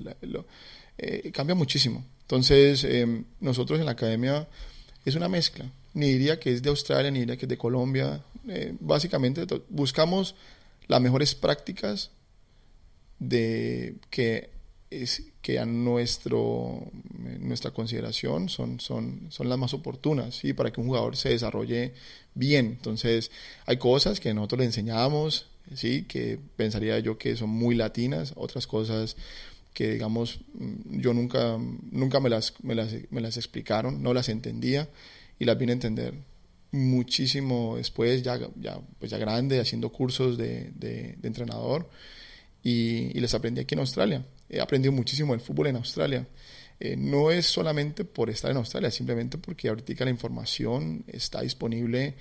eh, 0.98 1.30
cambia 1.32 1.54
muchísimo. 1.54 2.04
Entonces, 2.22 2.84
eh, 2.84 3.24
nosotros 3.40 3.80
en 3.80 3.86
la 3.86 3.92
academia 3.92 4.48
es 5.04 5.14
una 5.14 5.28
mezcla. 5.28 5.64
Ni 5.94 6.06
diría 6.12 6.38
que 6.38 6.52
es 6.52 6.62
de 6.62 6.70
Australia, 6.70 7.10
ni 7.10 7.20
diría 7.20 7.36
que 7.36 7.46
es 7.46 7.50
de 7.50 7.58
Colombia. 7.58 8.22
básicamente 8.80 9.46
buscamos 9.68 10.34
las 10.86 11.00
mejores 11.00 11.34
prácticas 11.34 12.10
de 13.20 13.96
que 14.10 14.50
es 14.90 15.22
que 15.40 15.60
a 15.60 15.66
nuestro 15.66 16.90
nuestra 17.38 17.70
consideración 17.70 18.48
son, 18.48 18.80
son, 18.80 19.26
son 19.30 19.48
las 19.48 19.56
más 19.56 19.72
oportunas 19.72 20.34
¿sí? 20.34 20.52
para 20.52 20.72
que 20.72 20.80
un 20.80 20.88
jugador 20.88 21.16
se 21.16 21.28
desarrolle 21.28 21.94
bien. 22.34 22.66
Entonces, 22.66 23.30
hay 23.66 23.76
cosas 23.76 24.18
que 24.18 24.34
nosotros 24.34 24.60
le 24.60 24.64
enseñamos, 24.66 25.46
¿sí? 25.74 26.02
que 26.08 26.38
pensaría 26.56 26.98
yo 26.98 27.18
que 27.18 27.36
son 27.36 27.50
muy 27.50 27.76
latinas, 27.76 28.32
otras 28.36 28.66
cosas 28.66 29.16
que 29.72 29.92
digamos 29.92 30.40
yo 30.86 31.14
nunca 31.14 31.56
nunca 31.92 32.18
me 32.18 32.28
las, 32.28 32.54
me 32.64 32.74
las, 32.74 32.92
me 33.10 33.20
las 33.20 33.36
explicaron, 33.36 34.02
no 34.02 34.12
las 34.12 34.28
entendía 34.28 34.88
y 35.38 35.44
las 35.44 35.56
vine 35.56 35.72
a 35.72 35.74
entender 35.74 36.14
muchísimo 36.72 37.76
después, 37.76 38.22
ya, 38.22 38.38
ya, 38.56 38.80
pues 38.98 39.10
ya 39.10 39.18
grande, 39.18 39.60
haciendo 39.60 39.90
cursos 39.90 40.36
de, 40.38 40.70
de, 40.74 41.16
entrenador 41.22 41.88
y, 42.62 43.18
les 43.18 43.34
aprendí 43.34 43.60
aquí 43.60 43.74
en 43.74 43.80
Australia. 43.80 44.24
He 44.48 44.60
aprendido 44.60 44.92
muchísimo 44.92 45.34
el 45.34 45.40
fútbol 45.40 45.68
en 45.68 45.76
Australia. 45.76 46.26
Eh, 46.78 46.96
no 46.96 47.30
es 47.30 47.46
solamente 47.46 48.04
por 48.04 48.30
estar 48.30 48.50
en 48.50 48.56
Australia, 48.56 48.90
simplemente 48.90 49.38
porque 49.38 49.68
ahorita 49.68 50.04
la 50.04 50.10
información 50.10 51.04
está 51.06 51.42
disponible 51.42 52.14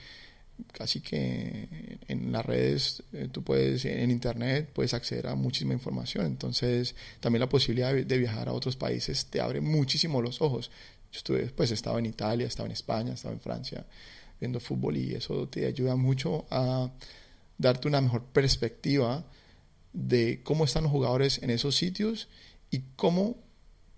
casi 0.73 0.99
que 0.99 1.99
en 2.09 2.33
las 2.33 2.45
redes, 2.45 3.01
eh, 3.13 3.29
tú 3.31 3.43
puedes, 3.43 3.85
en 3.85 4.11
internet, 4.11 4.69
puedes 4.73 4.93
acceder 4.93 5.27
a 5.27 5.35
muchísima 5.35 5.73
información. 5.73 6.25
Entonces, 6.25 6.95
también 7.21 7.39
la 7.39 7.49
posibilidad 7.49 7.93
de, 7.93 8.03
de 8.03 8.17
viajar 8.17 8.49
a 8.49 8.53
otros 8.53 8.75
países 8.75 9.27
te 9.27 9.39
abre 9.39 9.61
muchísimo 9.61 10.21
los 10.21 10.41
ojos. 10.41 10.69
Yo 11.11 11.17
estuve, 11.17 11.45
pues 11.47 11.71
estaba 11.71 11.99
en 11.99 12.07
Italia, 12.07 12.45
estaba 12.45 12.67
en 12.67 12.73
España, 12.73 13.13
estaba 13.13 13.33
en 13.33 13.39
Francia 13.39 13.85
viendo 14.39 14.59
fútbol 14.59 14.97
y 14.97 15.15
eso 15.15 15.47
te 15.47 15.65
ayuda 15.65 15.95
mucho 15.95 16.45
a 16.49 16.89
darte 17.57 17.87
una 17.87 18.01
mejor 18.01 18.23
perspectiva 18.23 19.25
de 19.93 20.41
cómo 20.43 20.65
están 20.65 20.83
los 20.83 20.91
jugadores 20.91 21.41
en 21.41 21.49
esos 21.49 21.75
sitios 21.75 22.29
y 22.69 22.81
cómo 22.95 23.43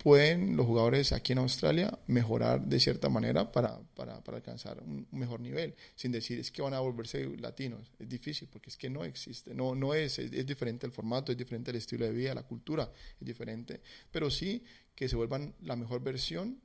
pueden 0.02 0.56
los 0.56 0.66
jugadores 0.66 1.12
aquí 1.12 1.32
en 1.32 1.38
Australia 1.38 1.96
mejorar 2.08 2.66
de 2.66 2.80
cierta 2.80 3.08
manera 3.08 3.52
para, 3.52 3.78
para, 3.94 4.20
para, 4.24 4.38
alcanzar 4.38 4.82
un 4.82 5.06
mejor 5.12 5.40
nivel, 5.40 5.76
sin 5.94 6.10
decir 6.10 6.40
es 6.40 6.50
que 6.50 6.60
van 6.60 6.74
a 6.74 6.80
volverse 6.80 7.24
latinos. 7.38 7.92
Es 8.00 8.08
difícil 8.08 8.48
porque 8.50 8.70
es 8.70 8.76
que 8.76 8.90
no 8.90 9.04
existe, 9.04 9.54
no, 9.54 9.76
no 9.76 9.94
es, 9.94 10.18
es, 10.18 10.32
es, 10.32 10.44
diferente 10.44 10.86
el 10.86 10.92
formato, 10.92 11.30
es 11.30 11.38
diferente 11.38 11.70
el 11.70 11.76
estilo 11.76 12.04
de 12.04 12.12
vida, 12.12 12.34
la 12.34 12.42
cultura 12.42 12.90
es 13.20 13.26
diferente, 13.26 13.80
pero 14.10 14.28
sí 14.28 14.64
que 14.96 15.08
se 15.08 15.14
vuelvan 15.14 15.54
la 15.60 15.76
mejor 15.76 16.02
versión 16.02 16.60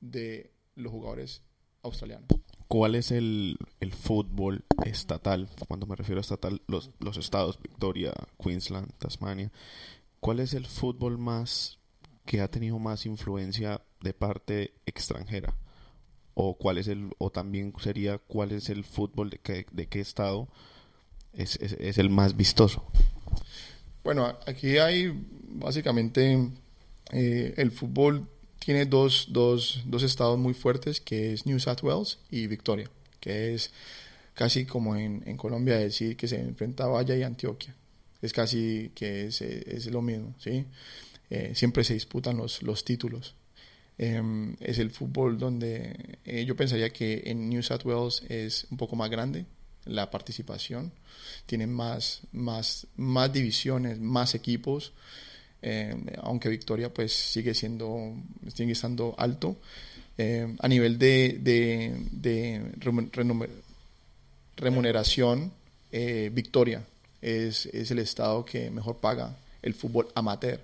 de 0.00 0.50
los 0.74 0.90
jugadores 0.90 1.42
australianos. 1.82 2.28
¿Cuál 2.68 2.94
es 2.96 3.12
el, 3.12 3.58
fútbol 3.92 4.64
estatal? 4.84 5.48
Cuando 5.68 5.86
me 5.86 5.96
refiero 5.96 6.18
a 6.18 6.22
estatal, 6.22 6.62
los, 6.66 6.90
los 6.98 7.16
estados, 7.16 7.60
Victoria, 7.62 8.12
Queensland, 8.42 8.92
Tasmania. 8.98 9.52
¿Cuál 10.20 10.40
es 10.40 10.54
el 10.54 10.66
fútbol 10.66 11.18
más 11.18 11.78
que 12.24 12.40
ha 12.40 12.50
tenido 12.50 12.78
más 12.78 13.06
influencia 13.06 13.82
de 14.00 14.12
parte 14.12 14.74
extranjera? 14.84 15.54
O 16.34 16.58
cuál 16.58 16.78
es 16.78 16.88
el, 16.88 17.10
o 17.18 17.30
también 17.30 17.72
sería 17.80 18.18
cuál 18.18 18.52
es 18.52 18.68
el 18.68 18.84
fútbol 18.84 19.30
de 19.30 19.38
qué, 19.38 19.66
de 19.70 19.86
qué 19.86 20.00
estado 20.00 20.48
es, 21.32 21.56
es 21.56 21.98
el 21.98 22.10
más 22.10 22.36
vistoso. 22.36 22.84
Bueno, 24.02 24.36
aquí 24.46 24.78
hay 24.78 25.12
básicamente 25.48 26.50
eh, 27.12 27.54
el 27.56 27.70
fútbol 27.70 28.28
tiene 28.66 28.84
dos, 28.84 29.28
dos, 29.30 29.80
dos 29.84 30.02
estados 30.02 30.36
muy 30.36 30.52
fuertes, 30.52 31.00
que 31.00 31.32
es 31.32 31.46
New 31.46 31.60
South 31.60 31.84
Wales 31.84 32.18
y 32.32 32.48
Victoria, 32.48 32.90
que 33.20 33.54
es 33.54 33.70
casi 34.34 34.66
como 34.66 34.96
en, 34.96 35.22
en 35.24 35.36
Colombia 35.36 35.78
decir 35.78 36.16
que 36.16 36.26
se 36.26 36.40
enfrenta 36.40 36.82
a 36.82 36.88
Valle 36.88 37.16
y 37.16 37.22
Antioquia. 37.22 37.76
Es 38.20 38.32
casi 38.32 38.90
que 38.92 39.26
es, 39.26 39.40
es 39.40 39.86
lo 39.86 40.02
mismo, 40.02 40.34
¿sí? 40.40 40.64
Eh, 41.30 41.52
siempre 41.54 41.84
se 41.84 41.94
disputan 41.94 42.38
los, 42.38 42.60
los 42.64 42.84
títulos. 42.84 43.36
Em, 43.98 44.56
es 44.58 44.78
el 44.78 44.90
fútbol 44.90 45.38
donde 45.38 46.18
eh, 46.24 46.44
yo 46.44 46.56
pensaría 46.56 46.90
que 46.90 47.22
en 47.26 47.48
New 47.48 47.62
South 47.62 47.84
Wales 47.84 48.24
es 48.28 48.66
un 48.72 48.78
poco 48.78 48.96
más 48.96 49.10
grande 49.10 49.46
la 49.84 50.10
participación, 50.10 50.92
tienen 51.46 51.72
más, 51.72 52.22
más, 52.32 52.88
más 52.96 53.32
divisiones, 53.32 54.00
más 54.00 54.34
equipos. 54.34 54.92
Eh, 55.62 55.94
aunque 56.22 56.48
Victoria 56.48 56.92
pues 56.92 57.12
sigue 57.12 57.54
siendo, 57.54 58.14
sigue 58.54 58.72
estando 58.72 59.14
alto. 59.18 59.56
Eh, 60.18 60.56
a 60.60 60.68
nivel 60.68 60.98
de, 60.98 61.38
de, 61.42 62.72
remuneración, 64.56 65.52
eh, 65.92 66.30
Victoria 66.32 66.82
es, 67.20 67.66
es, 67.66 67.90
el 67.90 67.98
estado 67.98 68.44
que 68.44 68.70
mejor 68.70 68.96
paga 68.96 69.36
el 69.60 69.74
fútbol 69.74 70.08
amateur 70.14 70.60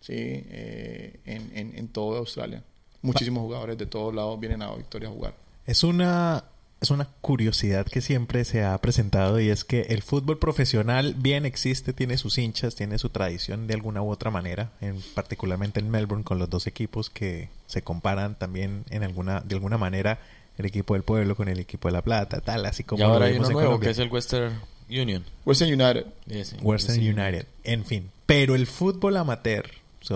¿sí? 0.00 0.14
en, 0.16 1.20
en, 1.24 1.72
en 1.76 1.88
toda 1.88 2.18
Australia. 2.18 2.62
Muchísimos 3.02 3.42
jugadores 3.42 3.78
de 3.78 3.86
todos 3.86 4.12
lados 4.12 4.40
vienen 4.40 4.62
a 4.62 4.74
Victoria 4.74 5.08
a 5.08 5.12
jugar. 5.12 5.34
Es 5.66 5.84
una 5.84 6.42
es 6.80 6.90
una 6.90 7.06
curiosidad 7.20 7.86
que 7.86 8.00
siempre 8.00 8.44
se 8.44 8.64
ha 8.64 8.76
presentado 8.78 9.40
y 9.40 9.48
es 9.48 9.64
que 9.64 9.82
el 9.82 10.02
fútbol 10.02 10.38
profesional 10.38 11.14
bien 11.14 11.46
existe, 11.46 11.92
tiene 11.92 12.18
sus 12.18 12.36
hinchas, 12.38 12.74
tiene 12.74 12.98
su 12.98 13.08
tradición 13.08 13.66
de 13.66 13.74
alguna 13.74 14.02
u 14.02 14.10
otra 14.10 14.30
manera, 14.30 14.72
en, 14.80 15.00
particularmente 15.14 15.80
en 15.80 15.90
Melbourne 15.90 16.24
con 16.24 16.38
los 16.38 16.50
dos 16.50 16.66
equipos 16.66 17.08
que 17.08 17.48
se 17.66 17.82
comparan 17.82 18.38
también 18.38 18.84
en 18.90 19.02
alguna 19.02 19.40
de 19.40 19.54
alguna 19.54 19.78
manera 19.78 20.20
el 20.58 20.66
equipo 20.66 20.94
del 20.94 21.02
pueblo 21.02 21.34
con 21.34 21.48
el 21.48 21.58
equipo 21.58 21.88
de 21.88 21.92
la 21.92 22.02
plata, 22.02 22.40
tal, 22.40 22.66
así 22.66 22.84
como 22.84 23.00
y 23.00 23.02
ahora 23.04 23.26
hay 23.26 23.38
uno 23.38 23.50
nuevo 23.50 23.80
que 23.80 23.90
es 23.90 23.98
el 23.98 24.10
Western 24.10 24.60
Union. 24.88 25.24
Western 25.44 25.72
United. 25.72 26.06
Western 26.62 26.98
United. 26.98 27.46
En 27.64 27.84
fin, 27.84 28.10
pero 28.26 28.54
el 28.54 28.66
fútbol 28.66 29.16
amateur, 29.16 29.70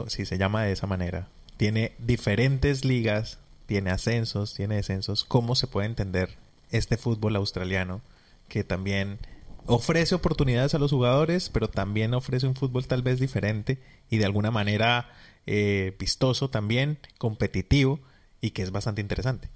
si 0.08 0.26
se 0.26 0.38
llama 0.38 0.64
de 0.64 0.72
esa 0.72 0.86
manera, 0.86 1.28
tiene 1.56 1.92
diferentes 1.98 2.84
ligas, 2.84 3.38
tiene 3.66 3.90
ascensos, 3.90 4.54
tiene 4.54 4.76
descensos. 4.76 5.24
¿Cómo 5.24 5.54
se 5.54 5.66
puede 5.66 5.86
entender 5.86 6.38
este 6.70 6.96
fútbol 6.96 7.36
australiano 7.36 8.00
que 8.48 8.64
también 8.64 9.18
ofrece 9.66 10.14
oportunidades 10.14 10.74
a 10.74 10.78
los 10.78 10.90
jugadores, 10.90 11.48
pero 11.48 11.68
también 11.68 12.14
ofrece 12.14 12.46
un 12.46 12.54
fútbol 12.54 12.86
tal 12.86 13.02
vez 13.02 13.20
diferente 13.20 13.78
y 14.10 14.18
de 14.18 14.24
alguna 14.24 14.50
manera 14.50 15.10
eh, 15.46 15.94
vistoso 15.98 16.50
también, 16.50 16.98
competitivo 17.18 18.00
y 18.40 18.50
que 18.50 18.62
es 18.62 18.70
bastante 18.70 19.00
interesante. 19.00 19.48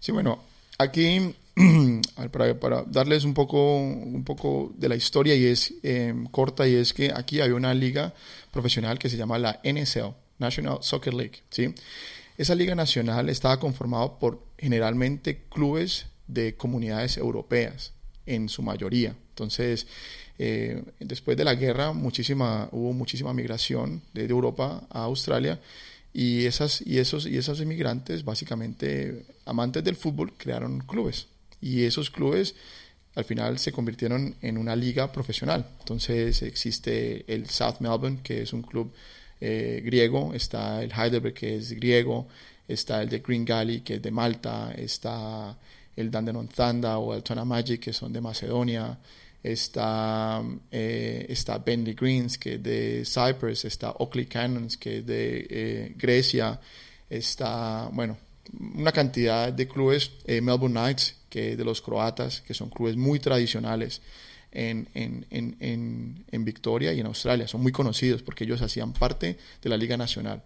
Sí, 0.00 0.12
bueno, 0.12 0.42
aquí 0.78 1.34
para, 2.32 2.82
darles 2.86 3.24
un 3.24 3.34
poco, 3.34 3.76
un 3.78 4.24
poco 4.24 4.72
de 4.76 4.88
la 4.88 4.96
historia 4.96 5.34
y 5.34 5.46
es 5.46 5.74
em, 5.82 6.26
corta 6.26 6.66
y 6.66 6.74
es 6.74 6.92
que 6.92 7.12
aquí 7.14 7.40
hay 7.40 7.50
una 7.50 7.74
liga 7.74 8.14
profesional 8.50 8.98
que 8.98 9.08
se 9.08 9.16
llama 9.16 9.38
la 9.38 9.60
NSL, 9.64 10.14
National 10.38 10.78
Soccer 10.80 11.14
League, 11.14 11.42
¿sí? 11.50 11.74
Esa 12.38 12.54
liga 12.54 12.74
nacional 12.74 13.28
estaba 13.28 13.60
conformada 13.60 14.18
por 14.18 14.42
generalmente 14.58 15.42
clubes 15.50 16.06
de 16.32 16.54
comunidades 16.54 17.16
europeas 17.16 17.92
en 18.26 18.48
su 18.48 18.62
mayoría. 18.62 19.16
Entonces, 19.30 19.86
eh, 20.38 20.82
después 21.00 21.36
de 21.36 21.44
la 21.44 21.54
guerra 21.54 21.92
muchísima, 21.92 22.68
hubo 22.72 22.92
muchísima 22.92 23.32
migración 23.32 24.02
de 24.12 24.24
Europa 24.24 24.86
a 24.90 25.04
Australia 25.04 25.60
y, 26.12 26.44
esas, 26.44 26.82
y, 26.86 26.98
esos, 26.98 27.26
y 27.26 27.36
esos 27.36 27.60
inmigrantes, 27.60 28.24
básicamente 28.24 29.24
amantes 29.46 29.82
del 29.82 29.96
fútbol, 29.96 30.32
crearon 30.36 30.80
clubes. 30.80 31.28
Y 31.60 31.84
esos 31.84 32.10
clubes 32.10 32.54
al 33.14 33.24
final 33.24 33.58
se 33.58 33.72
convirtieron 33.72 34.34
en 34.40 34.58
una 34.58 34.74
liga 34.76 35.12
profesional. 35.12 35.66
Entonces 35.80 36.42
existe 36.42 37.24
el 37.32 37.48
South 37.48 37.76
Melbourne, 37.80 38.20
que 38.22 38.42
es 38.42 38.52
un 38.52 38.62
club 38.62 38.92
eh, 39.40 39.82
griego, 39.84 40.32
está 40.34 40.82
el 40.82 40.92
Heidelberg, 40.92 41.34
que 41.34 41.56
es 41.56 41.72
griego, 41.72 42.28
está 42.68 43.02
el 43.02 43.08
de 43.08 43.18
Green 43.18 43.44
Galley, 43.44 43.80
que 43.80 43.94
es 43.94 44.02
de 44.02 44.10
Malta, 44.10 44.72
está 44.72 45.58
el 45.96 46.10
Dandenong 46.10 46.48
Thunder 46.48 46.92
o 46.96 47.14
el 47.14 47.22
Tona 47.22 47.44
Magic, 47.44 47.80
que 47.80 47.92
son 47.92 48.12
de 48.12 48.20
Macedonia, 48.20 48.98
está, 49.42 50.42
eh, 50.70 51.26
está 51.28 51.58
Bentley 51.58 51.94
Greens, 51.94 52.38
que 52.38 52.54
es 52.54 52.62
de 52.62 53.02
Cyprus, 53.04 53.64
está 53.64 53.90
Oakley 53.92 54.26
Cannons, 54.26 54.76
que 54.76 54.98
es 54.98 55.06
de 55.06 55.46
eh, 55.50 55.94
Grecia, 55.96 56.60
está, 57.10 57.88
bueno, 57.92 58.16
una 58.74 58.92
cantidad 58.92 59.52
de 59.52 59.68
clubes, 59.68 60.12
eh, 60.26 60.40
Melbourne 60.40 60.78
Knights, 60.78 61.16
que 61.28 61.52
es 61.52 61.58
de 61.58 61.64
los 61.64 61.80
croatas, 61.80 62.40
que 62.42 62.54
son 62.54 62.70
clubes 62.70 62.96
muy 62.96 63.18
tradicionales 63.18 64.00
en, 64.50 64.88
en, 64.94 65.26
en, 65.30 66.24
en, 66.30 66.44
Victoria 66.44 66.92
y 66.92 67.00
en 67.00 67.06
Australia, 67.06 67.48
son 67.48 67.62
muy 67.62 67.72
conocidos 67.72 68.22
porque 68.22 68.44
ellos 68.44 68.60
hacían 68.60 68.92
parte 68.92 69.38
de 69.62 69.70
la 69.70 69.76
Liga 69.76 69.96
Nacional. 69.96 70.42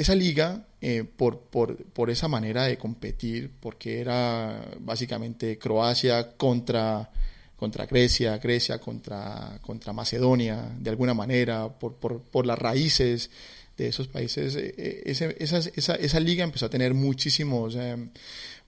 Esa 0.00 0.14
liga, 0.14 0.66
eh, 0.80 1.04
por, 1.04 1.40
por, 1.40 1.76
por, 1.92 2.08
esa 2.08 2.26
manera 2.26 2.64
de 2.64 2.78
competir, 2.78 3.50
porque 3.60 4.00
era 4.00 4.66
básicamente 4.78 5.58
Croacia 5.58 6.38
contra, 6.38 7.10
contra 7.54 7.84
Grecia, 7.84 8.38
Grecia 8.38 8.78
contra, 8.78 9.58
contra 9.60 9.92
Macedonia, 9.92 10.74
de 10.78 10.88
alguna 10.88 11.12
manera, 11.12 11.68
por, 11.68 11.96
por, 11.96 12.22
por 12.22 12.46
las 12.46 12.58
raíces 12.58 13.30
de 13.76 13.88
esos 13.88 14.08
países, 14.08 14.56
eh, 14.56 14.74
eh, 14.78 15.02
esa, 15.04 15.58
esa, 15.66 15.96
esa, 15.96 16.20
liga 16.20 16.44
empezó 16.44 16.64
a 16.64 16.70
tener 16.70 16.94
muchísimos, 16.94 17.76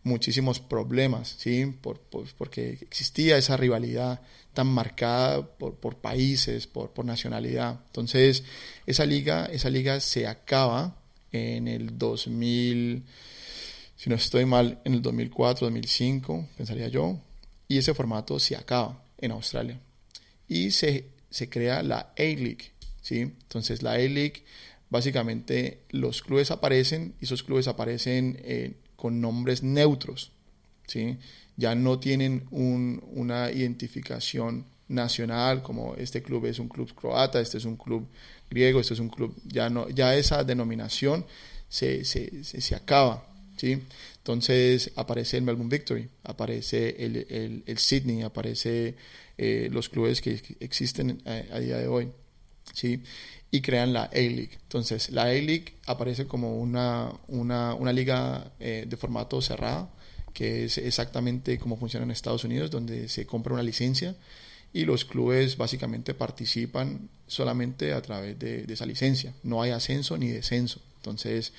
muchísimos 0.02 0.60
problemas, 0.60 1.36
¿sí? 1.38 1.64
Por, 1.80 1.98
porque 2.36 2.72
existía 2.82 3.38
esa 3.38 3.56
rivalidad 3.56 4.20
tan 4.52 4.66
marcada 4.66 5.40
por, 5.56 5.76
por 5.76 5.96
países, 5.96 6.66
por, 6.66 6.90
por 6.90 7.06
nacionalidad. 7.06 7.80
Entonces, 7.86 8.44
esa 8.84 9.06
liga, 9.06 9.46
esa 9.46 9.70
liga 9.70 9.98
se 10.00 10.26
acaba 10.26 10.98
en 11.32 11.66
el 11.68 11.98
2000, 11.98 13.02
si 13.96 14.10
no 14.10 14.16
estoy 14.16 14.44
mal, 14.44 14.80
en 14.84 14.94
el 14.94 15.02
2004, 15.02 15.66
2005, 15.66 16.48
pensaría 16.56 16.88
yo, 16.88 17.18
y 17.68 17.78
ese 17.78 17.94
formato 17.94 18.38
se 18.38 18.56
acaba 18.56 19.02
en 19.18 19.32
Australia. 19.32 19.80
Y 20.46 20.70
se, 20.70 21.06
se 21.30 21.48
crea 21.48 21.82
la 21.82 22.12
A-League, 22.18 22.72
¿sí? 23.00 23.20
Entonces 23.20 23.82
la 23.82 23.92
A-League, 23.92 24.44
básicamente 24.90 25.80
los 25.90 26.22
clubes 26.22 26.50
aparecen 26.50 27.14
y 27.20 27.24
esos 27.24 27.42
clubes 27.42 27.68
aparecen 27.68 28.38
eh, 28.42 28.74
con 28.96 29.20
nombres 29.20 29.62
neutros, 29.62 30.32
¿sí? 30.86 31.16
Ya 31.56 31.74
no 31.74 31.98
tienen 31.98 32.46
un, 32.50 33.02
una 33.12 33.50
identificación 33.50 34.66
nacional, 34.88 35.62
como 35.62 35.94
este 35.94 36.22
club 36.22 36.46
es 36.46 36.58
un 36.58 36.68
club 36.68 36.94
croata, 36.94 37.40
este 37.40 37.58
es 37.58 37.64
un 37.64 37.76
club 37.76 38.06
griego, 38.52 38.80
este 38.80 38.94
es 38.94 39.00
un 39.00 39.08
club, 39.08 39.34
ya, 39.44 39.70
no, 39.70 39.88
ya 39.88 40.14
esa 40.14 40.44
denominación 40.44 41.24
se, 41.68 42.04
se, 42.04 42.44
se, 42.44 42.74
acaba. 42.74 43.26
¿sí? 43.56 43.82
Entonces 44.18 44.92
aparece 44.96 45.38
el 45.38 45.42
Melbourne 45.42 45.74
Victory, 45.74 46.08
aparece 46.22 46.96
el, 47.04 47.62
el, 47.66 47.78
Sydney, 47.78 48.22
aparece 48.22 48.94
eh, 49.38 49.68
los 49.72 49.88
clubes 49.88 50.20
que 50.20 50.40
existen 50.60 51.22
a, 51.24 51.56
a, 51.56 51.60
día 51.60 51.78
de 51.78 51.88
hoy. 51.88 52.08
¿sí? 52.74 53.02
Y 53.50 53.60
crean 53.60 53.92
la 53.92 54.04
A-League. 54.04 54.58
Entonces 54.62 55.10
la 55.10 55.22
A-League 55.24 55.74
aparece 55.86 56.26
como 56.26 56.58
una, 56.58 57.12
una, 57.28 57.74
una 57.74 57.92
liga 57.92 58.52
eh, 58.60 58.84
de 58.86 58.96
formato 58.96 59.40
cerrado, 59.40 59.90
que 60.32 60.64
es 60.64 60.78
exactamente 60.78 61.58
como 61.58 61.76
funciona 61.76 62.04
en 62.04 62.10
Estados 62.10 62.44
Unidos, 62.44 62.70
donde 62.70 63.08
se 63.08 63.26
compra 63.26 63.54
una 63.54 63.62
licencia 63.62 64.14
y 64.72 64.84
los 64.84 65.04
clubes 65.04 65.56
básicamente 65.56 66.14
participan 66.14 67.08
solamente 67.26 67.92
a 67.92 68.00
través 68.00 68.38
de, 68.38 68.64
esa 68.68 68.86
licencia. 68.86 69.34
No 69.42 69.62
hay 69.62 69.70
ascenso 69.70 70.16
ni 70.16 70.28
descenso. 70.28 70.80
Entonces, 70.96 71.52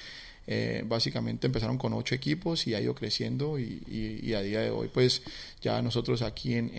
eh, 0.47 0.83
básicamente 0.85 1.47
empezaron 1.47 1.77
con 1.77 1.93
ocho 1.93 2.15
equipos 2.15 2.67
y 2.67 2.73
ha 2.73 2.81
ido 2.81 2.95
creciendo 2.95 3.59
y, 3.59 4.33
a 4.33 4.41
día 4.41 4.59
de 4.59 4.71
hoy 4.71 4.89
pues 4.93 5.21
ya 5.61 5.81
nosotros 5.81 6.21
aquí 6.21 6.55
en, 6.55 6.71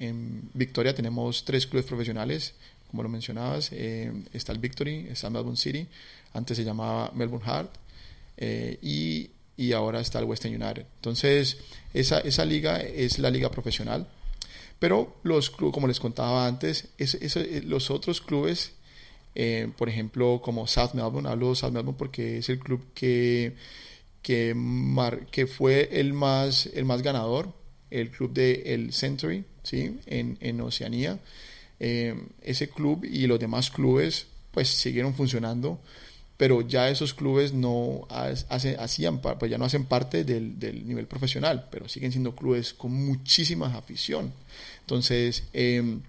en, 0.00 0.50
Victoria 0.54 0.92
tenemos 0.92 1.44
tres 1.44 1.68
clubes 1.68 1.86
profesionales, 1.86 2.54
como 2.90 3.04
lo 3.04 3.08
mencionabas, 3.08 3.70
eh, 3.72 4.12
está 4.32 4.52
el 4.52 4.58
Victory, 4.58 5.06
está 5.08 5.30
Melbourne 5.30 5.56
City, 5.56 5.86
antes 6.32 6.56
se 6.56 6.64
llamaba 6.64 7.12
Melbourne 7.14 7.46
Heart 7.46 7.70
eh, 8.38 8.78
y, 8.82 9.30
y, 9.56 9.72
ahora 9.72 10.00
está 10.00 10.18
el 10.18 10.24
Western 10.24 10.60
United. 10.60 10.86
Entonces 10.96 11.58
esa, 11.94 12.18
esa 12.20 12.44
liga 12.44 12.80
es 12.80 13.20
la 13.20 13.30
liga 13.30 13.50
profesional 13.50 14.08
pero 14.78 15.16
los 15.22 15.50
clubes, 15.50 15.74
como 15.74 15.86
les 15.86 16.00
contaba 16.00 16.46
antes, 16.46 16.88
eh, 16.98 17.62
los 17.64 17.90
otros 17.90 18.20
clubes, 18.20 18.72
eh, 19.34 19.70
por 19.76 19.88
ejemplo, 19.88 20.40
como 20.42 20.66
South 20.66 20.92
Melbourne, 20.94 21.28
hablo 21.28 21.50
de 21.50 21.56
South 21.56 21.72
Melbourne 21.72 21.98
porque 21.98 22.38
es 22.38 22.48
el 22.48 22.58
club 22.58 22.82
que, 22.94 23.54
que, 24.22 25.46
fue 25.46 25.88
el 26.00 26.12
más, 26.12 26.66
el 26.66 26.84
más 26.84 27.02
ganador, 27.02 27.52
el 27.90 28.10
club 28.10 28.32
de 28.32 28.74
el 28.74 28.92
Century, 28.92 29.44
¿sí? 29.62 29.98
en, 30.06 30.36
en 30.40 30.60
Oceanía. 30.60 31.20
Eh, 31.78 32.14
ese 32.40 32.70
club 32.70 33.04
y 33.04 33.26
los 33.26 33.38
demás 33.38 33.70
clubes 33.70 34.28
pues 34.50 34.68
siguieron 34.68 35.14
funcionando 35.14 35.78
pero 36.36 36.60
ya 36.60 36.90
esos 36.90 37.14
clubes 37.14 37.54
no 37.54 38.06
hacían, 38.10 39.20
pues 39.20 39.50
ya 39.50 39.58
no 39.58 39.64
hacen 39.64 39.84
parte 39.86 40.24
del, 40.24 40.58
del, 40.58 40.86
nivel 40.86 41.06
profesional, 41.06 41.68
pero 41.70 41.88
siguen 41.88 42.12
siendo 42.12 42.34
clubes 42.34 42.74
con 42.74 42.92
muchísima 42.92 43.74
afición. 43.74 44.32
Entonces, 44.80 45.44
em, 45.54 46.02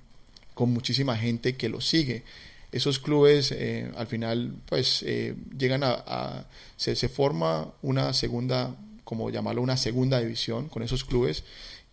con 0.53 0.73
muchísima 0.73 1.15
gente 1.15 1.55
que 1.55 1.69
los 1.69 1.87
sigue. 1.87 2.23
Esos 2.71 2.99
clubes 2.99 3.51
eh, 3.51 3.89
al 3.95 4.07
final 4.07 4.55
pues 4.65 5.03
eh, 5.03 5.35
llegan 5.57 5.81
a, 5.83 6.45
se, 6.75 6.95
forma 7.07 7.71
una 7.81 8.11
segunda, 8.11 8.75
como 9.05 9.29
llamarlo, 9.29 9.61
una 9.61 9.77
segunda 9.77 10.19
división 10.19 10.67
con 10.67 10.83
esos 10.83 11.05
clubes 11.05 11.45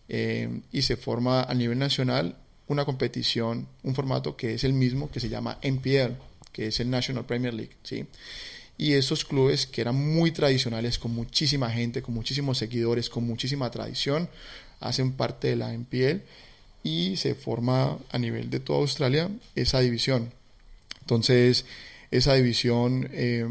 em, 0.09 0.63
y 0.71 0.81
se 0.81 0.97
forma 0.97 1.43
a 1.43 1.53
nivel 1.53 1.79
nacional 1.79 2.35
una 2.67 2.83
competición, 2.83 3.67
un 3.83 3.95
formato 3.95 4.35
que 4.35 4.55
es 4.55 4.63
el 4.63 4.73
mismo, 4.73 5.09
que 5.11 5.19
se 5.19 5.29
llama 5.29 5.59
NPL, 5.61 6.13
que 6.55 6.67
es 6.67 6.79
el 6.79 6.89
National 6.89 7.25
Premier 7.25 7.53
League, 7.53 7.75
¿sí? 7.83 8.05
Y 8.77 8.93
esos 8.93 9.25
clubes 9.25 9.67
que 9.67 9.81
eran 9.81 9.95
muy 9.95 10.31
tradicionales, 10.31 10.97
con 10.97 11.13
muchísima 11.13 11.69
gente, 11.69 12.01
con 12.01 12.13
muchísimos 12.13 12.57
seguidores, 12.57 13.09
con 13.09 13.27
muchísima 13.27 13.69
tradición, 13.71 14.29
hacen 14.79 15.11
parte 15.11 15.49
de 15.49 15.57
la 15.57 15.73
NPL 15.73 16.21
y 16.81 17.17
se 17.17 17.35
forma 17.35 17.97
a 18.09 18.17
nivel 18.17 18.49
de 18.49 18.61
toda 18.61 18.79
Australia 18.79 19.29
esa 19.53 19.81
división. 19.81 20.31
Entonces, 21.01 21.65
esa 22.09 22.35
división 22.35 23.09
eh, 23.11 23.45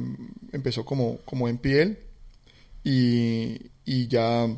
empezó 0.52 0.86
como, 0.86 1.18
como 1.26 1.46
NPL 1.46 1.98
y, 2.84 3.60
y 3.84 4.08
ya 4.08 4.48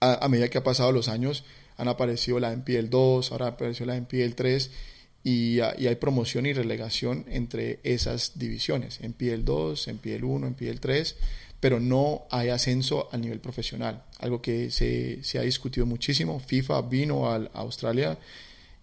a, 0.00 0.28
medida 0.28 0.48
que 0.48 0.58
ha 0.58 0.64
pasado 0.64 0.90
los 0.90 1.06
años 1.06 1.44
han 1.76 1.86
aparecido 1.86 2.40
la 2.40 2.52
NPL 2.52 2.88
2, 2.88 3.30
ahora 3.30 3.48
apareció 3.48 3.86
la 3.86 3.96
NPL 3.96 4.34
3 4.34 4.70
y, 5.24 5.56
y, 5.56 5.60
hay 5.60 5.96
promoción 5.96 6.46
y 6.46 6.52
relegación 6.52 7.24
entre 7.28 7.80
esas 7.82 8.38
divisiones, 8.38 9.00
NPL 9.00 9.42
2, 9.42 9.88
NPL 9.88 10.24
1, 10.24 10.46
NPL 10.48 10.78
3, 10.78 11.16
pero 11.64 11.80
no 11.80 12.26
hay 12.30 12.50
ascenso 12.50 13.08
a 13.10 13.16
nivel 13.16 13.40
profesional, 13.40 14.04
algo 14.18 14.42
que 14.42 14.70
se, 14.70 15.24
se 15.24 15.38
ha 15.38 15.42
discutido 15.42 15.86
muchísimo. 15.86 16.38
FIFA 16.38 16.82
vino 16.82 17.30
a, 17.30 17.36
Australia 17.54 18.18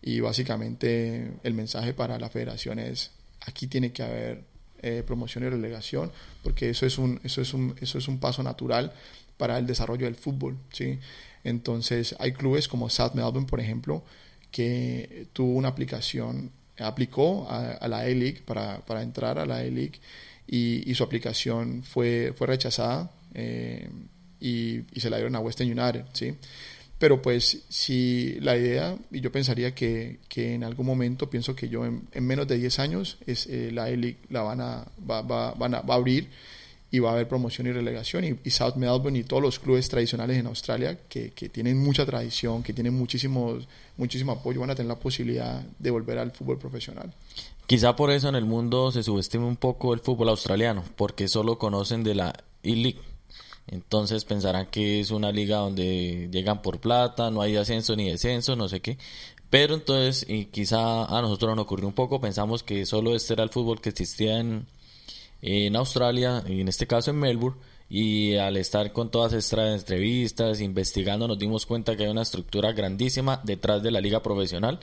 y 0.02 0.20
básicamente 0.20 1.32
el 1.44 1.54
mensaje 1.54 1.94
para 1.94 2.18
la 2.18 2.28
federación 2.32 2.80
es 2.80 3.12
aquí 3.42 3.68
tiene 3.68 3.92
que 3.92 4.02
haber 4.02 4.44
eh, 4.82 5.04
promoción 5.06 5.44
y 5.44 5.50
relegación 5.50 6.12
porque 6.42 6.72
eso 6.72 6.88
es 6.88 6.98
un, 6.98 7.20
eso 7.24 7.40
es 7.42 7.54
un, 7.54 7.76
eso 7.80 8.00
es 8.00 8.08
un 8.08 8.20
paso 8.20 8.42
natural 8.42 8.92
para 9.38 9.60
el 9.60 9.68
desarrollo 9.68 10.06
del 10.06 10.16
fútbol. 10.16 10.58
¿sí? 10.74 10.98
Entonces 11.44 12.16
hay 12.18 12.32
clubes 12.32 12.68
como 12.68 12.90
South 12.90 13.12
Melbourne, 13.14 13.46
por 13.46 13.60
ejemplo, 13.60 14.04
que 14.52 15.28
tuvo 15.34 15.54
una 15.54 15.70
aplicación, 15.70 16.52
aplicó 16.78 17.48
a, 17.50 17.88
la 17.88 18.00
A-League 18.00 18.42
para, 18.46 18.80
para, 18.80 19.02
entrar 19.02 19.40
a 19.40 19.46
la 19.46 19.58
A-League 19.58 20.00
y, 20.48 20.94
su 20.94 21.04
aplicación 21.04 21.84
fue, 21.84 22.34
fue 22.36 22.48
rechazada 22.48 23.12
eh, 23.34 23.90
y, 24.40 24.82
se 24.98 25.10
la 25.10 25.18
dieron 25.18 25.36
a 25.36 25.40
Western 25.40 25.70
United. 25.70 26.06
¿sí? 26.14 26.36
Pero 26.98 27.22
pues 27.22 27.64
si 27.70 28.38
la 28.42 28.58
idea, 28.58 28.96
y 29.10 29.22
yo 29.22 29.32
pensaría 29.32 29.74
que, 29.74 30.20
que 30.28 30.54
en 30.54 30.64
algún 30.64 30.86
momento, 30.86 31.30
pienso 31.30 31.56
que 31.56 31.70
yo 31.70 31.86
en, 31.86 32.08
menos 32.22 32.48
de 32.48 32.58
10 32.58 32.80
años 32.80 33.18
es, 33.26 33.48
eh, 33.48 33.72
la 33.72 33.86
A-League 33.86 34.20
la 34.30 34.42
van 34.42 34.62
a, 34.62 34.86
va, 35.10 35.22
va, 35.22 35.54
van 35.54 35.76
a, 35.76 35.82
va 35.82 35.96
a 35.96 35.98
abrir 35.98 36.30
y 36.92 37.00
va 37.00 37.12
a 37.12 37.14
haber 37.14 37.28
promoción 37.28 37.68
y 37.68 37.72
relegación. 37.72 38.26
Y, 38.44 38.50
South 38.50 38.76
Melbourne 38.76 39.18
y 39.18 39.24
todos 39.24 39.42
los 39.42 39.60
clubes 39.60 39.88
tradicionales 39.88 40.38
en 40.38 40.48
Australia 40.48 41.00
que, 41.08 41.32
que, 41.32 41.48
tienen 41.48 41.78
mucha 41.78 42.06
tradición, 42.06 42.62
que 42.62 42.74
tienen 42.74 42.94
muchísimos, 42.94 43.68
muchísimo 43.96 44.34
apoyo, 44.34 44.60
van 44.60 44.72
a 44.72 44.76
tener 44.76 44.90
la 44.90 45.00
posibilidad 45.00 45.64
de 45.80 45.90
volver 45.90 46.18
al 46.18 46.32
fútbol 46.32 46.58
profesional. 46.58 47.14
Quizá 47.66 47.96
por 47.96 48.12
eso 48.12 48.28
en 48.28 48.36
el 48.36 48.44
mundo 48.44 48.92
se 48.92 49.04
subestime 49.04 49.46
un 49.46 49.56
poco 49.56 49.94
el 49.94 50.02
fútbol 50.02 50.28
australiano, 50.30 50.84
porque 50.98 51.30
solo 51.30 51.58
conocen 51.58 52.04
de 52.04 52.16
la 52.16 52.34
E-League. 52.64 53.00
Entonces 53.68 54.26
pensarán 54.26 54.66
que 54.66 55.00
es 55.00 55.12
una 55.12 55.32
liga 55.32 55.58
donde 55.58 56.28
llegan 56.30 56.62
por 56.62 56.82
plata, 56.82 57.32
no 57.32 57.42
hay 57.42 57.56
ascenso 57.56 57.96
ni 57.96 58.10
descenso, 58.10 58.58
no 58.58 58.68
sé 58.68 58.82
qué. 58.82 58.98
Pero 59.50 59.76
entonces, 59.76 60.26
y 60.28 60.46
quizá 60.46 61.06
a 61.06 61.22
nosotros 61.22 61.56
nos 61.56 61.64
ocurrió 61.64 61.88
un 61.88 61.94
poco, 61.94 62.20
pensamos 62.20 62.64
que 62.64 62.86
solo 62.86 63.16
este 63.16 63.34
era 63.34 63.44
el 63.44 63.50
fútbol 63.50 63.80
que 63.80 63.90
existía 63.90 64.40
en, 64.40 64.66
en 65.42 65.76
Australia, 65.76 66.44
en 66.46 66.68
este 66.68 66.88
caso 66.88 67.12
en 67.12 67.20
Melbourne, 67.20 67.60
y 67.90 68.36
al 68.36 68.56
estar 68.56 68.94
con 68.94 69.12
todas 69.12 69.34
estas 69.34 69.80
entrevistas, 69.80 70.62
investigando, 70.62 71.28
nos 71.28 71.38
dimos 71.38 71.66
cuenta 71.66 71.98
que 71.98 72.06
hay 72.06 72.10
una 72.10 72.22
estructura 72.22 72.72
grandísima 72.72 73.42
detrás 73.44 73.84
de 73.84 73.92
la 73.92 74.00
liga 74.00 74.24
profesional 74.24 74.80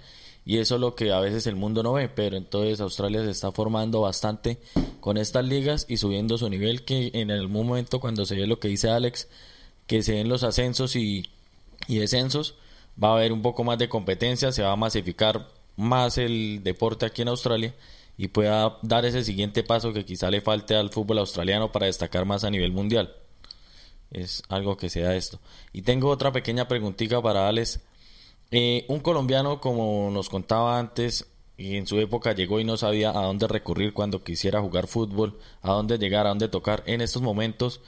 y 0.48 0.59
eso 0.59 0.76
es 0.76 0.80
lo 0.80 0.94
que 0.94 1.12
a 1.12 1.20
veces 1.20 1.46
el 1.46 1.56
mundo 1.56 1.82
no 1.82 1.92
ve, 1.92 2.09
pero 2.09 2.36
entonces 2.36 2.80
Australia 2.80 3.22
se 3.22 3.30
está 3.30 3.52
formando 3.52 4.00
bastante 4.00 4.59
con 5.00 5.18
estas 5.18 5.44
ligas 5.44 5.84
y 5.90 5.98
subiendo 5.98 6.38
su 6.38 6.48
nivel 6.48 6.86
que 6.86 7.11
en 7.12 7.30
el 7.30 7.48
momento 7.48 8.00
cuando 8.00 8.24
se 8.24 8.34
ve 8.34 8.46
lo 8.46 8.59
que 8.59 8.68
dice 8.68 8.88
Alex, 8.88 9.28
que 9.86 10.02
se 10.02 10.14
den 10.14 10.30
los 10.30 10.44
ascensos 10.44 10.96
y, 10.96 11.28
y 11.86 11.98
descensos, 11.98 12.54
va 13.02 13.11
a 13.11 13.16
haber 13.16 13.32
un 13.32 13.42
poco 13.42 13.62
más 13.62 13.76
de 13.76 13.90
competencia, 13.90 14.50
se 14.50 14.62
va 14.62 14.72
a 14.72 14.76
masificar 14.76 15.48
más 15.76 16.16
el 16.16 16.62
deporte 16.62 17.04
aquí 17.04 17.20
en 17.20 17.28
Australia 17.28 17.74
y 18.18 18.28
pueda 18.28 18.78
dar 18.82 19.04
ese 19.04 19.22
siguiente 19.22 19.62
paso 19.62 19.92
que 19.92 20.04
quizá 20.04 20.28
le 20.28 20.40
falte 20.40 20.74
al 20.74 20.90
fútbol 20.90 21.18
australiano 21.18 21.70
para 21.70 21.86
destacar 21.86 22.24
más 22.24 22.42
a 22.42 22.50
nivel 22.50 22.72
mundial. 22.72 23.14
Es 24.10 24.42
algo 24.48 24.76
que 24.76 24.90
sea 24.90 25.14
esto. 25.14 25.38
Y 25.72 25.82
tengo 25.82 26.10
otra 26.10 26.32
pequeña 26.32 26.66
preguntita 26.66 27.22
para 27.22 27.48
Alex. 27.48 27.80
Eh, 28.50 28.84
un 28.88 28.98
colombiano, 28.98 29.60
como 29.60 30.10
nos 30.10 30.28
contaba 30.28 30.80
antes, 30.80 31.28
y 31.56 31.76
en 31.76 31.86
su 31.86 32.00
época 32.00 32.32
llegó 32.34 32.58
y 32.58 32.64
no 32.64 32.76
sabía 32.76 33.10
a 33.10 33.22
dónde 33.22 33.46
recurrir 33.46 33.92
cuando 33.92 34.24
quisiera 34.24 34.60
jugar 34.60 34.88
fútbol, 34.88 35.38
a 35.62 35.72
dónde 35.72 35.96
llegar, 35.98 36.26
a 36.26 36.30
dónde 36.30 36.48
tocar. 36.48 36.82
En 36.86 37.00
estos 37.00 37.22
momentos, 37.22 37.80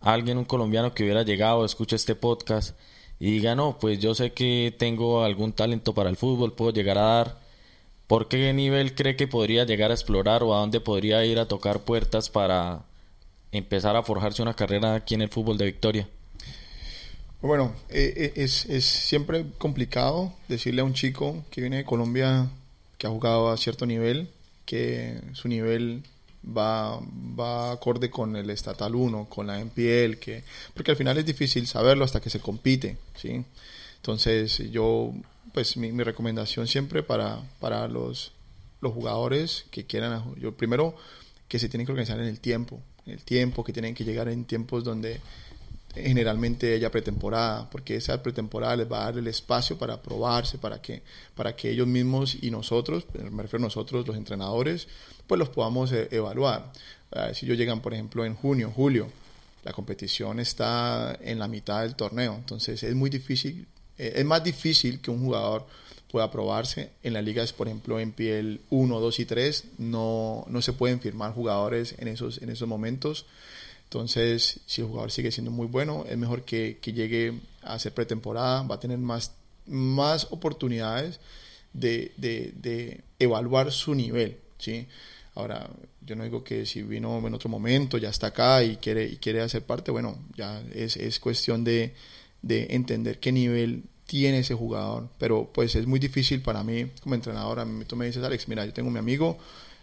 alguien, 0.00 0.38
un 0.38 0.44
colombiano 0.46 0.94
que 0.94 1.04
hubiera 1.04 1.22
llegado, 1.22 1.64
escucha 1.64 1.94
este 1.94 2.16
podcast 2.16 2.76
y 3.20 3.30
diga, 3.30 3.54
no, 3.54 3.78
pues 3.78 4.00
yo 4.00 4.16
sé 4.16 4.32
que 4.32 4.74
tengo 4.76 5.22
algún 5.22 5.52
talento 5.52 5.94
para 5.94 6.10
el 6.10 6.16
fútbol, 6.16 6.54
puedo 6.54 6.72
llegar 6.72 6.98
a 6.98 7.02
dar 7.02 7.45
¿Por 8.06 8.28
qué 8.28 8.52
nivel 8.52 8.94
cree 8.94 9.16
que 9.16 9.26
podría 9.26 9.64
llegar 9.64 9.90
a 9.90 9.94
explorar 9.94 10.42
o 10.42 10.54
a 10.54 10.60
dónde 10.60 10.80
podría 10.80 11.24
ir 11.24 11.38
a 11.38 11.48
tocar 11.48 11.80
puertas 11.80 12.30
para 12.30 12.84
empezar 13.52 13.96
a 13.96 14.02
forjarse 14.02 14.42
una 14.42 14.54
carrera 14.54 14.94
aquí 14.94 15.14
en 15.14 15.22
el 15.22 15.28
fútbol 15.28 15.58
de 15.58 15.66
Victoria? 15.66 16.08
Bueno, 17.42 17.74
eh, 17.90 18.12
eh, 18.16 18.32
es, 18.36 18.64
es, 18.66 18.84
siempre 18.84 19.44
complicado 19.58 20.32
decirle 20.48 20.80
a 20.80 20.84
un 20.84 20.94
chico 20.94 21.44
que 21.50 21.60
viene 21.60 21.78
de 21.78 21.84
Colombia, 21.84 22.48
que 22.98 23.06
ha 23.06 23.10
jugado 23.10 23.50
a 23.50 23.56
cierto 23.56 23.86
nivel, 23.86 24.30
que 24.64 25.20
su 25.32 25.48
nivel 25.48 26.02
va, 26.46 26.98
va 27.38 27.72
acorde 27.72 28.10
con 28.10 28.36
el 28.36 28.50
Estatal 28.50 28.94
1, 28.94 29.28
con 29.28 29.46
la 29.46 29.58
MPL, 29.58 30.18
que, 30.18 30.44
porque 30.74 30.92
al 30.92 30.96
final 30.96 31.18
es 31.18 31.26
difícil 31.26 31.66
saberlo 31.66 32.04
hasta 32.04 32.20
que 32.20 32.30
se 32.30 32.40
compite, 32.40 32.96
¿sí? 33.16 33.44
Entonces 34.06 34.58
yo 34.70 35.12
pues 35.52 35.76
mi, 35.76 35.90
recomendación 35.90 36.68
siempre 36.68 37.02
para, 37.02 37.40
para 37.58 37.88
los, 37.88 38.30
los 38.80 38.92
jugadores 38.92 39.64
que 39.72 39.84
quieran, 39.84 40.32
yo 40.38 40.56
primero 40.56 40.94
que 41.48 41.58
se 41.58 41.68
tienen 41.68 41.86
que 41.86 41.92
organizar 41.92 42.20
en 42.20 42.26
el 42.26 42.38
tiempo, 42.38 42.80
en 43.04 43.14
el 43.14 43.24
tiempo, 43.24 43.64
que 43.64 43.72
tienen 43.72 43.96
que 43.96 44.04
llegar 44.04 44.28
en 44.28 44.44
tiempos 44.44 44.84
donde 44.84 45.20
generalmente 45.92 46.72
haya 46.74 46.88
pretemporada, 46.92 47.68
porque 47.68 47.96
esa 47.96 48.22
pretemporada 48.22 48.76
les 48.76 48.92
va 48.92 49.00
a 49.00 49.04
dar 49.06 49.18
el 49.18 49.26
espacio 49.26 49.76
para 49.76 50.00
probarse, 50.00 50.56
para 50.58 50.80
que, 50.80 51.02
para 51.34 51.56
que 51.56 51.70
ellos 51.70 51.88
mismos 51.88 52.36
y 52.40 52.52
nosotros, 52.52 53.06
me 53.12 53.42
refiero 53.42 53.64
a 53.64 53.66
nosotros, 53.66 54.06
los 54.06 54.16
entrenadores, 54.16 54.86
pues 55.26 55.36
los 55.36 55.48
podamos 55.48 55.90
eh, 55.90 56.06
evaluar. 56.12 56.70
si 57.34 57.44
ellos 57.44 57.58
llegan, 57.58 57.80
por 57.80 57.92
ejemplo, 57.92 58.24
en 58.24 58.36
junio, 58.36 58.70
julio, 58.70 59.10
la 59.64 59.72
competición 59.72 60.38
está 60.38 61.18
en 61.20 61.40
la 61.40 61.48
mitad 61.48 61.82
del 61.82 61.96
torneo, 61.96 62.36
entonces 62.36 62.80
es 62.84 62.94
muy 62.94 63.10
difícil 63.10 63.66
eh, 63.98 64.14
es 64.16 64.24
más 64.24 64.42
difícil 64.42 65.00
que 65.00 65.10
un 65.10 65.24
jugador 65.24 65.66
pueda 66.10 66.30
probarse. 66.30 66.90
En 67.02 67.12
las 67.12 67.24
ligas, 67.24 67.52
por 67.52 67.68
ejemplo, 67.68 67.98
en 68.00 68.12
piel 68.12 68.60
1, 68.70 69.00
2 69.00 69.20
y 69.20 69.24
3, 69.26 69.64
no, 69.78 70.44
no 70.48 70.62
se 70.62 70.72
pueden 70.72 71.00
firmar 71.00 71.32
jugadores 71.32 71.94
en 71.98 72.08
esos, 72.08 72.40
en 72.42 72.50
esos 72.50 72.68
momentos. 72.68 73.26
Entonces, 73.84 74.60
si 74.66 74.80
el 74.80 74.88
jugador 74.88 75.10
sigue 75.10 75.30
siendo 75.30 75.50
muy 75.50 75.66
bueno, 75.66 76.04
es 76.08 76.16
mejor 76.18 76.42
que, 76.42 76.78
que 76.80 76.92
llegue 76.92 77.40
a 77.62 77.74
hacer 77.74 77.92
pretemporada, 77.94 78.62
va 78.62 78.76
a 78.76 78.80
tener 78.80 78.98
más, 78.98 79.32
más 79.66 80.28
oportunidades 80.30 81.20
de, 81.72 82.12
de, 82.16 83.02
evaluar 83.18 83.70
su 83.70 83.94
nivel. 83.94 84.38
¿sí? 84.58 84.86
Ahora, 85.34 85.68
yo 86.00 86.16
no 86.16 86.24
digo 86.24 86.42
que 86.42 86.66
si 86.66 86.82
vino 86.82 87.18
en 87.24 87.34
otro 87.34 87.48
momento, 87.48 87.98
ya 87.98 88.08
está 88.08 88.28
acá 88.28 88.62
y 88.64 88.76
quiere, 88.76 89.18
quiere 89.18 89.42
hacer 89.42 89.64
parte, 89.64 89.90
bueno, 89.90 90.18
ya 90.34 90.62
es, 90.72 90.96
es 90.96 91.20
cuestión 91.20 91.62
de, 91.62 91.94
de 92.46 92.68
entender 92.70 93.18
qué 93.18 93.32
nivel 93.32 93.84
tiene 94.06 94.38
ese 94.38 94.54
jugador. 94.54 95.08
Pero 95.18 95.50
pues 95.52 95.74
es 95.74 95.86
muy 95.86 95.98
difícil 95.98 96.40
para 96.40 96.62
mí 96.62 96.86
como 97.02 97.14
entrenador. 97.14 97.66
tú 97.86 97.96
me 97.96 98.06
dices, 98.06 98.22
Alex, 98.22 98.48
mira, 98.48 98.64
yo 98.64 98.72
tengo 98.72 98.90
mi 98.90 98.98
amigo 98.98 99.38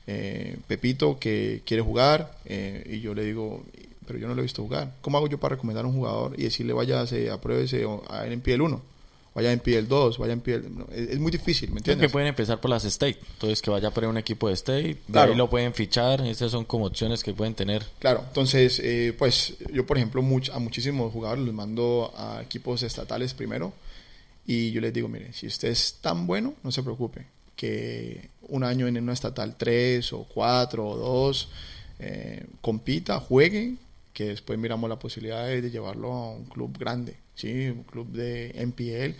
eh, 0.07 0.57
Pepito 0.67 1.17
que 1.19 1.61
quiere 1.65 1.81
jugar 1.81 2.37
eh, 2.45 2.83
y 2.89 2.99
yo 2.99 3.13
le 3.13 3.23
digo, 3.23 3.63
pero 4.05 4.19
yo 4.19 4.27
no 4.27 4.35
lo 4.35 4.41
he 4.41 4.43
visto 4.43 4.63
jugar. 4.63 4.93
¿Cómo 5.01 5.17
hago 5.17 5.27
yo 5.27 5.39
para 5.39 5.55
recomendar 5.55 5.85
a 5.85 5.87
un 5.87 5.95
jugador 5.95 6.33
y 6.37 6.43
decirle, 6.43 6.73
vaya, 6.73 7.05
apruébese 7.31 7.85
a 8.09 8.27
en 8.27 8.41
pie 8.41 8.55
el 8.55 8.61
1? 8.61 8.92
Vaya 9.33 9.51
en 9.51 9.59
pie 9.59 9.79
el 9.79 9.87
2, 9.87 10.17
vaya 10.17 10.33
en 10.33 10.41
pie 10.41 10.61
es, 10.91 11.19
muy 11.19 11.31
difícil, 11.31 11.71
¿me 11.71 11.77
entiendes? 11.77 12.07
que 12.07 12.11
pueden 12.11 12.27
empezar 12.27 12.59
por 12.59 12.69
las 12.69 12.85
State, 12.85 13.19
entonces 13.33 13.61
que 13.61 13.71
vaya 13.71 13.91
por 13.91 14.05
un 14.05 14.17
equipo 14.17 14.47
de 14.47 14.53
State, 14.53 14.97
de 15.07 15.19
ahí 15.19 15.35
lo 15.35 15.49
pueden 15.49 15.73
fichar, 15.73 16.21
esas 16.21 16.51
son 16.51 16.65
como 16.65 16.85
opciones 16.85 17.23
que 17.23 17.33
pueden 17.33 17.55
tener. 17.55 17.85
Claro, 17.99 18.23
entonces, 18.27 18.79
eh, 18.83 19.15
pues 19.17 19.55
yo 19.71 19.85
por 19.85 19.97
ejemplo 19.97 20.23
a 20.53 20.59
muchísimos 20.59 21.11
jugadores 21.11 21.43
los 21.43 21.53
mando 21.53 22.13
a 22.15 22.41
equipos 22.43 22.83
estatales 22.83 23.33
primero 23.33 23.73
y 24.45 24.71
yo 24.71 24.81
les 24.81 24.93
digo, 24.93 25.07
mire, 25.07 25.33
si 25.33 25.47
usted 25.47 25.69
es 25.69 25.95
tan 26.01 26.27
bueno, 26.27 26.53
no 26.63 26.71
se 26.71 26.83
preocupe, 26.83 27.25
que 27.55 28.29
un 28.49 28.63
año 28.63 28.87
en 28.87 28.97
una 28.97 29.13
estatal 29.13 29.55
3 29.57 30.13
o 30.13 30.25
4 30.25 30.87
o 30.87 30.97
2 30.97 31.49
eh, 31.99 32.45
compita, 32.61 33.19
juegue, 33.19 33.75
que 34.13 34.25
después 34.25 34.59
miramos 34.59 34.89
la 34.89 34.99
posibilidad 34.99 35.47
de 35.47 35.71
llevarlo 35.71 36.11
a 36.11 36.31
un 36.31 36.45
club 36.45 36.77
grande 36.77 37.22
¿sí? 37.35 37.69
Un 37.69 37.83
club 37.83 38.11
de 38.11 38.51
NPL, 38.55 39.15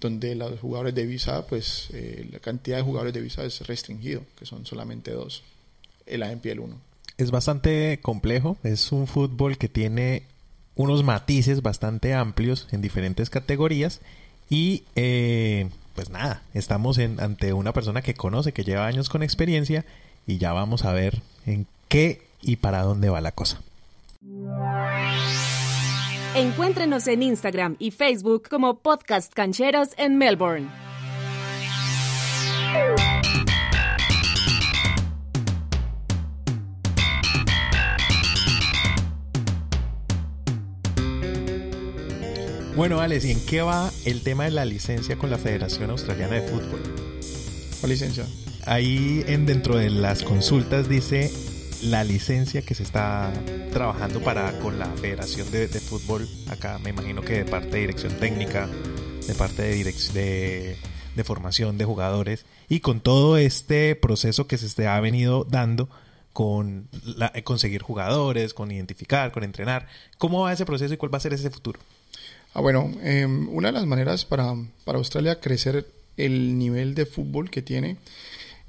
donde 0.00 0.34
los 0.34 0.60
jugadores 0.60 0.94
de 0.94 1.06
visa, 1.06 1.46
pues 1.46 1.88
eh, 1.92 2.28
la 2.32 2.38
cantidad 2.38 2.76
de 2.76 2.82
jugadores 2.82 3.14
de 3.14 3.20
visa 3.20 3.44
es 3.44 3.66
restringido, 3.66 4.22
que 4.38 4.46
son 4.46 4.66
solamente 4.66 5.12
dos, 5.12 5.42
en 6.06 6.20
la 6.20 6.32
NPL 6.32 6.60
1. 6.60 6.80
Es 7.18 7.30
bastante 7.30 7.98
complejo, 8.00 8.56
es 8.62 8.92
un 8.92 9.06
fútbol 9.06 9.58
que 9.58 9.68
tiene 9.68 10.22
unos 10.76 11.02
matices 11.02 11.62
bastante 11.62 12.14
amplios 12.14 12.68
en 12.70 12.80
diferentes 12.80 13.30
categorías 13.30 14.00
y 14.48 14.84
eh, 14.94 15.68
pues 15.96 16.10
nada, 16.10 16.42
estamos 16.54 16.98
en, 16.98 17.20
ante 17.20 17.52
una 17.52 17.72
persona 17.72 18.02
que 18.02 18.14
conoce, 18.14 18.52
que 18.52 18.62
lleva 18.62 18.86
años 18.86 19.08
con 19.08 19.24
experiencia 19.24 19.84
y 20.28 20.38
ya 20.38 20.52
vamos 20.52 20.84
a 20.84 20.92
ver 20.92 21.20
en 21.44 21.66
qué 21.88 22.22
y 22.40 22.56
para 22.56 22.82
dónde 22.82 23.10
va 23.10 23.20
la 23.20 23.32
cosa. 23.32 23.60
Encuéntrenos 26.34 27.06
en 27.08 27.22
Instagram 27.22 27.76
y 27.78 27.90
Facebook 27.90 28.48
como 28.48 28.80
Podcast 28.80 29.32
Cancheros 29.32 29.88
en 29.96 30.18
Melbourne. 30.18 30.68
Bueno, 42.76 43.00
Alex, 43.00 43.24
¿y 43.24 43.32
en 43.32 43.46
qué 43.46 43.62
va 43.62 43.90
el 44.04 44.22
tema 44.22 44.44
de 44.44 44.50
la 44.50 44.64
licencia 44.64 45.16
con 45.16 45.30
la 45.30 45.38
Federación 45.38 45.90
Australiana 45.90 46.34
de 46.34 46.42
Fútbol? 46.42 46.80
¿Cuál 47.80 47.90
licencia? 47.90 48.24
Ahí 48.66 49.24
en 49.26 49.46
dentro 49.46 49.76
de 49.76 49.88
las 49.88 50.22
consultas 50.22 50.88
dice 50.90 51.32
la 51.82 52.04
licencia 52.04 52.62
que 52.62 52.74
se 52.74 52.82
está 52.82 53.32
trabajando 53.72 54.20
para 54.20 54.58
con 54.58 54.78
la 54.78 54.86
Federación 54.86 55.50
de, 55.50 55.68
Fútbol 55.68 56.28
acá, 56.48 56.78
me 56.78 56.90
imagino 56.90 57.22
que 57.22 57.44
de 57.44 57.44
parte 57.44 57.68
de 57.68 57.80
dirección 57.80 58.14
técnica, 58.14 58.68
de 59.26 59.34
parte 59.34 59.62
de, 59.62 59.84
de, 60.12 60.76
de 61.14 61.24
formación 61.24 61.78
de 61.78 61.84
jugadores 61.84 62.46
y 62.68 62.80
con 62.80 63.00
todo 63.00 63.36
este 63.36 63.94
proceso 63.96 64.46
que 64.46 64.58
se 64.58 64.86
ha 64.86 65.00
venido 65.00 65.44
dando 65.48 65.88
con 66.32 66.88
la, 67.02 67.32
conseguir 67.42 67.82
jugadores, 67.82 68.54
con 68.54 68.70
identificar, 68.70 69.32
con 69.32 69.42
entrenar. 69.42 69.88
¿Cómo 70.18 70.42
va 70.42 70.52
ese 70.52 70.64
proceso 70.64 70.94
y 70.94 70.96
cuál 70.96 71.12
va 71.12 71.18
a 71.18 71.20
ser 71.20 71.32
ese 71.32 71.50
futuro? 71.50 71.80
Ah, 72.54 72.60
bueno, 72.60 72.92
em, 73.02 73.48
una 73.48 73.68
de 73.68 73.72
las 73.72 73.86
maneras 73.86 74.24
para, 74.24 74.54
para, 74.84 74.98
Australia 74.98 75.40
crecer 75.40 75.86
el 76.16 76.56
nivel 76.56 76.94
de 76.94 77.06
fútbol 77.06 77.50
que 77.50 77.62
tiene, 77.62 77.96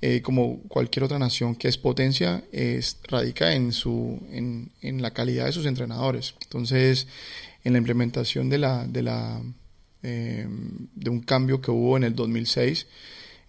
eh, 0.02 0.22
como 0.22 0.62
cualquier 0.64 1.04
otra 1.04 1.20
nación 1.20 1.56
que 1.56 1.68
es 1.68 1.78
potencia, 1.78 2.44
es, 2.52 3.00
radica 3.08 3.54
en, 3.54 3.74
su, 3.74 4.22
en, 4.32 4.72
en, 4.82 5.02
la 5.02 5.12
calidad 5.12 5.46
de 5.46 5.52
sus 5.52 5.66
entrenadores. 5.66 6.36
Entonces, 6.42 7.08
en 7.64 7.74
la 7.74 7.80
implementación 7.80 8.50
de, 8.50 8.58
la, 8.60 8.88
de, 8.88 9.04
la, 9.04 9.42
em, 10.04 10.88
de 10.96 11.10
un 11.10 11.22
cambio 11.22 11.62
que 11.62 11.72
hubo 11.72 11.98
en 11.98 12.04
el 12.04 12.16
2006, 12.16 12.88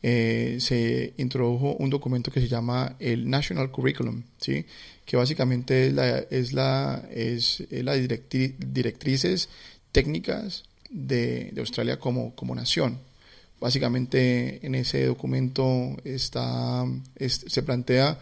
eh, 0.02 0.56
se 0.60 1.14
introdujo 1.18 1.76
un 1.76 1.90
documento 1.90 2.30
que 2.30 2.40
se 2.40 2.48
llama 2.48 2.96
el 2.98 3.28
National 3.28 3.70
Curriculum, 3.70 4.22
¿sí? 4.38 4.64
que 5.04 5.16
básicamente 5.16 5.88
es 5.88 5.92
la, 5.92 6.18
es 6.18 6.52
la, 6.52 7.08
es, 7.10 7.64
la 7.70 7.94
directrices 7.94 9.48
técnicas 9.92 10.64
de, 10.88 11.52
Australia 11.58 11.98
como, 11.98 12.34
como 12.34 12.54
nación. 12.54 12.98
Básicamente 13.60 14.64
en 14.64 14.74
ese 14.74 15.06
documento 15.06 15.96
está, 16.04 16.86
se 17.18 17.62
plantea 17.62 18.18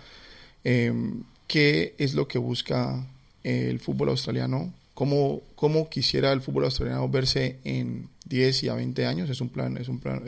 em, 0.64 1.22
qué 1.46 1.94
es 1.98 2.14
lo 2.14 2.26
que 2.26 2.38
busca 2.38 3.06
el 3.44 3.78
fútbol 3.78 4.08
australiano, 4.10 4.72
cómo, 4.94 5.42
cómo 5.54 5.88
quisiera 5.88 6.32
el 6.32 6.40
fútbol 6.40 6.64
australiano 6.64 7.08
verse 7.08 7.58
en 7.64 8.08
10 8.26 8.64
y 8.64 8.68
a 8.68 8.74
20 8.74 9.06
años. 9.06 9.30
Es 9.30 9.40
un 9.40 9.48
plan, 9.48 9.76
es 9.76 9.88
un 9.88 10.00
plan, 10.00 10.22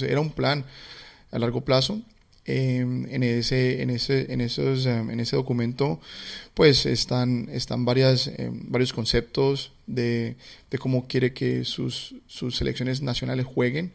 era 0.00 0.20
un 0.20 0.30
plan 0.30 0.64
a 1.30 1.38
largo 1.38 1.60
plazo 1.60 2.00
Em, 2.46 3.06
en, 3.10 3.22
ese, 3.22 3.80
en, 3.80 3.88
ese, 3.88 4.30
en, 4.30 4.42
esos, 4.42 4.84
em, 4.84 5.10
en 5.10 5.18
ese 5.18 5.34
documento 5.34 5.98
pues 6.52 6.84
están, 6.84 7.48
están 7.50 7.86
varias, 7.86 8.30
varios 8.68 8.92
conceptos 8.92 9.72
de, 9.86 10.36
de, 10.70 10.78
cómo 10.78 11.08
quiere 11.08 11.32
que 11.32 11.64
sus, 11.64 12.14
sus 12.26 12.56
selecciones 12.56 13.00
nacionales 13.00 13.46
jueguen 13.46 13.92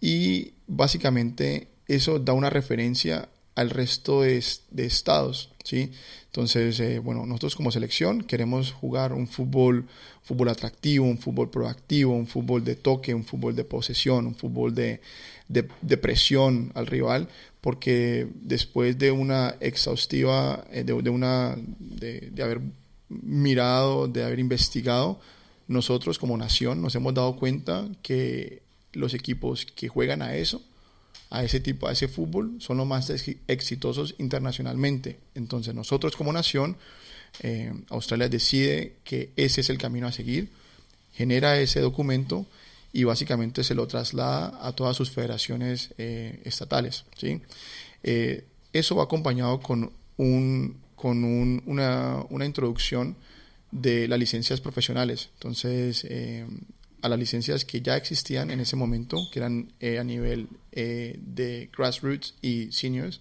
y 0.00 0.52
básicamente 0.66 1.68
eso 1.86 2.18
da 2.18 2.32
una 2.32 2.50
referencia 2.50 3.28
al 3.54 3.70
resto 3.70 4.22
de, 4.22 4.44
de 4.70 4.86
estados, 4.86 5.50
¿sí? 5.64 5.90
Entonces, 6.26 6.78
eh, 6.78 7.00
bueno, 7.00 7.26
nosotros 7.26 7.56
como 7.56 7.72
selección 7.72 8.22
queremos 8.22 8.70
jugar 8.70 9.12
un 9.12 9.26
fútbol, 9.26 9.86
fútbol 10.22 10.50
atractivo, 10.50 11.06
un 11.06 11.18
fútbol 11.18 11.50
proactivo, 11.50 12.12
un 12.12 12.26
fútbol 12.26 12.62
de 12.62 12.76
toque, 12.76 13.14
un 13.14 13.24
fútbol 13.24 13.56
de 13.56 13.64
posesión, 13.64 14.26
un 14.26 14.34
fútbol 14.36 14.74
de, 14.74 15.00
de, 15.48 15.96
presión 15.96 16.70
al 16.74 16.86
rival, 16.86 17.28
porque 17.60 18.28
después 18.34 18.98
de 18.98 19.10
una 19.10 19.56
exhaustiva, 19.60 20.64
eh, 20.70 20.84
de, 20.84 20.92
una, 20.92 21.56
de, 21.80 22.30
haber 22.40 22.60
mirado, 23.08 24.06
de 24.06 24.22
haber 24.22 24.38
investigado, 24.38 25.18
nosotros 25.66 26.18
como 26.18 26.36
nación 26.36 26.80
nos 26.80 26.94
hemos 26.94 27.14
dado 27.14 27.36
cuenta 27.36 27.88
que 28.02 28.62
los 28.92 29.14
equipos 29.14 29.66
que 29.66 29.88
juegan 29.88 30.22
a 30.22 30.34
eso, 30.36 30.62
a 31.30 31.44
ese 31.44 31.60
tipo, 31.60 31.88
a 31.88 31.92
ese 31.92 32.08
fútbol, 32.08 32.56
son 32.60 32.78
los 32.78 32.86
más 32.86 33.10
exitosos 33.10 34.14
internacionalmente. 34.18 35.18
Entonces 35.34 35.74
nosotros 35.74 36.16
como 36.16 36.32
nación, 36.32 36.76
eh, 37.40 37.72
Australia 37.90 38.28
decide 38.28 38.96
que 39.04 39.32
ese 39.36 39.60
es 39.60 39.70
el 39.70 39.78
camino 39.78 40.06
a 40.06 40.12
seguir, 40.12 40.50
genera 41.12 41.58
ese 41.60 41.80
documento 41.80 42.46
y 42.92 43.04
básicamente 43.04 43.62
se 43.64 43.74
lo 43.74 43.86
traslada 43.86 44.58
a 44.66 44.72
todas 44.72 44.96
sus 44.96 45.10
federaciones 45.10 45.92
eh, 45.98 46.40
estatales. 46.44 47.04
¿sí? 47.16 47.42
Eh, 48.02 48.44
eso 48.72 48.96
va 48.96 49.04
acompañado 49.04 49.60
con, 49.60 49.92
un, 50.16 50.80
con 50.96 51.24
un, 51.24 51.62
una, 51.66 52.24
una, 52.30 52.46
introducción 52.46 53.16
de 53.70 54.08
las 54.08 54.18
licencias 54.18 54.60
profesionales. 54.60 55.28
Entonces, 55.34 56.06
a 57.02 57.08
las 57.08 57.18
licencias 57.18 57.64
que 57.64 57.80
ya 57.80 57.96
existían 57.96 58.50
en 58.50 58.60
ese 58.60 58.76
momento, 58.76 59.18
que 59.32 59.38
eran 59.38 59.72
a 59.80 60.04
nivel 60.04 60.48
de 60.72 61.70
grassroots 61.76 62.34
y 62.42 62.72
seniors, 62.72 63.20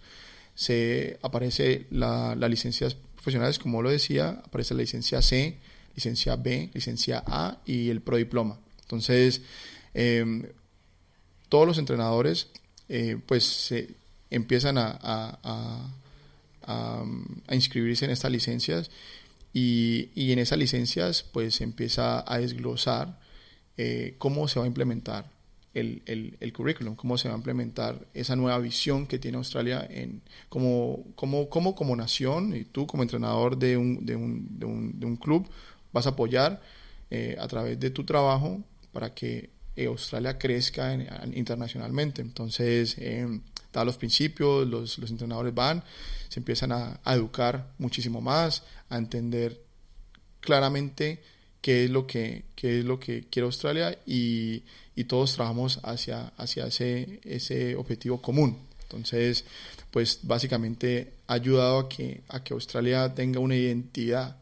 se 0.55 1.19
aparece 1.21 1.85
las 1.91 2.49
licencias 2.49 2.95
profesionales, 3.13 3.59
como 3.59 3.81
lo 3.81 3.89
decía, 3.89 4.41
aparece 4.43 4.73
la 4.73 4.81
licencia 4.81 5.21
C, 5.21 5.57
licencia 5.95 6.35
B, 6.35 6.69
licencia 6.73 7.23
A 7.25 7.59
y 7.65 7.89
el 7.89 8.01
pro 8.01 8.17
diploma. 8.17 8.59
Entonces, 8.81 9.41
em, 9.93 10.43
todos 11.49 11.67
los 11.67 11.77
entrenadores 11.77 12.47
eh, 12.89 13.17
pues 13.25 13.43
se 13.43 13.89
empiezan 14.29 14.77
a, 14.77 14.97
a, 15.03 15.93
inscribirse 17.51 18.05
en 18.05 18.11
estas 18.11 18.31
licencias 18.31 18.91
y, 19.53 20.09
en 20.15 20.39
esas 20.39 20.57
licencias 20.57 21.23
pues 21.23 21.55
se 21.55 21.63
empieza 21.63 22.23
a 22.31 22.39
desglosar 22.39 23.19
eh, 23.77 24.15
cómo 24.17 24.47
se 24.47 24.59
va 24.59 24.65
a 24.65 24.67
implementar 24.67 25.29
el, 25.73 26.01
el, 26.39 26.53
currículum, 26.53 26.95
cómo 26.95 27.17
se 27.19 27.27
va 27.27 27.35
a 27.35 27.37
implementar 27.37 28.07
esa 28.15 28.35
nueva 28.35 28.57
visión 28.57 29.05
que 29.05 29.19
tiene 29.19 29.37
Australia 29.37 29.85
en 29.87 30.23
como, 30.49 31.05
como, 31.15 31.49
como, 31.49 31.75
como 31.75 31.95
nación 31.95 32.55
y 32.55 32.63
tú 32.63 32.87
como 32.87 33.03
entrenador 33.03 33.57
de 33.57 33.77
un, 33.77 34.03
de 34.03 34.15
un, 34.15 34.59
de 34.59 34.65
un, 34.65 34.99
de 34.99 35.05
un 35.05 35.17
club 35.17 35.47
vas 35.93 36.07
a 36.07 36.09
apoyar 36.09 36.61
eh, 37.11 37.37
a 37.39 37.47
través 37.47 37.79
de 37.79 37.91
tu 37.91 38.03
trabajo 38.03 38.61
para 38.91 39.13
que 39.13 39.51
eh, 39.75 39.85
Australia 39.85 40.37
crezca 40.37 40.93
internacionalmente. 41.33 42.21
Entonces, 42.21 42.95
eh, 42.97 43.27
da 43.71 43.85
los 43.85 43.97
principios, 43.97 44.67
los, 44.67 44.97
entrenadores 44.97 45.53
van, 45.53 45.83
se 46.27 46.39
empiezan 46.39 46.71
a, 46.71 46.99
educar 47.05 47.73
muchísimo 47.77 48.19
más, 48.19 48.63
a 48.89 48.97
entender 48.97 49.61
claramente 50.39 51.21
qué 51.67 51.83
es 51.83 51.89
lo 51.89 52.07
que, 52.07 52.45
qué 52.55 52.79
es 52.79 52.85
lo 52.85 52.97
que 52.97 53.25
quiere 53.29 53.45
Australia 53.45 53.99
y, 54.05 54.63
todos 55.09 55.33
trabajamos 55.33 55.81
hacia, 55.83 56.27
hacia 56.37 56.67
ese, 56.67 57.19
ese 57.25 57.75
objetivo 57.75 58.21
común. 58.21 58.57
Entonces, 58.83 59.43
pues 59.91 60.19
básicamente 60.23 61.11
ha 61.27 61.33
ayudado 61.33 61.79
a 61.79 61.89
que, 61.89 62.21
a 62.29 62.41
que 62.41 62.53
Australia 62.53 63.13
tenga 63.13 63.41
una 63.41 63.57
identidad 63.57 64.37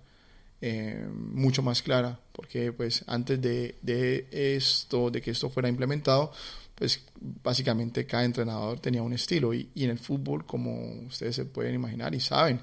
eh, 0.61 1.03
mucho 1.11 1.63
más 1.63 1.81
clara, 1.81 2.19
porque 2.31 2.71
pues 2.71 3.03
antes 3.07 3.41
de, 3.41 3.73
de, 3.81 4.27
esto, 4.31 5.09
de 5.09 5.19
que 5.19 5.31
esto 5.31 5.49
fuera 5.49 5.67
implementado, 5.67 6.31
pues 6.75 7.01
básicamente 7.19 8.05
cada 8.05 8.23
entrenador 8.23 8.79
tenía 8.79 9.01
un 9.01 9.13
estilo 9.13 9.51
y, 9.51 9.69
y, 9.73 9.85
en 9.85 9.89
el 9.89 9.99
fútbol, 9.99 10.45
como 10.45 11.05
ustedes 11.07 11.37
se 11.37 11.45
pueden 11.45 11.73
imaginar 11.73 12.13
y 12.13 12.19
saben, 12.19 12.61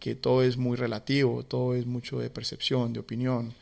que 0.00 0.14
todo 0.14 0.42
es 0.42 0.56
muy 0.56 0.78
relativo, 0.78 1.44
todo 1.44 1.74
es 1.74 1.84
mucho 1.84 2.18
de 2.20 2.30
percepción, 2.30 2.94
de 2.94 3.00
opinión. 3.00 3.52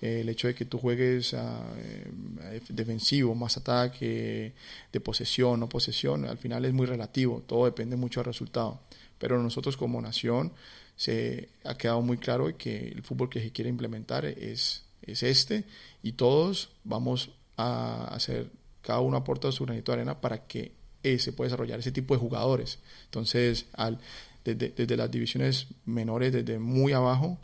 El 0.00 0.28
hecho 0.28 0.46
de 0.46 0.54
que 0.54 0.64
tú 0.64 0.78
juegues 0.78 1.34
eh, 1.34 2.60
defensivo, 2.68 3.34
más 3.34 3.56
ataque, 3.56 4.52
de 4.92 5.00
posesión 5.00 5.62
o 5.62 5.68
posesión, 5.68 6.26
al 6.26 6.38
final 6.38 6.64
es 6.64 6.72
muy 6.72 6.86
relativo, 6.86 7.42
todo 7.46 7.64
depende 7.64 7.96
mucho 7.96 8.20
del 8.20 8.26
resultado. 8.26 8.80
Pero 9.18 9.42
nosotros 9.42 9.76
como 9.76 10.00
nación 10.02 10.52
se 10.96 11.48
ha 11.64 11.76
quedado 11.76 12.02
muy 12.02 12.18
claro 12.18 12.56
que 12.56 12.88
el 12.88 13.02
fútbol 13.02 13.30
que 13.30 13.40
se 13.40 13.52
quiere 13.52 13.70
implementar 13.70 14.24
es, 14.24 14.84
es 15.02 15.22
este 15.22 15.64
y 16.02 16.12
todos 16.12 16.70
vamos 16.84 17.30
a 17.56 18.08
hacer, 18.14 18.50
cada 18.82 19.00
uno 19.00 19.16
aporta 19.16 19.52
su 19.52 19.64
granito 19.64 19.92
de 19.92 19.98
arena 19.98 20.20
para 20.20 20.46
que 20.46 20.72
eh, 21.02 21.18
se 21.18 21.32
pueda 21.32 21.48
desarrollar 21.48 21.78
ese 21.78 21.92
tipo 21.92 22.14
de 22.14 22.20
jugadores. 22.20 22.78
Entonces, 23.04 23.66
al, 23.74 23.98
desde, 24.44 24.70
desde 24.70 24.96
las 24.96 25.10
divisiones 25.10 25.68
menores, 25.84 26.32
desde 26.32 26.58
muy 26.58 26.92
abajo, 26.92 27.38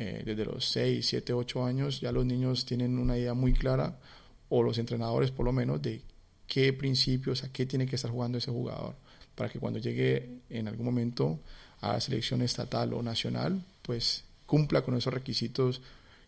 eh, 0.00 0.22
desde 0.24 0.44
los 0.44 0.64
6, 0.66 1.04
7, 1.04 1.32
8 1.32 1.64
años, 1.64 2.00
ya 2.00 2.12
los 2.12 2.24
niños 2.24 2.64
tienen 2.64 2.98
una 2.98 3.18
idea 3.18 3.34
muy 3.34 3.52
clara, 3.52 3.98
o 4.48 4.62
los 4.62 4.78
entrenadores 4.78 5.32
por 5.32 5.44
lo 5.44 5.52
menos, 5.52 5.82
de 5.82 6.02
qué 6.46 6.72
principios, 6.72 7.42
a 7.42 7.52
qué 7.52 7.66
tiene 7.66 7.84
que 7.84 7.96
estar 7.96 8.10
jugando 8.12 8.38
ese 8.38 8.52
jugador, 8.52 8.94
para 9.34 9.50
que 9.50 9.58
cuando 9.58 9.80
llegue 9.80 10.38
en 10.50 10.68
algún 10.68 10.86
momento 10.86 11.40
a 11.80 11.94
la 11.94 12.00
selección 12.00 12.42
estatal 12.42 12.92
o 12.94 13.02
nacional, 13.02 13.60
pues 13.82 14.22
cumpla 14.46 14.82
con 14.82 14.96
esos 14.96 15.12
requisitos 15.12 15.82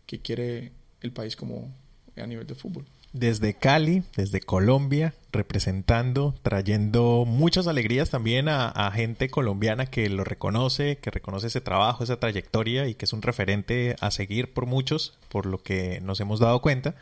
que 0.05 0.19
quiere 0.19 0.73
el 0.99 1.13
país 1.13 1.37
como 1.37 1.73
a 2.17 2.27
nivel 2.27 2.45
de 2.45 2.55
fútbol 2.55 2.85
desde 3.13 3.53
Cali, 3.53 4.03
desde 4.15 4.39
Colombia, 4.39 5.13
representando, 5.31 6.35
trayendo 6.41 7.25
muchas 7.25 7.67
alegrías 7.67 8.09
también 8.09 8.47
a, 8.49 8.91
gente 8.93 9.29
colombiana 9.29 9.85
que 9.85 10.09
lo 10.09 10.23
reconoce, 10.23 10.97
que 10.97 11.11
reconoce 11.11 11.47
ese 11.47 11.61
trabajo, 11.61 12.03
esa 12.03 12.19
trayectoria 12.19 12.87
y 12.87 12.95
que 12.95 13.05
es 13.05 13.13
un 13.13 13.21
referente 13.21 13.95
a 13.99 14.11
seguir 14.11 14.53
por 14.53 14.65
muchos, 14.65 15.17
por 15.29 15.45
lo 15.45 15.61
que 15.61 15.99
nos 16.01 16.19
hemos 16.19 16.39
dado 16.39 16.61
cuenta. 16.61 16.95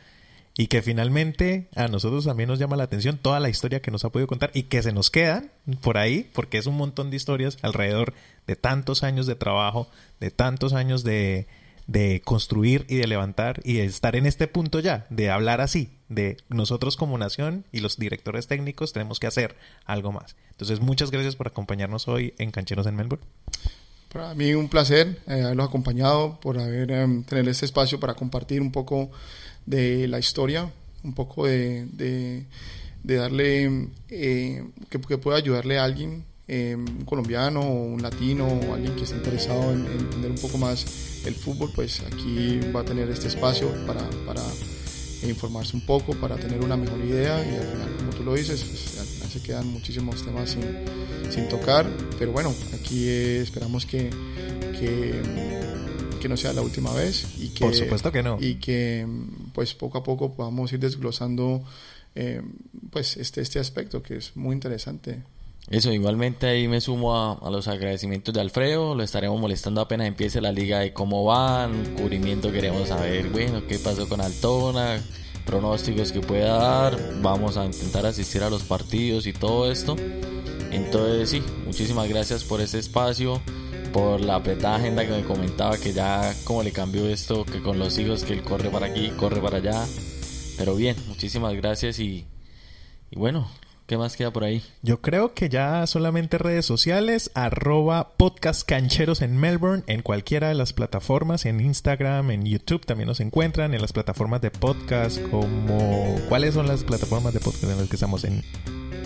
Y 0.58 0.68
que 0.68 0.82
finalmente 0.82 1.70
a 1.76 1.88
nosotros 1.88 2.26
también 2.26 2.50
nos 2.50 2.60
llama 2.60 2.76
la 2.76 2.84
atención 2.84 3.18
toda 3.18 3.40
la 3.40 3.50
historia 3.50 3.82
que 3.82 3.92
nos 3.92 4.04
ha 4.04 4.10
podido 4.10 4.28
contar 4.28 4.52
y 4.54 4.64
que 4.64 4.84
se 4.84 4.92
nos 4.92 5.10
quedan 5.10 5.52
por 5.80 5.98
ahí, 5.98 6.30
porque 6.34 6.58
es 6.58 6.66
un 6.66 6.76
montón 6.76 7.12
de 7.12 7.16
historias 7.16 7.58
alrededor 7.62 8.14
de 8.46 8.58
tantos 8.58 9.04
años 9.04 9.26
de 9.26 9.36
trabajo, 9.36 9.88
de 10.20 10.32
tantos 10.32 10.74
años 10.74 11.04
de, 11.06 11.48
de 11.90 12.22
construir 12.24 12.86
y 12.88 12.98
de 12.98 13.08
levantar 13.08 13.62
y 13.64 13.74
de 13.78 13.86
estar 13.86 14.16
en 14.16 14.28
este 14.28 14.48
punto 14.48 14.80
ya, 14.80 15.08
de 15.10 15.32
hablar 15.32 15.60
así, 15.60 15.90
de 16.08 16.38
nosotros 16.48 16.96
como 16.96 17.18
nación 17.18 17.66
y 17.72 17.80
los 17.80 17.98
directores 17.98 18.46
técnicos 18.46 18.94
tenemos 18.94 19.20
que 19.20 19.26
hacer 19.26 19.56
algo 19.86 20.12
más. 20.12 20.36
Entonces, 20.52 20.82
muchas 20.82 21.10
gracias 21.10 21.36
por 21.36 21.48
acompañarnos 21.48 22.08
hoy 22.08 22.36
en 22.38 22.52
Cancheros 22.52 22.86
en 22.86 22.96
Melbourne. 22.96 23.26
Para 24.14 24.36
mí 24.36 24.54
un 24.54 24.70
placer 24.70 25.20
eh, 25.26 25.42
haberlos 25.42 25.68
acompañado, 25.68 26.40
por 26.40 26.60
haber 26.60 26.92
eh, 26.92 27.24
tener 27.28 27.48
este 27.50 27.66
espacio 27.66 28.00
para 28.00 28.14
compartir 28.14 28.62
un 28.62 28.72
poco 28.72 29.10
de 29.66 30.08
la 30.08 30.20
historia, 30.20 30.72
un 31.04 31.14
poco 31.16 31.48
de, 31.48 31.88
de, 33.04 33.16
darle, 33.16 33.88
eh, 34.10 34.64
que, 34.90 35.02
que, 35.02 35.18
pueda 35.18 35.38
ayudarle 35.38 35.80
a 35.80 35.86
alguien, 35.86 36.24
un 36.48 37.06
colombiano 37.06 37.62
o 37.62 37.84
un 37.84 38.02
latino 38.02 38.48
o 38.48 38.74
alguien 38.74 38.96
que 38.96 39.04
esté 39.04 39.16
interesado 39.16 39.72
en, 39.72 39.86
entender 39.86 40.32
un 40.32 40.38
poco 40.38 40.58
más 40.58 41.09
el 41.26 41.36
fútbol, 41.36 41.72
pues 41.74 42.02
aquí 42.02 42.60
va 42.76 42.82
a 42.82 42.86
tener 42.86 43.10
este 43.10 43.28
espacio 43.28 43.70
para, 43.86 44.08
para 44.26 44.42
informarse 45.28 45.76
un 45.76 45.86
poco 45.86 46.14
para 46.14 46.38
tener 46.38 46.62
una 46.62 46.78
mejor 46.78 47.00
idea 47.04 47.44
y 47.46 47.56
al 47.56 47.68
final, 47.68 47.96
como 47.98 48.12
tú 48.12 48.24
lo 48.24 48.34
dices, 48.36 48.64
pues, 48.64 49.00
al 49.00 49.06
final 49.06 49.30
se 49.30 49.42
quedan 49.42 49.68
muchísimos 49.68 50.24
temas 50.24 50.52
sin, 50.52 50.64
sin 51.32 51.50
tocar, 51.50 51.86
pero 52.18 52.32
bueno, 52.32 52.54
aquí 52.74 53.08
esperamos 53.08 53.86
que, 53.86 54.10
que, 54.80 55.22
que, 56.22 56.30
no 56.30 56.38
sea 56.38 56.54
la 56.54 56.62
última 56.62 56.94
vez 56.94 57.28
y 57.38 57.50
que, 57.50 57.66
Por 57.66 57.76
supuesto 57.76 58.12
que 58.12 58.24
no. 58.24 58.38
Y 58.40 58.56
que 58.56 59.06
pues 59.54 59.74
poco 59.74 59.98
a 59.98 60.04
poco 60.04 60.34
podamos 60.34 60.72
ir 60.72 60.80
desglosando 60.80 61.64
eh, 62.16 62.42
pues 62.92 63.18
este, 63.18 63.42
este 63.42 63.60
aspecto 63.60 64.02
que 64.02 64.18
es 64.18 64.36
muy 64.36 64.54
interesante. 64.54 65.22
Eso, 65.70 65.94
igualmente 65.94 66.48
ahí 66.48 66.68
me 66.68 66.82
sumo 66.82 67.16
a, 67.16 67.50
los 67.52 67.68
agradecimientos 67.68 68.34
de 68.34 68.42
Alfredo, 68.42 68.96
lo 68.96 69.04
estaremos 69.04 69.40
molestando 69.40 69.82
apenas 69.82 70.08
empiece 70.08 70.42
la 70.42 70.52
liga 70.52 70.80
de 70.80 70.94
cómo 70.94 71.26
van, 71.26 71.96
cubrimiento 71.96 72.52
queremos 72.52 72.88
saber, 72.88 73.30
bueno, 73.30 73.62
qué 73.68 73.78
pasó 73.78 74.10
con 74.10 74.20
Altona, 74.20 75.00
pronósticos 75.46 76.12
que 76.12 76.22
pueda 76.22 76.58
dar, 76.58 77.22
vamos 77.22 77.56
a 77.56 77.66
intentar 77.66 78.08
asistir 78.08 78.42
a 78.42 78.50
los 78.50 78.64
partidos 78.64 79.28
y 79.28 79.34
todo 79.34 79.72
esto. 79.72 79.96
Entonces 80.72 81.30
sí, 81.30 81.44
muchísimas 81.66 82.10
gracias 82.10 82.44
por 82.44 82.62
este 82.62 82.80
espacio, 82.80 83.40
por 83.94 84.22
la 84.22 84.36
apretada 84.36 84.78
agenda 84.78 85.06
que 85.06 85.12
me 85.12 85.24
comentaba 85.24 85.78
que 85.78 85.94
ya 85.94 86.34
como 86.46 86.64
le 86.64 86.72
cambió 86.72 87.08
esto, 87.08 87.46
que 87.46 87.62
con 87.62 87.78
los 87.78 87.96
hijos 88.00 88.24
que 88.24 88.34
él 88.34 88.42
corre 88.42 88.72
para 88.72 88.88
aquí, 88.88 89.10
corre 89.10 89.40
para 89.40 89.58
allá. 89.58 89.86
Pero 90.58 90.76
bien, 90.76 90.96
muchísimas 91.08 91.54
gracias 91.54 92.00
y, 92.00 92.26
y 93.12 93.18
bueno, 93.18 93.48
¿Qué 93.90 93.98
más 93.98 94.16
queda 94.16 94.32
por 94.32 94.44
ahí? 94.44 94.62
Yo 94.84 95.02
creo 95.02 95.34
que 95.34 95.50
ya 95.50 95.88
solamente 95.88 96.38
redes 96.38 96.64
sociales, 96.64 97.32
arroba 97.34 98.10
podcast 98.18 98.62
cancheros 98.62 99.24
en 99.24 99.36
Melbourne, 99.36 99.82
en 99.88 100.04
cualquiera 100.04 100.50
de 100.50 100.54
las 100.54 100.74
plataformas, 100.74 101.48
en 101.48 101.60
Instagram, 101.60 102.30
en 102.30 102.46
YouTube 102.46 102.86
también 102.86 103.08
nos 103.08 103.20
encuentran, 103.20 103.74
en 103.74 103.82
las 103.82 103.92
plataformas 103.92 104.42
de 104.42 104.52
podcast 104.52 105.20
como... 105.32 106.16
¿Cuáles 106.30 106.54
son 106.54 106.68
las 106.68 106.84
plataformas 106.84 107.34
de 107.34 107.40
podcast 107.40 107.64
en 107.64 107.80
las 107.80 107.90
que 107.90 107.96
estamos? 107.96 108.26
¿En, 108.26 108.44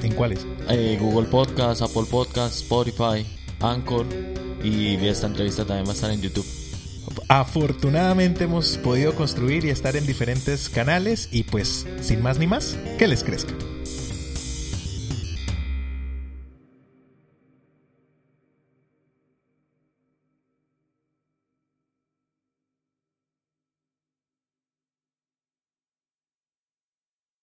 en 0.03 0.13
cuáles? 0.15 0.45
Eh, 0.67 0.97
Google 0.99 1.29
Podcast, 1.29 1.81
Apple 1.81 2.03
Podcast, 2.11 2.55
Spotify, 2.55 3.25
Anchor 3.61 4.05
y 4.65 4.95
esta 5.07 5.27
entrevista 5.27 5.63
también 5.63 5.85
va 5.85 5.91
a 5.91 5.95
estar 5.95 6.11
en 6.11 6.21
YouTube. 6.21 6.45
Afortunadamente 7.29 8.43
hemos 8.43 8.77
podido 8.79 9.15
construir 9.15 9.63
y 9.63 9.69
estar 9.69 9.95
en 9.95 10.05
diferentes 10.05 10.67
canales 10.67 11.29
y 11.31 11.43
pues 11.43 11.87
sin 12.01 12.21
más 12.21 12.37
ni 12.37 12.47
más, 12.47 12.77
que 12.99 13.07
les 13.07 13.23
crezca. 13.23 13.53